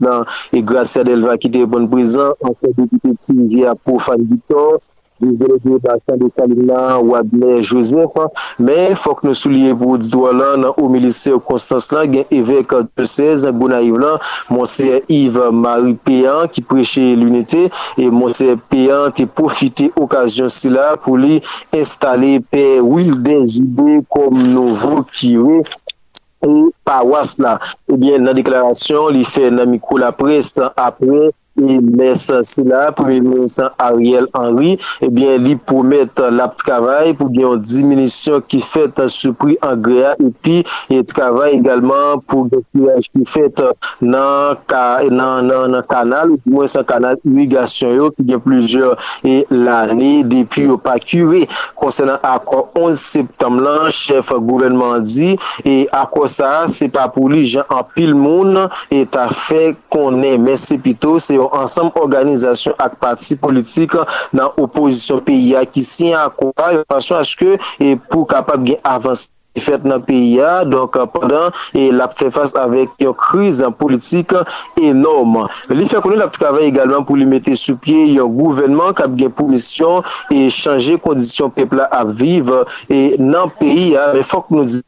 et 0.53 0.61
Gracia 0.61 1.03
Delva 1.03 1.37
qui 1.37 1.47
était 1.47 1.65
bon 1.65 1.87
présent, 1.87 2.33
ancien 2.41 2.69
député 2.77 3.15
Rivière 3.29 3.75
pour 3.77 4.01
Fan 4.03 4.21
Victor, 4.21 4.79
vivre 5.21 5.59
de 5.63 5.77
bastan 5.83 6.17
de 6.17 6.29
Salina, 6.29 6.99
Wadler, 6.99 7.61
Joseph, 7.61 8.17
men 8.59 8.97
fok 8.99 9.21
nou 9.27 9.37
souliye 9.37 9.75
pou 9.77 9.99
didwa 10.01 10.33
lan 10.35 10.65
nan 10.65 10.73
ou 10.75 10.89
milise 10.91 11.33
ou 11.35 11.43
Konstans 11.45 11.91
lan 11.93 12.09
gen 12.13 12.33
evek 12.33 12.73
de 12.89 13.05
16, 13.05 13.47
Gounaïv 13.59 13.99
lan, 14.01 14.17
Monser 14.49 15.03
Yves 15.11 15.53
Marie 15.53 15.97
Péan 16.07 16.49
ki 16.51 16.65
preche 16.65 17.11
l'unite, 17.19 17.67
e 17.97 18.09
Monser 18.09 18.57
Péan 18.71 19.13
te 19.15 19.27
profite 19.29 19.91
okasyon 19.99 20.49
si 20.51 20.69
eh 20.69 20.75
la 20.75 20.95
pou 21.03 21.19
li 21.19 21.39
installe 21.75 22.39
pe 22.51 22.63
Wilden 22.81 23.47
Jibé 23.49 23.99
kom 24.13 24.37
nouvo 24.53 25.03
kire 25.11 25.61
ou 26.41 26.71
pawas 26.87 27.37
la. 27.43 27.57
Ebyen 27.91 28.25
nan 28.25 28.37
deklarasyon 28.37 29.11
li 29.15 29.25
fe 29.27 29.49
nan 29.53 29.69
mikou 29.71 30.01
la 30.01 30.11
pres 30.15 30.55
apre 30.61 31.29
mè 31.59 32.13
san 32.15 32.43
si 32.47 32.63
la, 32.63 32.91
premier 32.91 33.21
ministre 33.21 33.73
Ariel 33.77 34.27
Henry, 34.33 34.77
ebyen 35.03 35.35
eh 35.35 35.41
li 35.41 35.55
pou 35.67 35.83
mèt 35.83 36.19
lap 36.31 36.55
travay 36.61 37.11
pou 37.17 37.31
gen 37.33 37.43
yon 37.43 37.63
diminisyon 37.65 38.45
ki 38.47 38.61
fèt 38.63 39.01
soupri 39.11 39.57
an 39.65 39.81
grea 39.83 40.13
epi 40.23 40.61
e 40.91 41.01
travay 41.11 41.57
egalman 41.57 42.21
pou 42.29 42.47
gen 42.51 42.63
kiraj 42.71 43.09
ki 43.11 43.25
fèt 43.27 43.63
nan, 43.99 44.57
ka, 44.71 45.01
nan, 45.11 45.49
nan, 45.49 45.75
nan 45.75 45.85
kanal 45.91 46.31
ou 46.33 46.41
di 46.41 46.53
mwen 46.53 46.71
san 46.71 46.87
kanal 46.87 47.19
irigasyon 47.27 47.97
yo 47.99 48.09
ki 48.15 48.27
gen 48.31 48.43
plujor 48.45 48.95
e 49.27 49.41
lani 49.51 50.23
depi 50.27 50.69
yo 50.69 50.79
pa 50.81 50.97
kure. 51.03 51.43
Konsenan 51.79 52.21
akor 52.25 52.69
11 52.79 53.01
septem 53.01 53.59
lan, 53.61 53.89
chef 53.91 54.31
gouvernement 54.39 55.03
di, 55.03 55.35
e 55.67 55.83
akor 55.95 56.29
sa 56.31 56.67
se 56.71 56.87
pa 56.91 57.09
pou 57.11 57.31
li 57.31 57.43
jan 57.43 57.67
an 57.73 57.83
pil 57.95 58.15
moun 58.15 58.55
e 58.91 59.03
ta 59.11 59.27
fè 59.35 59.73
konen 59.91 60.47
mè 60.47 60.55
se 60.59 60.79
pito 60.81 61.17
se 61.19 61.40
yo 61.41 61.49
ansam 61.57 61.91
organizasyon 61.97 62.77
ak 62.85 63.01
pati 63.01 63.35
politik 63.41 63.97
nan 64.31 64.53
oposisyon 64.61 65.25
peyi 65.25 65.53
ya 65.55 65.65
ki 65.65 65.83
si 65.83 66.13
an 66.13 66.29
akwa 66.29 66.73
yo 66.77 66.87
pasyon 66.87 67.25
aske 67.25 67.57
e 67.81 67.97
pou 68.07 68.29
kapab 68.29 68.65
gen 68.69 68.81
avans. 68.85 69.31
fet 69.59 69.83
nan 69.83 69.99
peyi 70.07 70.37
ya, 70.37 70.63
donk 70.63 70.95
pandan 71.11 71.51
e 71.75 71.89
lap 71.91 72.15
te 72.15 72.29
fase 72.31 72.55
avek 72.59 72.93
yon 73.03 73.15
kriz 73.19 73.59
an 73.65 73.73
politik 73.75 74.31
enom 74.79 75.41
li 75.73 75.87
fe 75.89 75.99
konen 76.03 76.21
lap 76.21 76.31
travay 76.37 76.69
egalman 76.69 77.03
pou 77.07 77.19
li 77.19 77.27
mette 77.27 77.55
sou 77.59 77.75
pie 77.81 78.05
yon 78.15 78.31
gouvenman 78.37 78.95
kap 78.95 79.17
gen 79.19 79.33
pou 79.35 79.51
misyon 79.51 80.07
e 80.31 80.47
chanje 80.55 80.95
kondisyon 81.03 81.51
pepla 81.57 81.89
ap 81.91 82.13
vive 82.15 82.63
e 82.87 83.17
nan 83.19 83.51
peyi 83.59 83.91
ya, 83.97 84.13
fok 84.23 84.53
nou 84.55 84.63
di 84.63 84.79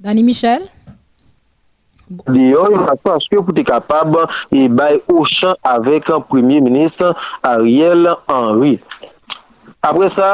Dani 0.00 0.24
Michel? 0.24 0.64
Diyo, 2.10 2.64
yon 2.72 2.86
fason 2.88 3.14
aske 3.14 3.38
pou 3.38 3.54
te 3.54 3.62
kapab 3.66 4.16
e 4.50 4.64
bay 4.66 4.98
ou 5.06 5.22
chan 5.22 5.54
avek 5.62 6.10
premier 6.30 6.58
ministre 6.64 7.12
Ariel 7.46 8.08
Henry. 8.26 8.80
Apre 9.86 10.08
sa, 10.12 10.30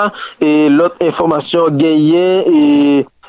lot 0.73 0.97
informasyon 1.05 1.77
genyen 1.79 2.49
e... 2.49 2.63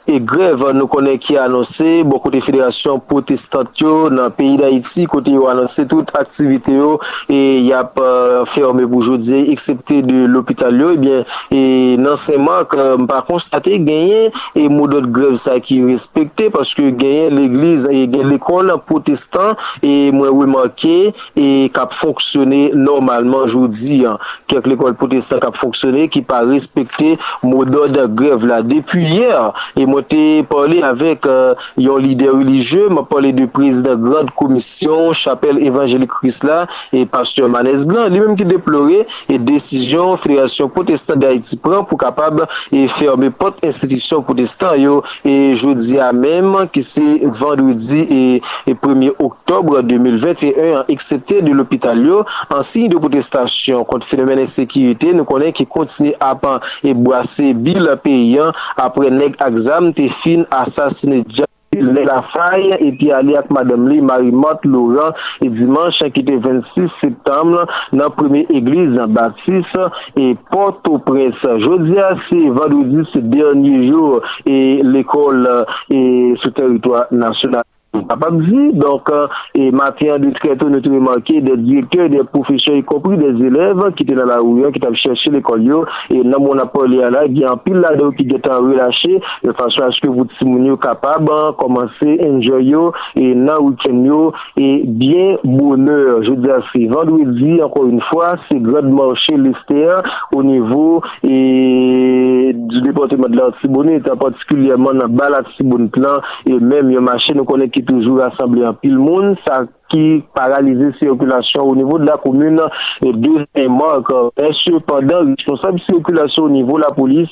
E 0.08 0.22
grev 0.24 0.62
nou 0.72 0.88
konen 0.88 1.18
ki 1.20 1.36
anonse, 1.41 1.86
bo 2.08 2.22
kote 2.24 2.39
federasyon 2.39 3.01
protestant 3.10 3.82
yo 3.82 4.08
nan 4.14 4.32
peyi 4.38 4.55
da 4.62 4.70
Iti, 4.72 5.03
kote 5.12 5.34
yo 5.36 5.49
anonse 5.51 5.84
tout 5.91 6.14
aktivite 6.16 6.72
yo, 6.72 6.93
e 7.28 7.39
yap 7.68 7.99
uh, 7.99 8.45
ferme 8.47 8.86
pou 8.88 9.03
jodi, 9.03 9.41
eksepte 9.51 9.99
de 10.08 10.24
l'opital 10.32 10.80
yo, 10.80 10.93
eh 10.93 10.95
ebyen, 10.95 11.26
e 11.51 11.64
nan 11.99 12.16
seman 12.20 12.64
euh, 12.78 12.95
par 13.10 13.26
konstate 13.28 13.82
genyen, 13.84 14.32
e 14.55 14.70
modot 14.72 15.10
grev 15.12 15.36
sa 15.41 15.58
ki 15.60 15.82
respekte, 15.89 16.47
paske 16.55 16.88
genyen 17.01 17.36
l'eglise, 17.36 17.91
e 17.91 18.05
genyen 18.08 18.32
l'ekol 18.32 18.72
protestant, 18.88 19.60
e 19.84 20.14
mwen 20.16 20.32
wè 20.39 20.47
manke, 20.53 20.95
e 21.36 21.68
kap 21.76 21.91
fonksyone 21.91 22.62
normalman 22.80 23.43
jodi, 23.51 24.05
kek 24.47 24.72
l'ekol 24.72 24.95
protestant 24.95 25.43
kap 25.43 25.60
fonksyone, 25.60 26.08
ki 26.08 26.24
pa 26.32 26.45
respekte 26.47 27.18
modot 27.43 27.99
grev 28.16 28.47
la. 28.47 28.64
Depi 28.68 29.03
yer, 29.03 29.51
e 29.76 29.84
mwen 29.84 29.96
Mwote 29.97 30.45
pale 30.45 30.83
avek 30.85 31.25
uh, 31.25 31.57
yon 31.81 32.03
lider 32.05 32.35
religye, 32.37 32.83
mwen 32.91 33.05
pale 33.09 33.31
de 33.33 33.47
prezident 33.49 33.97
Grand 33.97 34.29
Komisyon, 34.37 35.09
Chapelle 35.17 35.63
Evangelik 35.65 36.11
Chrisla, 36.13 36.67
e 36.93 37.01
pastor 37.09 37.49
Manes 37.49 37.87
Blanc, 37.89 38.13
li 38.13 38.21
menm 38.21 38.37
ki 38.37 38.45
deplore, 38.45 38.99
e 39.25 39.39
desisyon 39.41 40.19
federasyon 40.21 40.69
Protestant 40.75 41.17
de 41.23 41.31
Haiti 41.31 41.57
pran 41.63 41.81
pou 41.89 41.97
kapab 41.97 42.43
e 42.69 42.83
ferme 42.93 43.31
pot 43.33 43.57
institisyon 43.65 44.21
protestant 44.27 44.77
yo, 44.77 44.99
e 45.25 45.55
jodi 45.57 45.97
a 45.97 46.11
menm 46.13 46.59
ki 46.69 46.85
se 46.85 47.07
vendredi 47.25 48.03
e, 48.05 48.21
e 48.69 48.77
1er 48.77 49.17
oktobre 49.17 49.81
2021, 49.89 50.85
eksepte 50.93 51.41
de 51.47 51.57
l'opital 51.57 52.05
yo, 52.05 52.21
ansi 52.53 52.85
de 52.93 53.01
protestasyon 53.01 53.87
kont 53.89 54.05
fenomen 54.05 54.43
ensekirite, 54.45 55.15
nou 55.17 55.25
konen 55.25 55.57
ki 55.57 55.65
kontine 55.73 56.13
apan 56.21 56.61
e 56.85 56.93
boase 56.93 57.49
bil 57.65 57.89
peyan 58.05 58.53
apre 58.77 59.09
neg 59.09 59.41
aksam 59.41 59.86
madame 59.88 59.93
te 59.93 60.07
fin 60.09 60.45
asasine 60.51 61.23
Jack 61.29 61.47
Lè 61.77 62.05
la 62.07 62.21
faye, 62.33 62.73
epi 62.81 63.11
ali 63.13 63.35
ak 63.38 63.51
madame 63.53 63.89
li 63.91 64.01
Marimot 64.01 64.63
Laurent, 64.65 65.13
et 65.43 65.49
dimanche 65.49 66.09
ki 66.15 66.23
te 66.25 66.38
26 66.41 66.89
septembre 67.03 67.67
nan 67.93 68.09
premier 68.17 68.47
eglise 68.49 68.95
nan 68.95 69.13
Baptiste 69.13 69.77
et 70.15 70.35
Port-au-Prince. 70.49 71.38
Jodi 71.61 71.99
a 71.99 72.15
se 72.29 72.39
vandoudi 72.49 73.05
se 73.11 73.19
dernier 73.19 73.91
jour 73.91 74.21
et 74.47 74.81
l'école 74.81 75.65
et 75.91 76.33
sou 76.41 76.49
territoire 76.49 77.05
national. 77.11 77.61
Nasyonal 77.97 78.07
Apakzi, 78.09 78.73
donk, 78.73 79.09
e 79.53 79.71
matyan 79.71 80.21
de 80.21 80.31
skreto 80.37 80.69
nou 80.69 80.81
te 80.81 80.89
remanke 80.89 81.41
de 81.41 81.55
direktor, 81.57 82.09
de 82.09 82.23
profesyon, 82.31 82.77
y 82.79 82.83
kompri 82.87 83.17
de 83.17 83.33
zelev 83.37 83.81
ki 83.97 84.05
te 84.07 84.15
nan 84.15 84.29
la 84.29 84.39
ouyan, 84.41 84.71
ki 84.73 84.81
te 84.81 84.87
ap 84.89 84.97
chèche 84.99 85.31
l'ekol 85.33 85.63
yo, 85.65 85.83
e 86.09 86.21
nan 86.23 86.41
moun 86.43 86.61
apol 86.61 86.93
ya 86.95 87.09
la, 87.13 87.25
gyan 87.27 87.59
pil 87.65 87.79
la 87.83 87.93
do 87.97 88.09
ki 88.17 88.27
getan 88.29 88.65
relache, 88.69 89.19
de 89.43 89.55
fasyon 89.57 89.87
aske 89.89 90.09
vout 90.11 90.33
si 90.37 90.47
moun 90.47 90.65
yo 90.69 90.77
kapab, 90.81 91.29
komanse 91.59 92.17
enjoy 92.27 92.67
yo, 92.71 92.83
e 93.15 93.33
nan 93.35 93.61
wiken 93.65 94.03
yo, 94.07 94.21
e 94.57 94.83
bien 94.85 95.37
bonheur. 95.43 96.23
Je 96.27 96.35
di 96.41 96.51
ase, 96.53 96.83
vandou 96.91 97.21
e 97.21 97.27
di, 97.37 97.57
ankon 97.63 97.91
yon 97.91 98.03
fwa, 98.09 98.33
se 98.47 98.59
grad 98.63 98.89
manche 98.91 99.37
lister, 99.37 100.03
o 100.35 100.43
nivou, 100.45 101.01
e 101.23 102.53
di 102.57 102.83
depote 102.85 103.17
mad 103.19 103.35
la 103.37 103.51
tiboni, 103.61 103.97
etan 104.01 104.19
patikulyaman 104.21 105.01
nan 105.01 105.17
balat 105.17 105.49
plan, 105.93 106.21
e 106.45 106.57
menm 106.59 106.91
yon 106.93 107.05
manche 107.05 107.35
nou 107.35 107.47
konen 107.47 107.71
toujou 107.88 108.19
rassemble 108.21 108.67
an 108.67 108.77
pil 108.81 108.97
moun, 108.99 109.35
sa 109.47 109.63
qui 109.89 110.23
paralyse 110.33 110.93
circulation 110.99 111.63
au 111.63 111.75
niveau 111.75 111.97
de 111.99 112.05
la 112.05 112.17
commune 112.17 112.61
et 113.03 113.13
deuxièmement 113.13 113.97
est 114.38 114.53
cependant 114.67 115.33
responsable 115.38 115.79
circulation 115.89 116.43
au 116.43 116.49
niveau 116.49 116.77
de 116.77 116.83
la 116.83 116.91
police 116.91 117.29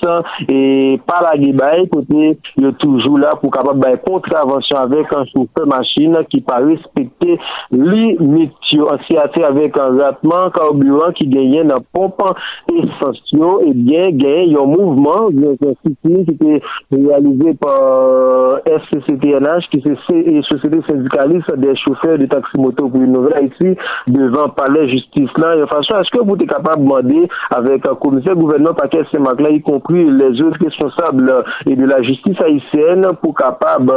et 0.47 0.99
par 1.05 1.23
la 1.23 1.37
guébaille 1.37 1.89
côté 1.89 2.37
il 2.57 2.65
est 2.65 2.77
toujours 2.77 3.17
là 3.17 3.35
pour 3.35 3.51
capable 3.51 3.79
de 3.79 3.97
contravention 3.97 4.77
avec 4.77 5.11
un 5.13 5.25
chauffeur 5.25 5.67
machine 5.67 6.17
qui 6.29 6.41
pas 6.41 6.57
respecter 6.57 7.39
limite. 7.71 8.51
Avec 9.47 9.77
un 9.77 9.97
ratement 9.97 10.49
carburant 10.49 11.11
qui 11.13 11.27
gagne 11.27 11.67
dans 11.67 11.79
pompe 11.93 12.21
essentiel 12.69 13.67
et 13.67 13.73
bien 13.73 14.09
gagne 14.11 14.55
un 14.57 14.65
mouvement 14.65 15.29
qui 15.29 16.07
était 16.27 16.61
réalisé 16.91 17.53
par 17.53 18.59
SCCTNH 18.65 19.69
qui 19.71 19.77
est 19.77 20.41
société 20.43 20.79
syndicaliste 20.89 21.55
des 21.57 21.75
chauffeurs 21.75 22.17
de 22.17 22.25
taxi 22.25 22.44
moto 22.59 22.89
pou 22.89 23.03
yon 23.03 23.13
nouvel 23.15 23.35
Haiti 23.39 23.73
devan 24.11 24.53
palè 24.57 24.85
justice 24.91 25.41
lan. 25.41 25.59
Yon 25.61 25.71
fasyon, 25.71 26.03
eske 26.05 26.21
pou 26.21 26.39
te 26.39 26.47
kapab 26.49 26.83
mwade 26.83 27.25
avèk 27.57 27.87
komisè 28.03 28.35
gouvernement 28.37 28.77
pa 28.77 28.87
kè 28.91 29.03
semak 29.11 29.41
la, 29.43 29.53
y 29.55 29.61
kompri 29.65 30.05
les 30.19 30.41
autres 30.43 30.61
responsable 30.63 31.41
de 31.65 31.89
la 31.89 32.01
justice 32.05 32.41
haïtienne 32.43 33.13
pou 33.21 33.35
kapab 33.37 33.91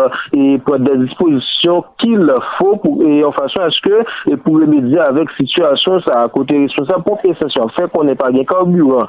pou 0.66 0.80
de 0.82 0.96
disposition 1.04 1.84
kil 2.02 2.32
fò 2.56 2.72
yon 3.04 3.34
fasyon, 3.36 3.68
eske 3.68 4.38
pou 4.44 4.62
remèdia 4.62 5.08
avèk 5.12 5.32
situasyon 5.38 6.04
sa 6.06 6.24
kote 6.34 6.56
responsable 6.64 7.06
pou 7.06 7.20
presasyon. 7.24 7.72
Fè 7.76 7.88
konè 7.94 8.16
pa 8.18 8.32
gen 8.34 8.46
karbu 8.48 9.02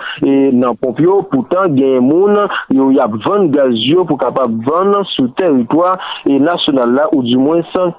nan 0.60 0.78
pompio, 0.82 1.22
poutan 1.32 1.76
gen 1.78 2.04
moun 2.06 2.38
yon 2.74 2.94
yap 2.96 3.16
van 3.26 3.50
gazyo 3.54 4.06
pou 4.08 4.20
kapab 4.20 4.54
van 4.68 4.96
sou 5.16 5.30
teritoi 5.40 5.96
et 6.26 6.40
national 6.40 6.96
la 6.98 7.08
ou 7.14 7.24
di 7.26 7.38
mwen 7.40 7.64
san 7.74 7.94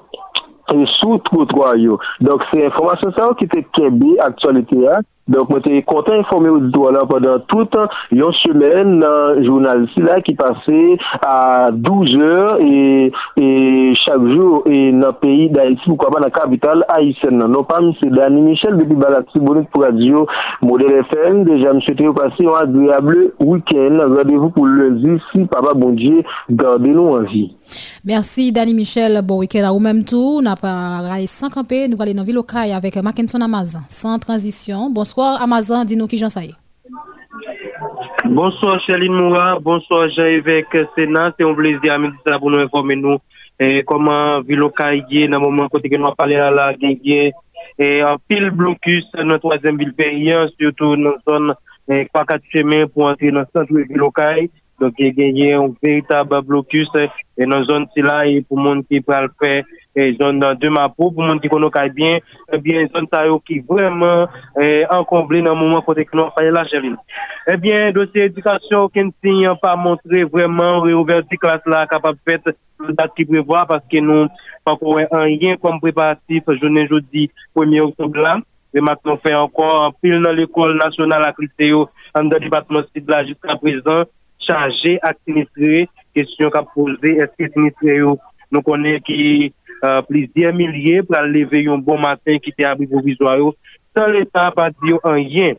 sou 0.97 1.19
trotwa 1.27 1.73
yo. 1.79 1.99
Dok 2.23 2.45
se 2.49 2.65
informasyon 2.67 3.15
sa 3.17 3.29
ou 3.29 3.37
ki 3.39 3.49
te 3.51 3.63
kebi 3.77 4.17
aktualite 4.25 4.79
ya, 4.83 5.01
Donc, 5.27 5.49
moi, 5.49 5.59
j'étais 5.63 5.83
content 5.83 6.15
d'informer 6.17 6.49
auditeurs 6.49 6.91
là 6.91 7.01
pendant 7.07 7.39
toute 7.47 7.75
une 8.11 8.33
semaine, 8.33 8.99
dans 8.99 9.43
journal 9.43 9.87
là 9.97 10.19
qui 10.21 10.33
passait 10.33 10.97
à 11.23 11.69
12 11.71 12.15
heures 12.15 12.57
et, 12.59 13.11
chaque 13.93 14.25
jour 14.27 14.63
et 14.65 14.91
dans 14.91 15.07
le 15.07 15.13
pays 15.13 15.49
d'Haïti, 15.49 15.81
pourquoi 15.85 16.09
pas 16.09 16.19
dans 16.19 16.25
la 16.25 16.31
capitale 16.31 16.83
haïtienne. 16.89 17.37
Non, 17.37 17.63
pas 17.63 17.79
c'est 18.01 18.09
Dani 18.09 18.41
Michel 18.41 18.77
depuis 18.77 18.95
Balati 18.95 19.39
Bonnet 19.39 19.67
pour 19.71 19.83
Radio 19.83 20.25
Modèle 20.61 21.03
FM. 21.11 21.43
Déjà, 21.43 21.71
je 21.79 21.85
souhaite 21.85 22.01
un 22.01 22.53
agréable 22.53 23.33
week-end. 23.39 23.97
Rendez-vous 23.99 24.49
pour 24.49 24.65
lundi 24.65 25.21
si 25.31 25.45
Papa 25.45 25.73
Bon 25.75 25.91
Dieu 25.91 26.23
gardez-nous 26.49 27.07
en 27.09 27.21
vie. 27.23 27.55
Merci 28.05 28.51
Dani 28.51 28.73
Michel. 28.73 29.21
Bon 29.23 29.37
week-end 29.39 29.63
à 29.65 29.71
vous 29.71 29.79
même 29.79 30.03
tout. 30.03 30.41
N'a 30.41 30.55
pas 30.55 31.01
sans 31.27 31.49
camper. 31.49 31.87
Nous 31.87 32.01
allons 32.01 32.13
dans 32.13 32.23
Ville 32.23 32.39
avec 32.73 32.97
Mackinson 32.97 33.39
Amazon. 33.41 33.79
Sans 33.87 34.17
transition. 34.17 34.89
Bonsoir. 34.89 35.10
Bonsoir, 35.11 35.41
Amazon, 35.43 35.83
di 35.83 35.97
nou 35.99 36.07
ki 36.07 36.15
jan 36.15 36.31
sa 36.31 36.39
ye. 36.39 36.53
Bonsoir, 38.31 38.79
Chaline 38.85 39.11
Moura. 39.11 39.59
Bonsoir, 39.59 40.07
Jean-Yves 40.15 40.87
Sénat. 40.95 41.35
Se 41.35 41.43
yon 41.43 41.51
blese 41.57 41.91
amèdi 41.91 42.15
sa 42.23 42.37
pou 42.39 42.47
nou 42.47 42.63
informe 42.63 42.95
nou 42.95 43.19
koman 43.89 44.45
vilo 44.47 44.69
ka 44.71 44.93
ye 44.95 45.25
nan 45.27 45.43
mouman 45.43 45.67
kote 45.73 45.91
gen 45.91 46.07
wap 46.07 46.15
pale 46.15 46.37
la 46.39 46.47
la 46.55 46.69
gen 46.79 46.95
ye 47.03 47.33
an 48.07 48.23
pil 48.23 48.47
blokus 48.55 49.09
nan 49.19 49.35
3e 49.43 49.75
vil 49.81 49.91
periyan, 49.99 50.47
surtout 50.55 50.95
nan 50.95 51.19
son 51.27 51.51
kwa 52.13 52.23
kat 52.31 52.47
chemen 52.55 52.87
pou 52.95 53.11
antre 53.11 53.35
nan 53.35 53.49
santou 53.51 53.83
vilo 53.91 54.13
ka 54.15 54.31
ye. 54.39 54.47
Donk 54.79 54.95
ye 55.03 55.11
genye 55.11 55.51
yon 55.57 55.75
veritab 55.83 56.31
blokus 56.47 56.87
nan 57.35 57.67
zon 57.67 57.91
si 57.91 58.07
la 58.07 58.21
pou 58.47 58.55
moun 58.55 58.87
ki 58.87 59.03
pral 59.03 59.27
fè 59.43 59.59
et 59.95 60.15
zone 60.19 60.39
de 60.39 60.69
Mapo, 60.69 61.11
pour 61.11 61.23
monde 61.23 61.41
qui 61.41 61.49
connaît 61.49 61.89
bien, 61.89 62.19
eh 62.51 62.57
bien, 62.57 62.87
zone 62.93 63.07
ça 63.11 63.25
qui 63.45 63.59
vraiment 63.59 64.27
eh, 64.59 64.85
encombré 64.89 65.41
dans 65.41 65.53
le 65.53 65.59
moment 65.59 65.81
côté 65.81 66.05
que 66.05 66.15
nous 66.15 66.29
faisons 66.37 66.51
la 66.51 66.65
chérie. 66.65 66.95
Eh 67.47 67.57
bien, 67.57 67.91
dossier 67.91 68.25
éducation, 68.25 68.87
qui 68.89 69.03
n'a 69.23 69.55
pas 69.55 69.75
montré 69.75 70.23
vraiment 70.23 70.81
réouverture 70.81 71.39
classe 71.39 71.61
là, 71.65 71.85
capable 71.87 72.19
de 72.25 72.31
faire 72.31 72.53
date 72.89 73.11
qui 73.15 73.25
prévoit 73.25 73.65
parce 73.65 73.83
que 73.91 73.97
nous, 73.99 74.27
pas 74.63 74.77
rien 75.11 75.57
comme 75.57 75.79
préparatif, 75.79 76.43
journée 76.61 76.87
jeudi 76.87 77.29
1er 77.55 77.81
octobre 77.81 78.19
là. 78.19 78.39
Maintenant, 78.73 79.17
fait 79.17 79.35
encore 79.35 79.83
un 79.83 79.91
pile 80.01 80.21
dans 80.21 80.31
l'école 80.31 80.77
nationale 80.77 81.23
à 81.25 81.33
Cristéo, 81.33 81.89
dans 82.15 82.21
le 82.21 82.39
département 82.39 82.81
sud 82.95 83.09
là 83.09 83.25
jusqu'à 83.25 83.57
présent, 83.57 84.05
chargé 84.39 84.97
à 85.03 85.09
administrer, 85.09 85.89
question 86.15 86.49
qu'a 86.49 86.63
posé, 86.63 87.17
est-ce 87.17 87.37
que 87.37 87.51
administrer 87.51 88.01
nous 88.51 88.61
connaissons 88.61 89.03
qui 89.03 89.53
euh, 89.83 90.01
plusieurs 90.03 90.53
milliers 90.53 91.01
pour 91.03 91.19
lever 91.21 91.67
un 91.67 91.77
bon 91.77 91.97
matin 91.97 92.37
qui 92.37 92.49
était 92.51 92.65
abri 92.65 92.87
provisoire, 92.87 93.37
sans 93.95 94.07
l'État 94.07 94.51
pas 94.51 94.69
dire 94.83 94.99
rien. 95.03 95.53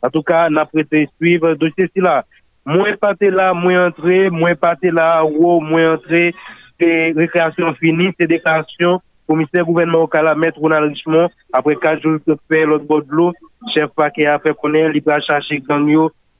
En 0.00 0.10
tout 0.10 0.22
cas, 0.22 0.48
a 0.48 0.64
prêté 0.64 1.08
suivre 1.20 1.54
dossier 1.54 1.90
là. 1.96 2.24
Moins 2.64 2.96
parti 2.96 3.30
là, 3.30 3.52
moins 3.54 3.88
entré, 3.88 4.30
moins 4.30 4.54
parti 4.54 4.90
là, 4.90 5.24
ou 5.24 5.60
moins 5.60 5.94
entré, 5.94 6.34
c'est 6.78 7.12
récréation 7.16 7.74
finie, 7.74 8.12
c'est 8.18 8.26
déclaration. 8.26 9.00
Commissaire 9.26 9.64
gouvernement 9.64 10.04
au 10.04 10.06
Kala, 10.06 10.34
maître 10.34 10.58
Ronald 10.58 10.90
Richemont, 10.90 11.28
après 11.52 11.76
quatre 11.76 12.02
jours 12.02 12.18
de 12.26 12.36
faire 12.50 12.66
l'autre 12.66 12.86
bord 12.86 13.02
de 13.02 13.10
l'eau, 13.10 13.32
chef 13.74 13.90
paquet 13.94 14.24
a 14.24 14.38
fait 14.38 14.56
connaître, 14.56 14.94
il 14.94 15.02
va 15.02 15.20
chercher 15.20 15.60
gang 15.60 15.86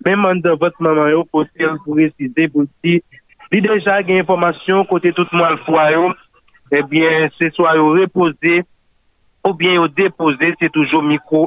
même 0.06 0.24
en 0.24 0.34
votre 0.56 0.80
maman, 0.80 1.24
pour 1.30 1.44
préciser, 1.86 2.48
pour 2.48 2.64
dire, 2.82 3.00
Li 3.52 3.60
deja 3.64 4.00
gen 4.04 4.22
informasyon 4.22 4.86
kote 4.90 5.12
tout 5.16 5.30
mwen 5.36 5.60
fwa 5.66 5.86
yo, 5.94 6.08
eh 6.72 6.82
ebyen 6.82 7.30
se 7.38 7.48
swa 7.56 7.76
yo 7.78 7.94
repose 7.96 8.60
ou 9.46 9.54
bien 9.56 9.78
yo 9.78 9.86
depose, 9.88 10.52
se 10.60 10.68
toujou 10.74 11.00
mikro, 11.02 11.46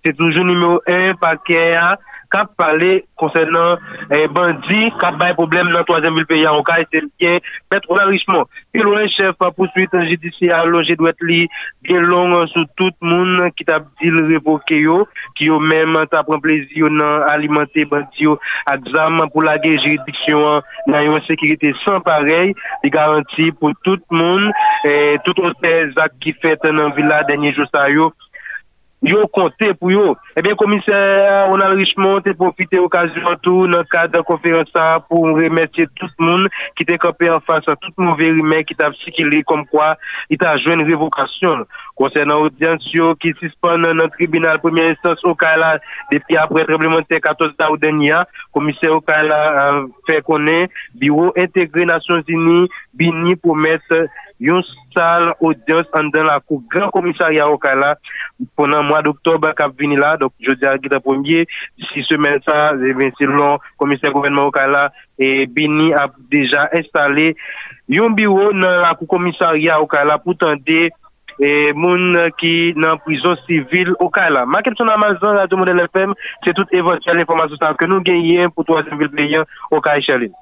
se 0.00 0.14
toujou 0.16 0.46
nimeyo 0.48 0.78
1 0.88 1.18
pa 1.20 1.34
kè 1.36 1.74
a, 1.76 1.90
kap 2.32 2.54
pale 2.58 3.02
konsen 3.20 3.52
nan 3.54 3.78
eh, 4.10 4.26
bandi, 4.32 4.88
kap 5.02 5.18
baye 5.20 5.36
problem 5.38 5.70
nan 5.72 5.86
3e 5.88 6.12
vil 6.16 6.28
peyi 6.30 6.48
an 6.48 6.62
ka, 6.66 6.80
se 6.88 7.04
gen 7.22 7.40
petro 7.70 7.98
la 7.98 8.08
richman. 8.10 8.48
Il 8.74 8.86
ou 8.86 8.96
en 8.96 9.08
chef 9.12 9.36
pa 9.36 9.50
pousuit 9.52 9.92
an 9.92 10.06
jidisi 10.08 10.48
a 10.48 10.62
loje 10.64 10.96
dwet 10.96 11.20
li 11.28 11.42
gen 11.88 12.06
long 12.08 12.32
euh, 12.38 12.46
sou 12.54 12.64
tout 12.80 12.94
moun 13.04 13.50
ki 13.58 13.66
tap 13.68 13.90
dil 14.00 14.16
revoke 14.30 14.78
yo, 14.80 15.02
ki 15.36 15.50
yo 15.50 15.58
menm 15.60 15.98
tap 16.12 16.30
pren 16.30 16.40
plezi 16.40 16.80
yo 16.80 16.88
nan 16.88 17.26
alimante 17.28 17.84
bandi 17.90 18.24
yo 18.24 18.38
ak 18.72 18.88
zam 18.94 19.20
pou 19.26 19.44
lage 19.44 19.74
jiridiksyon 19.74 20.64
nan 20.88 21.04
yon 21.04 21.20
sekirite 21.28 21.74
san 21.82 22.00
parey, 22.06 22.54
di 22.80 22.92
garanti 22.94 23.50
pou 23.60 23.76
tout 23.84 24.00
moun, 24.08 24.48
eh, 24.88 25.20
tout 25.26 25.44
an 25.44 25.52
se 25.60 25.76
zak 25.98 26.16
ki 26.24 26.32
fet 26.40 26.64
nan 26.72 26.96
villa 26.96 27.20
denye 27.28 27.52
jousa 27.52 27.90
yo, 27.92 28.08
yo 29.02 29.26
compté 29.28 29.74
pour 29.74 29.90
yo. 29.90 30.16
Eh 30.36 30.42
bien, 30.42 30.54
commissaire 30.54 31.48
Ronald 31.48 31.76
Richemont 31.76 32.18
a 32.18 32.34
profité 32.34 32.78
occasion 32.78 33.22
tout 33.42 33.66
dans 33.66 33.78
le 33.78 33.84
cadre 33.84 34.12
de 34.12 34.18
la 34.18 34.22
conférence 34.22 34.70
pour 35.08 35.24
remercier 35.24 35.86
tout 35.96 36.06
le 36.18 36.24
monde 36.24 36.48
qui 36.76 36.84
était 36.84 36.98
campé 36.98 37.28
en 37.28 37.40
face 37.40 37.66
à 37.68 37.76
tout 37.76 37.90
mauvais 37.98 38.30
remède 38.30 38.64
qui 38.64 38.74
t'a 38.74 38.92
circulé 39.04 39.42
comme 39.42 39.66
quoi 39.66 39.96
il 40.30 40.38
t'a 40.38 40.56
joué 40.58 40.74
une 40.74 40.84
révocation. 40.84 41.66
Concernant 41.94 42.42
l'audience 42.42 42.82
qui 43.20 43.32
suspend 43.40 43.78
dans 43.78 44.08
tribunal 44.08 44.60
première 44.60 44.90
instance 44.92 45.22
au 45.24 45.34
Kala 45.34 45.78
depuis 46.10 46.36
après 46.36 46.60
le 46.60 46.66
tremblement 46.66 47.00
de 47.00 47.18
14 47.18 47.52
août 47.70 47.80
dernier, 47.80 48.14
commissaire 48.52 48.94
au 48.94 49.00
Kala 49.00 49.70
a 49.70 49.82
fait 50.08 50.22
connaître 50.22 50.72
bureau 50.94 51.32
intégré 51.36 51.84
Nations 51.84 52.22
Unies, 52.28 52.68
BINI 52.94 53.36
pour 53.36 53.56
yon 54.42 54.62
sal 54.94 55.30
odyos 55.40 55.88
an 55.98 56.10
den 56.14 56.26
la 56.26 56.40
kou 56.42 56.62
gran 56.72 56.90
komisarya 56.94 57.46
Okala 57.52 57.94
ponan 58.58 58.88
mwa 58.88 59.02
d'Oktob 59.06 59.46
kap 59.58 59.76
vini 59.78 59.96
la, 60.00 60.16
dok 60.20 60.34
jodi 60.42 60.66
a 60.66 60.74
gita 60.82 61.00
pwemye, 61.02 61.44
si 61.90 62.02
semen 62.08 62.40
sa, 62.46 62.72
vensi 62.74 63.28
lon 63.28 63.62
komisar 63.80 64.14
gouvernement 64.14 64.50
Okala 64.50 64.88
e 65.18 65.46
bini 65.46 65.92
ap 65.94 66.18
deja 66.32 66.66
installe 66.78 67.32
yon 67.92 68.16
biro 68.18 68.50
nan 68.56 68.82
la 68.82 68.96
kou 68.98 69.10
komisarya 69.10 69.78
Okala 69.84 70.18
pou 70.22 70.34
tende 70.38 70.90
e 71.42 71.72
moun 71.78 72.18
ki 72.38 72.74
nan 72.76 72.98
prizon 73.06 73.38
sivil 73.46 73.94
Okala. 74.02 74.44
Ma 74.46 74.62
kep 74.66 74.76
son 74.78 74.90
amazan 74.92 75.38
la 75.38 75.46
do 75.46 75.56
model 75.60 75.86
FM, 75.86 76.18
se 76.44 76.54
tout 76.58 76.76
eventuel 76.76 77.22
informasyon 77.22 77.62
sa 77.62 77.74
ke 77.78 77.88
nou 77.88 78.04
genyen 78.04 78.50
pou 78.52 78.66
3 78.68 78.90
vil 78.90 79.12
pleyen 79.14 79.46
Okala 79.70 80.02
Chaline. 80.02 80.41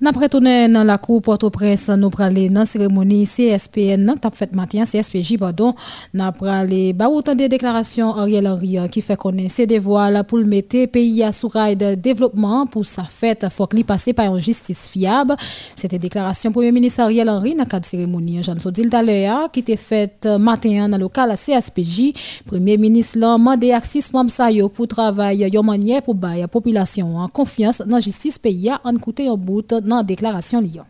Napre 0.00 0.28
tourner 0.28 0.68
dans 0.68 0.84
la 0.84 0.96
cour 0.96 1.20
Port-au-Prince, 1.20 1.88
nous 1.88 2.08
prenons 2.08 2.46
dans 2.50 2.60
la 2.60 2.64
cérémonie 2.64 3.26
CSPN, 3.26 4.14
tap 4.20 4.32
fait 4.32 4.54
matin, 4.54 4.84
CSPJ, 4.84 5.38
pardon, 5.38 5.74
nous 6.14 6.32
prenons 6.38 6.92
bah, 6.94 7.08
autant 7.08 7.34
de 7.34 7.48
déclarations 7.48 8.14
Ariel 8.14 8.46
Henry 8.46 8.78
qui 8.92 9.02
fait 9.02 9.16
connaître 9.16 9.54
ses 9.54 9.66
devoirs 9.66 10.24
pour 10.24 10.38
le 10.38 10.44
mettre 10.44 10.86
pays 10.86 11.24
à 11.24 11.32
sous 11.32 11.48
de 11.48 11.96
développement 11.96 12.66
pour 12.66 12.86
sa 12.86 13.02
fête, 13.02 13.44
faut 13.50 13.66
qu'il 13.66 13.84
passe 13.84 14.08
par 14.14 14.32
une 14.32 14.40
justice 14.40 14.88
fiable. 14.88 15.34
C'était 15.40 15.98
déclaration 15.98 16.52
Premier 16.52 16.70
ministre 16.70 17.00
Ariel 17.00 17.28
Henry 17.28 17.56
dans 17.56 17.64
le 17.64 17.68
cadre 17.68 17.82
de 17.82 17.90
cérémonie. 17.90 18.40
Jean 18.40 18.56
Sodil 18.60 18.90
Talea 18.90 19.48
qui 19.52 19.60
était 19.60 19.76
faite 19.76 20.28
matin 20.38 20.88
dans 20.88 20.96
le 20.96 21.02
local 21.02 21.34
CSPJ. 21.34 22.44
Premier 22.46 22.78
ministre 22.78 23.18
l'a 23.18 23.36
demandé 23.36 23.72
à 23.72 23.80
six 23.80 24.12
membres 24.12 24.68
pour 24.68 24.86
travailler 24.86 25.50
une 25.52 25.66
manière 25.66 26.02
pour 26.02 26.14
la 26.22 26.46
population 26.46 27.16
en 27.16 27.26
confiance 27.26 27.82
dans 27.84 27.96
la 27.96 28.00
justice 28.00 28.38
pays 28.38 28.70
en 28.84 28.96
coûter 28.98 29.26
un 29.26 29.34
bout 29.34 29.74
dans 29.88 29.96
la 29.96 30.02
déclaration 30.04 30.60
Lyon. 30.60 30.84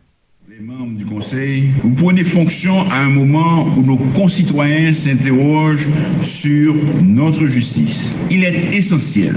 Membres 0.61 0.97
du 0.97 1.05
Conseil, 1.05 1.69
vous 1.83 1.93
prenez 1.93 2.25
fonction 2.25 2.81
à 2.91 3.03
un 3.03 3.09
moment 3.09 3.65
où 3.77 3.81
nos 3.81 3.95
concitoyens 3.95 4.93
s'interrogent 4.93 5.87
sur 6.21 6.75
notre 7.01 7.45
justice. 7.45 8.15
Il 8.29 8.43
est 8.43 8.75
essentiel, 8.75 9.35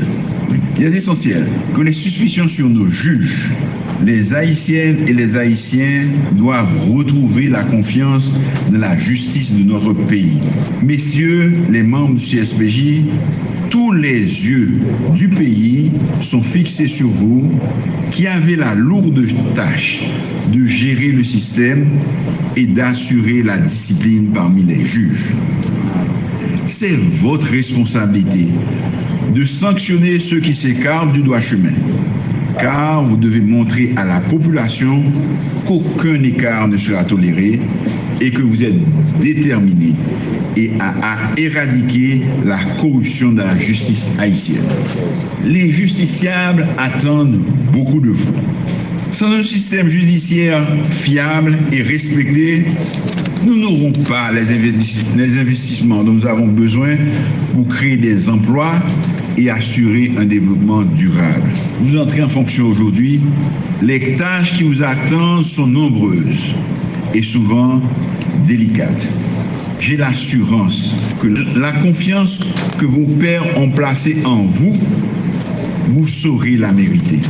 il 0.76 0.84
est 0.84 0.96
essentiel 0.96 1.46
que 1.74 1.80
les 1.82 1.92
suspicions 1.92 2.48
sur 2.48 2.68
nos 2.68 2.88
juges, 2.88 3.52
les 4.04 4.34
Haïtiennes 4.34 4.96
et 5.06 5.12
les 5.12 5.36
Haïtiens 5.36 6.08
doivent 6.32 6.90
retrouver 6.90 7.48
la 7.48 7.62
confiance 7.62 8.32
dans 8.72 8.80
la 8.80 8.98
justice 8.98 9.54
de 9.54 9.62
notre 9.62 9.92
pays. 9.92 10.40
Messieurs 10.82 11.52
les 11.70 11.84
membres 11.84 12.16
du 12.16 12.24
CSPJ, 12.24 13.02
tous 13.70 13.92
les 13.92 14.18
yeux 14.18 14.72
du 15.14 15.28
pays 15.28 15.92
sont 16.20 16.42
fixés 16.42 16.88
sur 16.88 17.08
vous 17.08 17.48
qui 18.10 18.26
avez 18.26 18.56
la 18.56 18.74
lourde 18.74 19.24
tâche 19.54 20.02
de 20.52 20.66
gérer 20.66 21.11
le 21.12 21.24
système 21.24 21.86
et 22.56 22.66
d'assurer 22.66 23.42
la 23.42 23.58
discipline 23.58 24.28
parmi 24.34 24.62
les 24.62 24.82
juges. 24.82 25.32
C'est 26.66 26.96
votre 26.96 27.46
responsabilité 27.48 28.48
de 29.34 29.44
sanctionner 29.44 30.18
ceux 30.20 30.40
qui 30.40 30.54
s'écartent 30.54 31.12
du 31.12 31.22
droit 31.22 31.40
chemin, 31.40 31.72
car 32.58 33.04
vous 33.04 33.16
devez 33.16 33.40
montrer 33.40 33.92
à 33.96 34.04
la 34.04 34.20
population 34.20 35.02
qu'aucun 35.66 36.22
écart 36.22 36.68
ne 36.68 36.76
sera 36.76 37.04
toléré 37.04 37.60
et 38.20 38.30
que 38.30 38.42
vous 38.42 38.62
êtes 38.62 38.74
déterminé 39.20 39.94
et 40.56 40.70
à, 40.80 41.16
éradiquer 41.36 42.22
la 42.44 42.58
corruption 42.78 43.32
dans 43.32 43.46
la 43.46 43.58
justice 43.58 44.06
haïtienne. 44.18 44.64
Les 45.44 45.70
justiciables 45.70 46.66
attendent 46.78 47.40
beaucoup 47.72 48.00
de 48.00 48.10
vous. 48.10 48.34
Sans 49.12 49.30
un 49.30 49.42
système 49.42 49.90
judiciaire 49.90 50.66
fiable 50.90 51.58
et 51.70 51.82
respecté, 51.82 52.64
nous 53.44 53.58
n'aurons 53.58 53.92
pas 54.08 54.32
les 54.32 54.50
investissements 55.38 56.02
dont 56.02 56.14
nous 56.14 56.26
avons 56.26 56.46
besoin 56.46 56.96
pour 57.54 57.68
créer 57.68 57.98
des 57.98 58.30
emplois 58.30 58.72
et 59.36 59.50
assurer 59.50 60.12
un 60.16 60.24
développement 60.24 60.80
durable. 60.82 61.46
Vous 61.80 61.98
entrez 61.98 62.22
en 62.22 62.28
fonction 62.30 62.64
aujourd'hui, 62.64 63.20
les 63.82 64.16
tâches 64.16 64.54
qui 64.54 64.62
vous 64.62 64.82
attendent 64.82 65.44
sont 65.44 65.66
nombreuses 65.66 66.54
et 67.12 67.22
souvent 67.22 67.82
délicate. 68.46 69.06
J'ai 69.78 69.98
l'assurance 69.98 70.94
que 71.20 71.28
la 71.58 71.72
confiance 71.72 72.54
que 72.78 72.86
vos 72.86 73.06
pères 73.20 73.58
ont 73.58 73.68
placée 73.68 74.16
en 74.24 74.44
vous, 74.44 74.74
vous 75.90 76.06
saurez 76.08 76.56
la 76.56 76.72
mériter. 76.72 77.20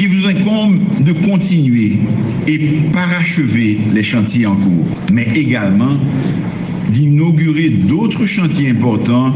Il 0.00 0.08
vous 0.08 0.26
incombe 0.26 0.78
de 1.00 1.12
continuer 1.12 1.98
et 2.46 2.58
parachever 2.92 3.78
les 3.92 4.02
chantiers 4.02 4.46
en 4.46 4.56
cours, 4.56 4.86
mais 5.12 5.26
également 5.34 5.96
d'inaugurer 6.90 7.70
d'autres 7.70 8.26
chantiers 8.26 8.70
importants 8.70 9.32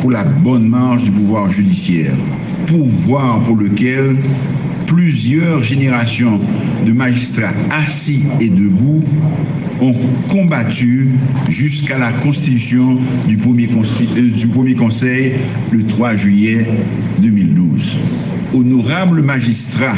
pour 0.00 0.10
la 0.10 0.24
bonne 0.24 0.68
marche 0.68 1.04
du 1.04 1.10
pouvoir 1.10 1.50
judiciaire, 1.50 2.14
pouvoir 2.66 3.42
pour 3.42 3.56
lequel 3.56 4.16
plusieurs 4.86 5.62
générations 5.62 6.40
de 6.86 6.92
magistrats 6.92 7.52
assis 7.70 8.22
et 8.40 8.48
debout 8.48 9.02
ont 9.80 9.94
combattu 10.28 11.08
jusqu'à 11.48 11.98
la 11.98 12.10
constitution 12.12 12.98
du 13.28 13.36
premier, 13.36 13.68
euh, 14.16 14.30
du 14.30 14.48
premier 14.48 14.74
conseil 14.74 15.34
le 15.70 15.84
3 15.84 16.16
juillet 16.16 16.66
2012. 17.20 17.98
Honorables 18.54 19.22
magistrats 19.22 19.96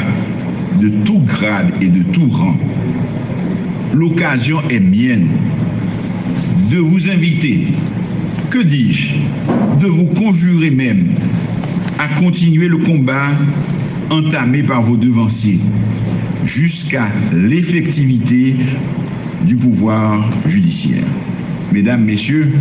de 0.81 0.89
tout 1.05 1.19
grade 1.19 1.71
et 1.81 1.89
de 1.89 2.03
tout 2.11 2.29
rang, 2.29 2.57
l'occasion 3.93 4.61
est 4.69 4.79
mienne 4.79 5.27
de 6.71 6.77
vous 6.77 7.09
inviter, 7.09 7.67
que 8.49 8.59
dis-je, 8.59 9.15
de 9.81 9.87
vous 9.87 10.07
conjurer 10.07 10.71
même 10.71 11.07
à 11.99 12.07
continuer 12.19 12.67
le 12.67 12.77
combat 12.77 13.27
entamé 14.09 14.63
par 14.63 14.81
vos 14.81 14.97
devanciers 14.97 15.59
jusqu'à 16.45 17.07
l'effectivité 17.33 18.55
du 19.45 19.55
pouvoir 19.55 20.29
judiciaire. 20.45 21.03
Mesdames, 21.71 22.03
Messieurs, 22.03 22.51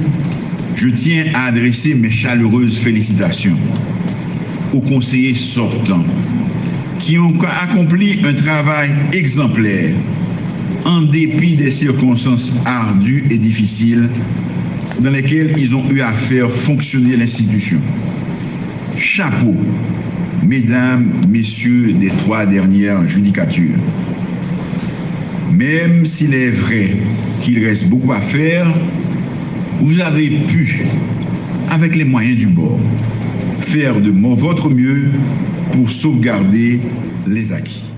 je 0.75 0.89
tiens 0.89 1.25
à 1.35 1.47
adresser 1.47 1.95
mes 1.95 2.11
chaleureuses 2.11 2.79
félicitations 2.79 3.57
aux 4.73 4.81
conseillers 4.81 5.35
sortants 5.35 6.05
qui 6.99 7.19
ont 7.19 7.35
accompli 7.63 8.21
un 8.25 8.35
travail 8.35 8.91
exemplaire 9.13 9.95
en 10.85 11.03
dépit 11.03 11.57
des 11.57 11.71
circonstances 11.71 12.53
ardues 12.65 13.25
et 13.31 13.39
difficiles 13.39 14.09
dans 15.01 15.11
lesquelles 15.11 15.55
ils 15.59 15.75
ont 15.75 15.85
eu 15.91 16.01
à 16.01 16.13
faire 16.13 16.51
fonctionner 16.51 17.17
l'institution. 17.17 17.79
Chapeau, 18.97 19.57
mesdames, 20.45 21.11
messieurs 21.29 21.93
des 21.93 22.09
trois 22.09 22.45
dernières 22.45 23.07
judicatures. 23.07 23.77
Même 25.53 26.07
s'il 26.07 26.35
est 26.35 26.51
vrai 26.51 26.91
qu'il 27.43 27.65
reste 27.65 27.89
beaucoup 27.89 28.13
à 28.13 28.21
faire, 28.21 28.67
vous 29.81 30.01
avez 30.01 30.29
pu, 30.49 30.85
avec 31.71 31.97
les 31.97 32.05
moyens 32.05 32.37
du 32.37 32.47
bord, 32.49 32.81
faire 33.63 34.01
de 34.01 34.11
mon, 34.11 34.35
votre 34.35 34.69
mieux 34.69 35.11
pour 35.73 35.89
sauvegarder 35.89 36.81
les 37.27 37.53
acquis. 37.53 37.91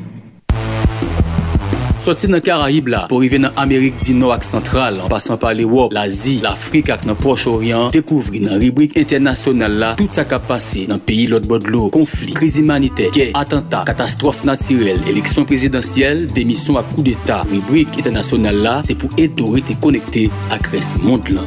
Soti 2.02 2.26
nan 2.26 2.42
Karaib 2.42 2.88
la, 2.90 3.04
pou 3.06 3.22
rive 3.22 3.38
nan 3.38 3.52
Amerik 3.62 4.00
di 4.02 4.10
nou 4.18 4.32
ak 4.34 4.42
sentral, 4.42 4.96
an 5.04 5.10
pasan 5.12 5.38
pa 5.38 5.52
l'Ewop, 5.54 5.92
l'Azi, 5.94 6.40
l'Afrik 6.42 6.90
ak 6.90 7.04
nan 7.06 7.14
Proche-Orient, 7.14 7.94
dekouvri 7.94 8.40
nan 8.42 8.58
ribrik 8.58 8.96
internasyonal 8.98 9.76
la, 9.78 9.90
tout 10.00 10.18
sa 10.18 10.24
kap 10.26 10.48
pase 10.48 10.88
nan 10.90 10.98
peyi 10.98 11.28
lot 11.30 11.46
bodlo, 11.46 11.84
konflik, 11.94 12.34
kriz 12.40 12.58
imanite, 12.58 13.06
kè, 13.14 13.28
atanta, 13.38 13.84
katastrofe 13.86 14.48
natirel, 14.50 14.98
eleksyon 15.12 15.46
prezidentyel, 15.46 16.24
demisyon 16.34 16.80
ak 16.82 16.90
kou 16.96 17.06
d'Etat. 17.06 17.46
Ribrik 17.54 17.94
internasyonal 18.02 18.58
la, 18.66 18.80
se 18.82 18.98
pou 18.98 19.22
eto 19.22 19.52
rete 19.54 19.78
konekte 19.78 20.26
ak 20.50 20.72
res 20.74 20.96
mond 21.06 21.30
lan. 21.30 21.46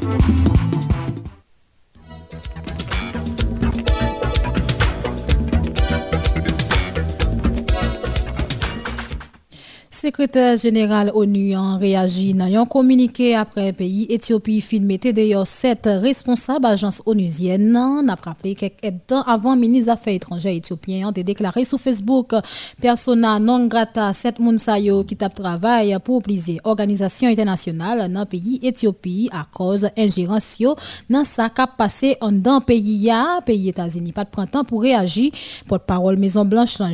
Sekretèr 10.06 10.54
jeneral 10.62 11.10
ONU 11.18 11.56
an 11.58 11.80
reagi 11.82 12.28
nan 12.38 12.52
yon 12.54 12.68
komunike 12.70 13.32
apre 13.40 13.72
peyi 13.74 14.04
Etiopi 14.14 14.60
filmete 14.62 15.10
deyo 15.18 15.40
set 15.50 15.88
responsab 16.04 16.68
ajans 16.70 17.00
onusyen 17.10 17.64
nan 17.74 18.12
ap 18.14 18.22
rappele 18.28 18.52
kek 18.60 18.84
etan 18.86 19.24
avan 19.34 19.58
mini 19.58 19.82
zafè 19.82 20.14
etranje 20.20 20.54
Etiopien 20.54 21.08
an 21.08 21.16
te 21.16 21.24
deklare 21.26 21.64
sou 21.66 21.82
Facebook 21.82 22.36
persona 22.84 23.32
non 23.42 23.66
grata 23.72 24.12
set 24.14 24.38
moun 24.38 24.60
sayo 24.62 25.00
ki 25.10 25.18
tap 25.24 25.34
travay 25.40 25.96
pou 26.06 26.22
plize 26.22 26.60
organizasyon 26.62 27.34
internasyonal 27.34 28.06
nan 28.06 28.30
peyi 28.30 28.60
Etiopi 28.62 29.26
a 29.34 29.42
koz 29.50 29.88
injiransyo 29.90 30.76
nan 31.10 31.26
sa 31.26 31.50
kap 31.50 31.80
pase 31.82 32.14
an 32.22 32.44
dan 32.46 32.62
peyi 32.62 33.00
ya. 33.08 33.24
Peyi 33.42 33.74
Etazini 33.74 34.14
pat 34.14 34.30
prantan 34.30 34.70
pou 34.70 34.86
reagi 34.86 35.32
pot 35.66 35.82
parol 35.90 36.22
Mezon 36.22 36.46
Blanche 36.46 36.94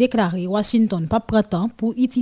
deklare 0.00 0.48
Washington 0.48 1.04
pat 1.12 1.28
prantan 1.28 1.68
pou 1.76 1.92
iti 1.92 2.21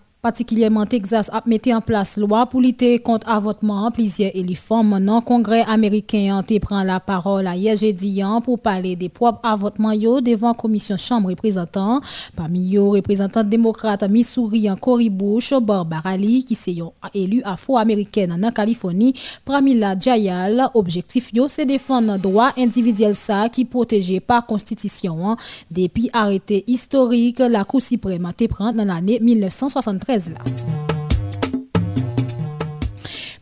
particulièrement 0.21 0.85
Texas, 0.85 1.29
a 1.33 1.41
mis 1.45 1.59
en 1.73 1.81
place 1.81 2.17
loi 2.17 2.45
pour 2.45 2.61
lutter 2.61 2.99
contre 2.99 3.27
avortement. 3.27 3.89
Plusieurs 3.91 4.35
éléphants, 4.35 4.83
maintenant, 4.83 5.21
Congrès 5.21 5.63
américain 5.67 6.41
pris 6.43 6.59
la 6.85 6.99
parole 6.99 7.47
à 7.47 7.55
hier 7.55 7.75
jeudi 7.75 8.21
pour 8.43 8.59
parler 8.59 8.95
des 8.95 9.09
propres 9.09 9.39
avortements 9.43 9.95
devant 10.21 10.49
la 10.49 10.53
commission 10.53 10.97
chambre 10.97 11.29
représentant. 11.29 12.01
Parmi 12.35 12.75
eux, 12.75 12.83
représentant 12.83 13.43
démocrate 13.43 14.03
Missouri 14.09 14.69
en 14.69 14.75
Cory 14.75 15.09
Bush, 15.09 15.53
Barbara 15.61 16.17
Lee, 16.17 16.43
qui 16.43 16.55
s'est 16.55 16.77
élu 17.13 17.41
afro-américaine 17.43 18.31
en 18.31 18.51
Californie, 18.51 19.13
Pramila 19.45 19.97
Jayal. 19.97 20.69
Objectif, 20.73 21.31
c'est 21.47 21.65
défendre 21.65 22.17
droit 22.19 22.51
individuel 22.57 23.15
ça 23.15 23.49
qui 23.49 23.65
protégé 23.65 24.19
par 24.19 24.45
constitution. 24.45 25.35
Depuis 25.71 26.09
arrêté 26.13 26.63
historique, 26.67 27.39
la 27.39 27.63
Cour 27.63 27.81
suprême 27.81 28.25
a 28.25 28.33
pris 28.33 28.47
dans 28.75 28.85
l'année 28.85 29.19
1973 29.19 30.10
غزلة 30.11 30.90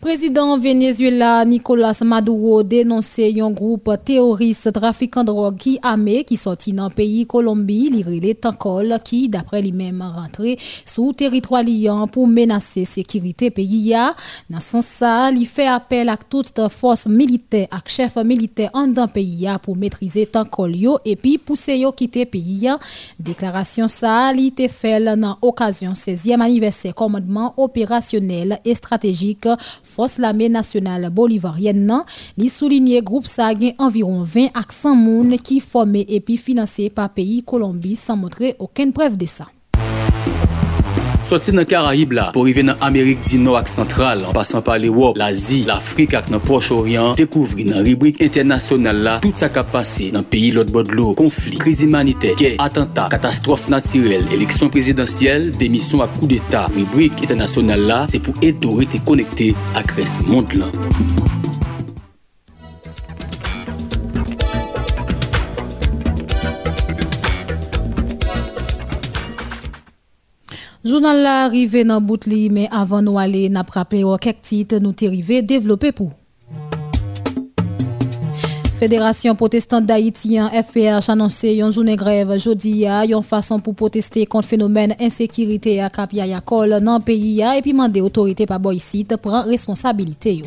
Président 0.02 0.58
Venezuela 0.58 1.44
Nicolas 1.44 2.00
Maduro 2.06 2.64
dénonse 2.64 3.20
yon 3.36 3.52
groupe 3.52 3.92
teroriste 4.06 4.72
trafikant 4.72 5.28
drogue 5.28 5.58
ki 5.60 5.74
ame 5.84 6.22
ki 6.24 6.38
soti 6.40 6.72
nan 6.72 6.88
peyi 6.96 7.26
Kolombi 7.28 7.90
li 7.92 8.04
rile 8.08 8.32
tankol 8.40 8.94
ki 9.04 9.26
dapre 9.34 9.60
li 9.60 9.74
mem 9.76 10.00
rentre 10.16 10.54
sou 10.62 11.12
teritwa 11.12 11.60
liyan 11.68 12.08
pou 12.14 12.32
menase 12.32 12.86
sekirite 12.88 13.50
peyi 13.58 13.90
ya. 13.90 14.06
Nan 14.48 14.64
san 14.64 14.86
sa, 14.88 15.12
li 15.36 15.44
fe 15.44 15.66
apel 15.68 16.14
ak 16.16 16.24
tout 16.32 16.64
fos 16.72 17.04
milite 17.12 17.66
ak 17.68 17.92
chef 17.92 18.16
milite 18.24 18.70
an 18.72 18.96
dan 18.96 19.12
peyi 19.12 19.50
ya 19.50 19.58
pou 19.60 19.76
metrize 19.76 20.24
tankol 20.32 20.80
yo 20.80 20.96
epi 21.04 21.36
puse 21.44 21.76
yo 21.76 21.92
kite 21.92 22.24
peyi 22.32 22.70
ya. 22.70 22.78
Deklarasyon 23.20 23.92
sa, 23.92 24.16
li 24.32 24.48
te 24.56 24.72
fel 24.72 25.12
nan 25.12 25.36
okasyon 25.44 26.00
16e 26.00 26.40
aniversè 26.40 26.96
komandman 26.96 27.52
operasyonel 27.60 28.62
e 28.64 28.80
strategik 28.80 29.52
force 29.90 30.20
l'armée 30.20 30.50
nationale 30.50 31.10
bolivarienne 31.10 32.04
li 32.38 32.50
souligné 32.50 33.02
groupe 33.02 33.26
ça 33.26 33.50
environ 33.80 34.22
20 34.24 34.50
accents 34.54 34.96
moun 34.96 35.38
qui 35.40 35.60
formé 35.60 36.06
et 36.08 36.20
puis 36.20 36.38
financé 36.38 36.90
par 36.90 37.10
pays 37.10 37.44
Colombie 37.44 37.96
sans 37.96 38.18
montrer 38.18 38.56
aucune 38.60 38.94
preuve 38.94 39.18
de 39.18 39.26
ça. 39.26 39.46
Soti 41.26 41.52
nan 41.52 41.66
Karayib 41.68 42.14
la, 42.16 42.30
pou 42.34 42.48
rive 42.48 42.64
nan 42.64 42.80
Amerik 42.86 43.22
di 43.28 43.38
nou 43.42 43.58
ak 43.60 43.68
sentral, 43.70 44.24
an 44.26 44.36
pasan 44.36 44.64
pa 44.66 44.78
l'Ewop, 44.80 45.18
l'Azi, 45.20 45.62
l'Afrik 45.68 46.16
ak 46.18 46.30
nan 46.32 46.42
Proche-Orient, 46.44 47.18
dekouvri 47.20 47.68
nan 47.68 47.84
ribrik 47.86 48.22
internasyonal 48.24 49.02
la, 49.06 49.16
tout 49.24 49.38
sa 49.42 49.52
kap 49.54 49.70
pase 49.74 50.10
nan 50.16 50.24
peyi 50.24 50.54
lot 50.56 50.72
bodlo, 50.74 51.12
konflik, 51.20 51.60
kriz 51.66 51.84
imanite, 51.86 52.32
kè, 52.40 52.54
atentat, 52.64 53.12
katastrof 53.14 53.68
natirel, 53.74 54.30
eleksyon 54.36 54.72
prezidentyel, 54.74 55.50
demisyon 55.60 56.06
ak 56.08 56.16
kou 56.20 56.32
d'Etat. 56.32 56.72
Ribrik 56.78 57.20
internasyonal 57.26 57.86
la, 57.92 58.00
se 58.12 58.24
pou 58.24 58.34
eto 58.46 58.80
rete 58.80 59.04
konekte 59.06 59.52
ak 59.80 59.98
res 60.00 60.18
mond 60.30 60.56
lan. 60.58 60.74
Journal 70.90 71.20
la 71.22 71.48
rive 71.48 71.84
nan 71.86 72.02
bout 72.02 72.24
li, 72.26 72.48
men 72.50 72.72
avan 72.74 73.04
nou 73.06 73.20
ale 73.22 73.44
nap 73.54 73.70
raple 73.76 74.00
ou 74.08 74.18
kek 74.18 74.40
tit 74.42 74.74
nou 74.82 74.98
te 74.98 75.06
rive 75.12 75.44
devlope 75.46 75.92
pou. 75.94 76.10
Fédération 78.80 79.36
protestante 79.36 79.86
d'Haïtien 79.86 80.50
FPH 80.50 81.12
annoncé 81.14 81.52
yon 81.60 81.70
journée 81.70 81.98
grève 82.00 82.40
jeudi 82.40 82.88
a 82.88 83.04
yon 83.06 83.22
façon 83.22 83.60
pour 83.60 83.76
protester 83.76 84.26
contre 84.26 84.48
phénomène 84.48 84.96
insécurité 85.00 85.80
à 85.80 85.92
Cap 85.92 86.14
Yayakol 86.14 86.80
nan 86.82 87.04
pays 87.04 87.44
a 87.44 87.56
et 87.58 87.62
puis 87.62 87.74
mandé 87.74 88.02
autorité 88.02 88.48
par 88.48 88.60
boy 88.60 88.80
site 88.80 89.18
prend 89.18 89.44
responsabilité 89.44 90.38
yo. 90.38 90.46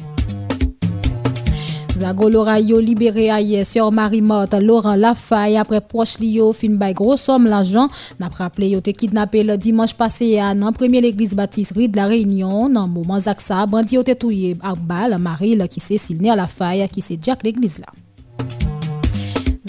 Zagolora 2.03 2.59
yo 2.59 2.81
libere 2.83 3.29
a 3.31 3.39
ye 3.39 3.63
syor 3.63 3.93
Marie-Marthe 3.95 4.59
Laurent 4.59 4.99
Lafaye 4.99 5.55
apre 5.61 5.79
proche 5.79 6.19
li 6.19 6.33
yo 6.35 6.49
fin 6.53 6.75
bay 6.81 6.97
grosom 6.99 7.47
l'ajan. 7.47 7.87
Nap 8.19 8.35
rappele 8.41 8.73
yo 8.73 8.81
te 8.83 8.91
kidnapè 8.91 9.45
le 9.47 9.55
dimanche 9.55 9.95
pase 9.95 10.33
ya 10.33 10.51
nan 10.59 10.75
premye 10.75 11.05
l'Eglise 11.05 11.39
Baptiste 11.39 11.77
Rue 11.77 11.87
de 11.87 12.03
la 12.03 12.09
Réunion 12.11 12.67
nan 12.75 12.91
mouman 12.91 13.23
Zaksa 13.23 13.69
bandi 13.71 14.01
yo 14.01 14.03
te 14.03 14.19
touye 14.19 14.57
ak 14.59 14.83
bal 14.83 15.15
Marie 15.23 15.55
la 15.55 15.71
ki 15.71 15.79
se 15.79 16.01
Silne 16.03 16.35
Lafaye 16.35 16.91
ki 16.91 17.07
se 17.07 17.23
Jack 17.23 17.47
l'Eglise 17.47 17.87
la. 17.87 18.02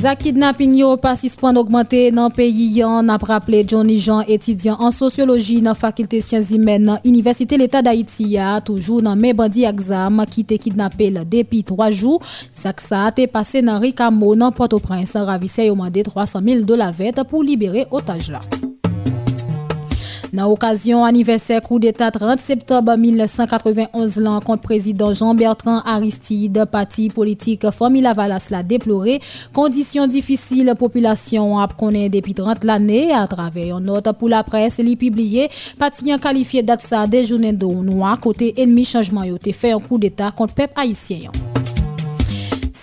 Za 0.04 0.16
kidnapping 0.16 0.76
yo 0.76 0.98
pasispan 1.00 1.56
augmente 1.56 2.00
nan 2.12 2.32
peyi 2.36 2.66
yon 2.82 3.08
ap 3.14 3.22
rappele 3.24 3.62
Johnny 3.64 3.96
Jean 3.96 4.28
etidyan 4.28 4.82
an 4.84 4.92
sosyoloji 4.92 5.62
nan 5.64 5.78
fakilte 5.80 6.20
syenzimen 6.20 6.84
nan 6.90 7.08
Universite 7.08 7.56
l'Etat 7.56 7.88
d'Haïti 7.88 8.34
ya 8.34 8.50
toujou 8.60 9.00
nan 9.00 9.16
me 9.16 9.32
bandi 9.32 9.64
aksam 9.64 10.20
ki 10.28 10.44
te 10.50 10.60
kidnapel 10.60 11.22
depi 11.24 11.64
3 11.72 11.88
jou. 11.96 12.20
Saksa 12.52 13.06
te 13.16 13.30
pase 13.32 13.64
nan 13.64 13.80
Rikamo 13.80 14.36
nan 14.36 14.52
Port-au-Prince 14.52 15.24
ravise 15.24 15.72
yo 15.72 15.80
mande 15.80 16.04
300 16.12 16.44
000 16.52 16.68
dolavet 16.68 17.24
pou 17.24 17.40
libere 17.40 17.88
otaj 17.88 18.34
la. 18.36 18.44
Nan 20.34 20.50
okasyon 20.50 21.04
aniversè 21.06 21.60
kou 21.62 21.78
d'Etat 21.78 22.16
30 22.18 22.42
septembre 22.42 22.96
1991 22.98 24.16
lan 24.26 24.40
kont 24.42 24.64
prezident 24.66 25.14
Jean-Bertrand 25.14 25.86
Aristide, 25.86 26.66
pati 26.74 27.06
politik 27.14 27.68
Formila 27.70 28.16
Valas 28.18 28.50
la 28.50 28.64
deplore, 28.66 29.20
kondisyon 29.54 30.10
difisil 30.10 30.74
populasyon 30.80 31.60
ap 31.62 31.78
konen 31.78 32.10
depi 32.10 32.34
30 32.42 32.66
l'anè, 32.66 33.04
a 33.14 33.22
travè 33.30 33.70
yon 33.70 33.86
not 33.86 34.10
pou 34.18 34.32
la 34.34 34.42
pres 34.48 34.82
li 34.82 34.98
pibliye, 34.98 35.52
pati 35.78 36.10
yon 36.10 36.24
kalifiye 36.24 36.66
dat 36.66 36.82
sa 36.82 37.06
dejounen 37.06 37.54
do 37.54 37.70
noua 37.86 38.18
kote 38.18 38.56
enmi 38.58 38.90
chanjman 38.90 39.30
yo 39.30 39.38
te 39.38 39.54
fè 39.54 39.78
yon 39.78 39.86
kou 39.86 40.02
d'Etat 40.02 40.34
kont 40.34 40.58
pep 40.58 40.74
Haitien 40.82 41.28
yon. 41.30 41.63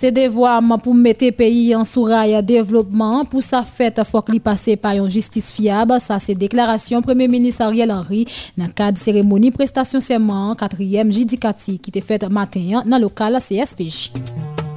Se 0.00 0.08
devouaman 0.16 0.80
pou 0.80 0.96
mette 0.96 1.28
peyi 1.36 1.74
an 1.76 1.84
souray 1.84 2.32
a 2.32 2.40
devlopman 2.40 3.26
pou 3.28 3.44
sa 3.44 3.60
fèt 3.68 4.00
fòk 4.08 4.30
li 4.32 4.40
pase 4.40 4.72
pa 4.80 4.94
yon 4.96 5.10
jistis 5.12 5.50
fiyab, 5.52 5.92
sa 6.00 6.16
se 6.22 6.32
deklarasyon 6.40 7.04
Premier 7.04 7.28
Ministre 7.28 7.66
Ariel 7.66 7.92
Henry 7.92 8.22
nan 8.56 8.72
kad 8.72 8.96
seremoni 8.96 9.52
prestasyon 9.52 10.00
seman 10.00 10.56
4e 10.56 11.04
jidikati 11.12 11.76
ki 11.76 11.92
te 11.92 12.00
fèt 12.00 12.30
maten 12.32 12.80
nan 12.88 13.04
lokal 13.04 13.36
CSPJ. 13.44 14.69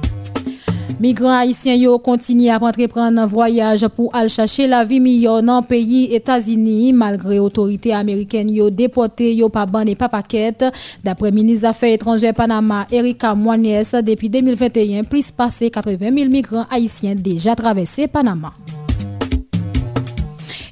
Migrants 1.00 1.38
haïtiens 1.38 1.74
yo 1.74 1.98
continuent 1.98 2.50
à 2.50 2.62
entreprendre 2.62 3.20
un 3.20 3.26
voyage 3.26 3.86
pour 3.88 4.14
aller 4.14 4.28
chercher 4.28 4.68
la 4.68 4.84
vie 4.84 5.00
meilleure 5.00 5.42
dans 5.42 5.60
le 5.60 5.66
pays 5.66 6.14
États-Unis 6.14 6.92
malgré 6.92 7.40
autorités 7.40 7.92
américaines 7.92 8.50
yo 8.50 8.70
déporté 8.70 9.34
yo 9.34 9.48
pas 9.48 9.66
ban 9.66 9.86
et 9.86 9.96
pas 9.96 10.08
paquette 10.08 10.64
d'après 11.02 11.32
ministre 11.32 11.62
des 11.62 11.66
Affaires 11.66 11.92
étrangères 11.94 12.34
Panama 12.34 12.86
Erika 12.92 13.34
Moines 13.34 13.82
depuis 14.06 14.30
2021 14.30 15.04
plus 15.04 15.30
passé 15.32 15.68
80 15.68 15.96
000 16.16 16.30
migrants 16.30 16.66
haïtiens 16.70 17.16
déjà 17.16 17.56
traversé 17.56 18.06
Panama. 18.06 18.52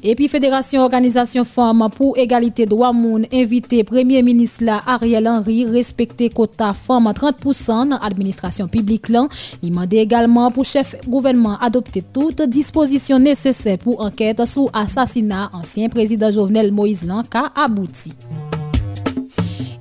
Epi 0.05 0.27
Fédération 0.27 0.83
Organisation 0.83 1.45
Femmes 1.45 1.89
pour 1.95 2.19
Égalité 2.19 2.67
Droit 2.67 2.93
Moun 2.93 3.25
invite 3.33 3.85
Premier 3.85 4.21
Ministre 4.23 4.65
la 4.65 4.83
Ariel 4.85 5.29
Henry 5.29 5.65
respekte 5.65 6.27
kota 6.35 6.73
Femmes 6.75 7.13
30% 7.15 7.87
nan 7.93 8.03
administrasyon 8.03 8.67
publik 8.73 9.07
lan. 9.15 9.31
Li 9.63 9.71
mande 9.71 10.01
egalman 10.03 10.51
pou 10.51 10.67
chef 10.67 10.97
gouvernement 11.07 11.55
adopte 11.63 12.03
tout 12.11 12.43
disposition 12.51 13.23
nesesè 13.23 13.77
pou 13.85 14.03
anket 14.03 14.43
sou 14.43 14.73
asasina 14.75 15.53
ansyen 15.55 15.95
prezident 15.95 16.35
Jovenel 16.35 16.75
Moïse 16.75 17.07
lan 17.07 17.23
ka 17.23 17.53
abouti. 17.55 18.17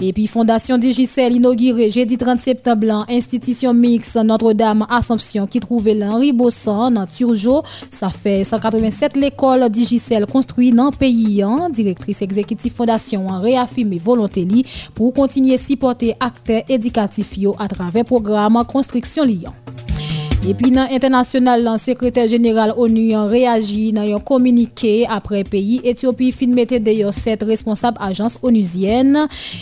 Epi 0.01 0.25
Fondasyon 0.25 0.81
Digicel 0.81 1.35
inogire 1.37 1.85
jedi 1.93 2.17
30 2.17 2.41
septemblan, 2.41 3.03
Institusyon 3.07 3.77
Mix 3.77 4.15
Notre-Dame 4.17 4.87
Assomption 4.89 5.45
ki 5.45 5.61
trouve 5.61 5.93
lan 5.93 6.15
Ribossan 6.17 6.97
nan 6.97 7.05
Turjo. 7.05 7.59
Sa 7.93 8.09
fe 8.09 8.39
187 8.47 9.19
l'ekol 9.21 9.67
Digicel 9.69 10.25
konstruy 10.31 10.71
nan 10.73 10.89
peyi 10.97 11.43
an. 11.45 11.69
Direktris 11.69 12.23
Ekzekitif 12.25 12.73
Fondasyon 12.79 13.29
an 13.29 13.45
reafime 13.45 14.01
volonte 14.01 14.41
li 14.41 14.65
pou 14.97 15.13
kontinye 15.13 15.59
sipote 15.61 16.15
akte 16.17 16.63
edikatif 16.65 17.37
yo 17.37 17.53
atrave 17.61 18.01
program 18.09 18.63
konstriksyon 18.65 19.29
li 19.29 19.43
an. 19.45 19.61
Epi 20.41 20.71
nan 20.73 20.89
internasyonal 20.89 21.61
lan 21.61 21.77
sekreter 21.77 22.25
jeneral 22.25 22.71
ONU 22.73 23.01
yon 23.11 23.27
reagi 23.29 23.91
nan 23.93 24.07
yon 24.09 24.23
komunike 24.25 25.03
apre 25.05 25.43
peyi 25.45 25.77
Etiopi 25.85 26.31
finmete 26.33 26.79
deyo 26.81 27.11
set 27.13 27.45
responsab 27.45 27.99
ajans 28.01 28.39
onuzyen. 28.41 29.19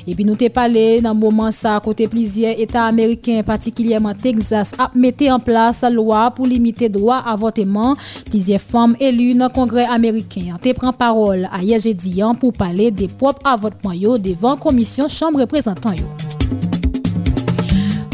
Epi 0.07 0.23
nou 0.23 0.39
te 0.39 0.47
pale 0.47 1.01
nan 1.03 1.19
mouman 1.19 1.51
sa 1.51 1.75
kote 1.83 2.07
plizye 2.07 2.55
Eta 2.63 2.85
Ameriken 2.87 3.43
patikilyeman 3.43 4.15
Texas 4.23 4.71
ap 4.79 4.95
mette 4.95 5.27
an 5.27 5.43
plas 5.43 5.83
lwa 5.91 6.29
pou 6.31 6.47
limite 6.47 6.87
dwa 6.95 7.19
avoteman 7.27 7.99
plizye 8.31 8.55
fam 8.63 8.95
elu 9.03 9.33
nan 9.35 9.51
kongre 9.51 9.83
Ameriken. 9.83 10.55
Te 10.63 10.71
pren 10.79 10.95
parol 10.95 11.43
a 11.51 11.59
yeje 11.59 11.91
diyan 11.91 12.39
pou 12.39 12.55
pale 12.55 12.87
de 12.95 13.11
pop 13.19 13.43
avotman 13.43 13.99
yo 13.99 14.15
devan 14.15 14.55
komisyon 14.63 15.11
chanm 15.11 15.43
reprezentan 15.43 15.99
yo. 15.99 16.38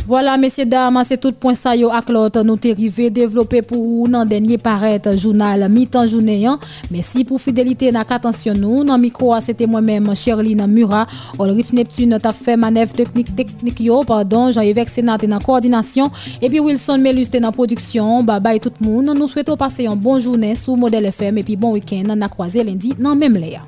Voilà, 0.07 0.37
messieurs, 0.37 0.65
dames, 0.65 1.01
c'est 1.03 1.19
tout 1.19 1.31
point 1.31 1.55
ça, 1.55 1.75
yo, 1.75 1.89
ak 1.89 2.11
lot, 2.13 2.35
nou 2.45 2.59
te 2.61 2.69
rive, 2.69 3.07
développé 3.09 3.63
pour 3.65 4.07
nan 4.07 4.27
denye 4.29 4.59
paret, 4.61 5.01
journal, 5.17 5.65
mi-temps 5.67 6.05
journée, 6.05 6.45
hein. 6.45 6.59
Merci 6.91 7.23
pour 7.23 7.41
fidélité, 7.41 7.91
nak 7.91 8.11
attention 8.11 8.53
nou, 8.53 8.83
nan 8.83 9.01
micro, 9.01 9.33
c'était 9.41 9.65
moi-même, 9.65 10.15
Shirley 10.15 10.53
Namura, 10.53 11.07
Olrich 11.39 11.73
Neptune, 11.73 12.19
ta 12.21 12.33
fait 12.33 12.55
manœuvre 12.55 12.93
technique, 12.93 13.35
technique, 13.35 13.79
yo, 13.79 14.03
pardon, 14.03 14.51
Jean-Yves 14.51 14.87
Sénat, 14.87 15.17
en 15.31 15.39
coordination, 15.39 16.11
et 16.39 16.49
puis 16.49 16.59
Wilson 16.59 16.99
Melus, 16.99 17.25
en 17.43 17.51
production, 17.51 18.21
bye 18.23 18.39
bye 18.39 18.59
tout 18.59 18.71
le 18.81 18.85
monde, 18.85 19.11
nous 19.17 19.27
souhaitons 19.27 19.57
passer 19.57 19.87
une 19.87 19.95
bonne 19.95 20.19
journée 20.19 20.53
sous 20.53 20.75
Modèle 20.75 21.05
FM, 21.05 21.39
et 21.39 21.43
puis 21.43 21.55
bon 21.55 21.73
week-end, 21.73 22.03
on 22.11 22.21
a 22.21 22.29
croisé 22.29 22.63
lundi, 22.63 22.93
nan 22.99 23.17
même 23.17 23.33
l'air. 23.33 23.65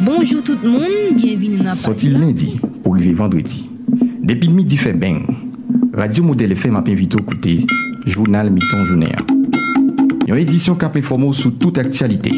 Bonjour 0.00 0.42
tout 0.42 0.58
le 0.60 0.68
monde, 0.68 1.16
bienvenue 1.16 1.58
dans 1.58 1.64
la 1.64 1.74
Sorti 1.76 2.08
lundi 2.08 2.58
pour 2.82 2.96
arriver 2.96 3.14
vendredi. 3.14 3.70
Depi 4.24 4.48
midi 4.48 4.78
fe 4.80 4.94
beng, 4.96 5.26
radyo 5.92 6.22
model 6.24 6.54
FM 6.56 6.78
ap 6.78 6.86
invite 6.88 7.18
ou 7.18 7.26
koute 7.28 7.58
Jounal 8.08 8.48
Miton 8.48 8.86
Jouner. 8.88 9.20
Yon 10.24 10.40
edisyon 10.40 10.78
kap 10.80 10.96
informo 10.96 11.28
sou 11.36 11.52
tout 11.60 11.76
aktualite. 11.82 12.32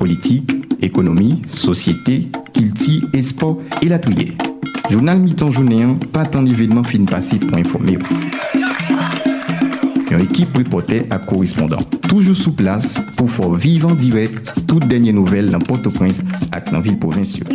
Politik, 0.00 0.54
ekonomi, 0.80 1.42
sosyete, 1.52 2.22
kilti, 2.56 3.02
espo, 3.20 3.58
elatriye. 3.84 4.30
Jounal 4.88 5.20
Miton 5.20 5.52
Jouner 5.52 5.92
patan 6.14 6.48
evidman 6.48 6.88
fin 6.88 7.04
pasi 7.04 7.36
pou 7.42 7.60
informe 7.60 7.98
ou. 8.00 8.24
Yon 10.08 10.24
ekip 10.24 10.56
repote 10.56 11.02
ak 11.12 11.28
korispondant. 11.28 11.84
Toujou 12.08 12.32
sou 12.32 12.56
plas 12.56 12.94
pou 13.18 13.28
fò 13.28 13.52
vivan 13.52 14.00
direk 14.00 14.40
tout 14.64 14.80
denye 14.88 15.12
nouvel 15.12 15.52
nan 15.52 15.68
Port-au-Prince 15.68 16.24
ak 16.48 16.72
nan 16.72 16.80
vil 16.80 16.96
provinsyon. 16.96 17.52